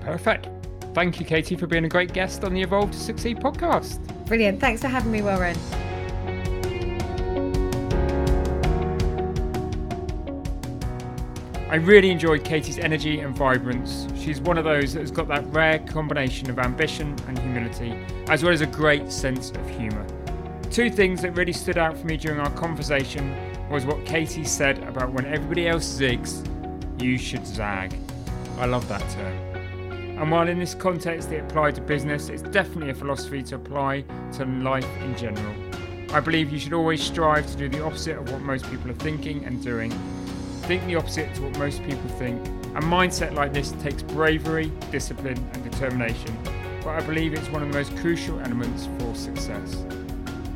Perfect. 0.00 0.48
Thank 0.94 1.20
you, 1.20 1.26
Katie, 1.26 1.56
for 1.56 1.66
being 1.66 1.84
a 1.84 1.88
great 1.88 2.12
guest 2.12 2.42
on 2.42 2.52
the 2.52 2.62
Evolve 2.62 2.90
to 2.90 2.98
Succeed 2.98 3.38
podcast. 3.38 4.00
Brilliant. 4.26 4.60
Thanks 4.60 4.80
for 4.80 4.88
having 4.88 5.12
me, 5.12 5.22
Warren. 5.22 5.56
I 11.70 11.76
really 11.76 12.10
enjoyed 12.10 12.42
Katie's 12.42 12.80
energy 12.80 13.20
and 13.20 13.32
vibrance. 13.32 14.08
She's 14.16 14.40
one 14.40 14.58
of 14.58 14.64
those 14.64 14.94
that 14.94 15.02
has 15.02 15.12
got 15.12 15.28
that 15.28 15.46
rare 15.52 15.78
combination 15.78 16.50
of 16.50 16.58
ambition 16.58 17.14
and 17.28 17.38
humility, 17.38 17.94
as 18.26 18.42
well 18.42 18.52
as 18.52 18.60
a 18.60 18.66
great 18.66 19.12
sense 19.12 19.52
of 19.52 19.70
humour. 19.70 20.04
Two 20.72 20.90
things 20.90 21.22
that 21.22 21.36
really 21.36 21.52
stood 21.52 21.78
out 21.78 21.96
for 21.96 22.08
me 22.08 22.16
during 22.16 22.40
our 22.40 22.50
conversation 22.54 23.32
was 23.70 23.86
what 23.86 24.04
Katie 24.04 24.42
said 24.42 24.82
about 24.82 25.12
when 25.12 25.24
everybody 25.26 25.68
else 25.68 25.86
zigs, 25.86 26.44
you 27.00 27.16
should 27.16 27.46
zag. 27.46 27.94
I 28.58 28.66
love 28.66 28.88
that 28.88 29.08
term. 29.08 30.18
And 30.18 30.28
while 30.28 30.48
in 30.48 30.58
this 30.58 30.74
context 30.74 31.30
it 31.30 31.44
applied 31.44 31.76
to 31.76 31.82
business, 31.82 32.30
it's 32.30 32.42
definitely 32.42 32.90
a 32.90 32.94
philosophy 32.96 33.44
to 33.44 33.54
apply 33.54 34.04
to 34.32 34.44
life 34.44 34.88
in 35.02 35.16
general. 35.16 35.54
I 36.12 36.18
believe 36.18 36.50
you 36.50 36.58
should 36.58 36.72
always 36.72 37.00
strive 37.00 37.46
to 37.46 37.56
do 37.56 37.68
the 37.68 37.84
opposite 37.84 38.18
of 38.18 38.32
what 38.32 38.40
most 38.40 38.68
people 38.68 38.90
are 38.90 38.94
thinking 38.94 39.44
and 39.44 39.62
doing 39.62 39.92
think 40.70 40.86
the 40.86 40.94
opposite 40.94 41.34
to 41.34 41.42
what 41.42 41.58
most 41.58 41.82
people 41.82 42.08
think. 42.10 42.46
A 42.76 42.80
mindset 42.80 43.34
like 43.34 43.52
this 43.52 43.72
takes 43.82 44.04
bravery, 44.04 44.70
discipline, 44.92 45.36
and 45.52 45.68
determination, 45.68 46.38
but 46.84 46.90
I 46.90 47.00
believe 47.00 47.32
it's 47.34 47.48
one 47.48 47.64
of 47.64 47.72
the 47.72 47.76
most 47.76 47.96
crucial 47.96 48.38
elements 48.38 48.88
for 48.96 49.12
success. 49.16 49.84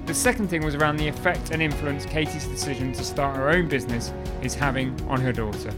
The 0.06 0.14
second 0.14 0.46
thing 0.46 0.64
was 0.64 0.76
around 0.76 0.98
the 0.98 1.08
effect 1.08 1.50
and 1.50 1.60
influence 1.60 2.06
Katie's 2.06 2.46
decision 2.46 2.92
to 2.92 3.02
start 3.02 3.34
her 3.34 3.50
own 3.50 3.66
business 3.66 4.12
is 4.40 4.54
having 4.54 4.94
on 5.08 5.20
her 5.20 5.32
daughter. 5.32 5.74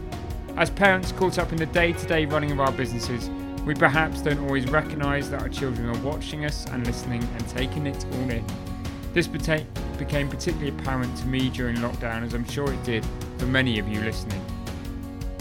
As 0.55 0.69
parents 0.69 1.11
caught 1.11 1.39
up 1.39 1.51
in 1.51 1.57
the 1.57 1.65
day 1.65 1.93
to 1.93 2.05
day 2.05 2.25
running 2.25 2.51
of 2.51 2.59
our 2.59 2.71
businesses, 2.71 3.31
we 3.65 3.73
perhaps 3.73 4.21
don't 4.21 4.37
always 4.41 4.67
recognise 4.69 5.31
that 5.31 5.41
our 5.41 5.49
children 5.49 5.89
are 5.89 5.99
watching 6.03 6.45
us 6.45 6.67
and 6.67 6.85
listening 6.85 7.23
and 7.23 7.49
taking 7.49 7.87
it 7.87 8.05
all 8.05 8.29
in. 8.29 8.45
This 9.15 9.25
became 9.25 9.65
particularly 10.29 10.69
apparent 10.69 11.17
to 11.17 11.25
me 11.25 11.49
during 11.49 11.77
lockdown, 11.77 12.21
as 12.21 12.35
I'm 12.35 12.47
sure 12.47 12.71
it 12.71 12.83
did 12.83 13.03
for 13.37 13.45
many 13.45 13.79
of 13.79 13.87
you 13.87 14.01
listening. 14.01 14.43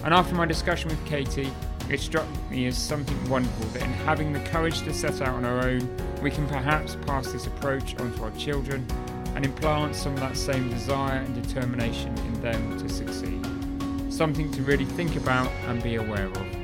And 0.05 0.15
after 0.15 0.35
my 0.35 0.47
discussion 0.47 0.91
with 0.91 1.05
Katie, 1.07 1.53
it 1.89 2.01
struck 2.01 2.27
me 2.51 2.67
as 2.67 2.77
something 2.77 3.29
wonderful 3.29 3.67
that 3.67 3.83
in 3.83 3.93
having 3.93 4.33
the 4.33 4.41
courage 4.41 4.83
to 4.83 4.93
set 4.93 5.21
out 5.21 5.35
on 5.35 5.45
our 5.45 5.61
own, 5.69 5.89
we 6.21 6.31
can 6.31 6.47
perhaps 6.47 6.97
pass 7.07 7.31
this 7.33 7.47
approach 7.47 7.97
onto 8.01 8.23
our 8.23 8.31
children 8.33 8.87
and 9.35 9.45
implant 9.45 9.95
some 9.95 10.15
of 10.15 10.21
that 10.21 10.37
same 10.37 10.69
desire 10.71 11.21
and 11.21 11.43
determination 11.43 12.17
in 12.19 12.41
them 12.41 12.79
to 12.79 12.89
succeed. 12.89 13.45
Something 14.13 14.51
to 14.53 14.63
really 14.63 14.85
think 14.85 15.17
about 15.17 15.51
and 15.69 15.83
be 15.83 15.97
aware 15.97 16.27
of. 16.27 16.56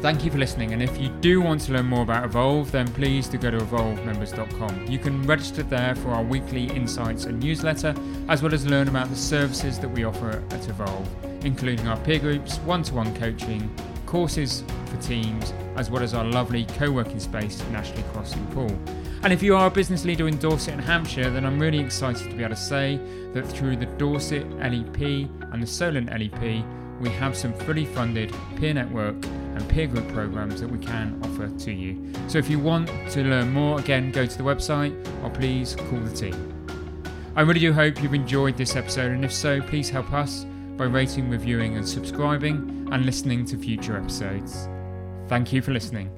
Thank 0.00 0.24
you 0.24 0.30
for 0.30 0.38
listening, 0.38 0.72
and 0.72 0.80
if 0.80 0.96
you 0.96 1.08
do 1.08 1.40
want 1.40 1.62
to 1.62 1.72
learn 1.72 1.86
more 1.86 2.02
about 2.02 2.24
Evolve, 2.24 2.70
then 2.70 2.86
please 2.86 3.26
do 3.26 3.36
go 3.36 3.50
to 3.50 3.58
evolvemembers.com. 3.58 4.86
You 4.86 4.96
can 4.96 5.24
register 5.24 5.64
there 5.64 5.96
for 5.96 6.10
our 6.10 6.22
weekly 6.22 6.66
insights 6.66 7.24
and 7.24 7.42
newsletter, 7.42 7.96
as 8.28 8.40
well 8.40 8.54
as 8.54 8.64
learn 8.64 8.86
about 8.86 9.08
the 9.08 9.16
services 9.16 9.76
that 9.80 9.88
we 9.88 10.04
offer 10.04 10.40
at 10.50 10.68
Evolve, 10.68 11.08
including 11.44 11.88
our 11.88 11.96
peer 11.98 12.20
groups, 12.20 12.58
one 12.58 12.84
to 12.84 12.94
one 12.94 13.12
coaching, 13.16 13.68
courses 14.06 14.62
for 14.86 14.96
teams, 15.02 15.52
as 15.74 15.90
well 15.90 16.04
as 16.04 16.14
our 16.14 16.24
lovely 16.24 16.64
co 16.64 16.92
working 16.92 17.18
space 17.18 17.60
in 17.62 17.74
Ashley 17.74 18.04
Cross 18.12 18.36
in 18.36 18.46
Poole. 18.46 18.78
And 19.24 19.32
if 19.32 19.42
you 19.42 19.56
are 19.56 19.66
a 19.66 19.70
business 19.70 20.04
leader 20.04 20.28
in 20.28 20.38
Dorset 20.38 20.74
and 20.74 20.80
Hampshire, 20.80 21.28
then 21.28 21.44
I'm 21.44 21.58
really 21.58 21.80
excited 21.80 22.30
to 22.30 22.36
be 22.36 22.44
able 22.44 22.54
to 22.54 22.60
say 22.60 23.00
that 23.34 23.48
through 23.48 23.74
the 23.76 23.86
Dorset 23.86 24.48
LEP 24.58 25.28
and 25.52 25.60
the 25.60 25.66
Solent 25.66 26.08
LEP, 26.08 26.64
we 27.00 27.10
have 27.10 27.36
some 27.36 27.52
fully 27.52 27.84
funded 27.84 28.34
peer 28.56 28.74
network 28.74 29.16
and 29.24 29.68
peer 29.68 29.86
group 29.86 30.08
programs 30.08 30.60
that 30.60 30.68
we 30.68 30.78
can 30.78 31.18
offer 31.24 31.48
to 31.48 31.72
you. 31.72 32.12
So 32.28 32.38
if 32.38 32.48
you 32.50 32.58
want 32.58 32.88
to 33.10 33.22
learn 33.22 33.52
more, 33.52 33.78
again, 33.78 34.10
go 34.12 34.26
to 34.26 34.38
the 34.38 34.44
website 34.44 34.94
or 35.22 35.30
please 35.30 35.76
call 35.76 36.00
the 36.00 36.14
team. 36.14 36.54
I 37.36 37.42
really 37.42 37.60
do 37.60 37.72
hope 37.72 38.02
you've 38.02 38.14
enjoyed 38.14 38.56
this 38.56 38.74
episode, 38.74 39.12
and 39.12 39.24
if 39.24 39.32
so, 39.32 39.60
please 39.62 39.88
help 39.88 40.12
us 40.12 40.44
by 40.76 40.84
rating, 40.84 41.30
reviewing, 41.30 41.76
and 41.76 41.88
subscribing 41.88 42.88
and 42.90 43.06
listening 43.06 43.44
to 43.46 43.56
future 43.56 43.96
episodes. 43.96 44.68
Thank 45.28 45.52
you 45.52 45.62
for 45.62 45.72
listening. 45.72 46.17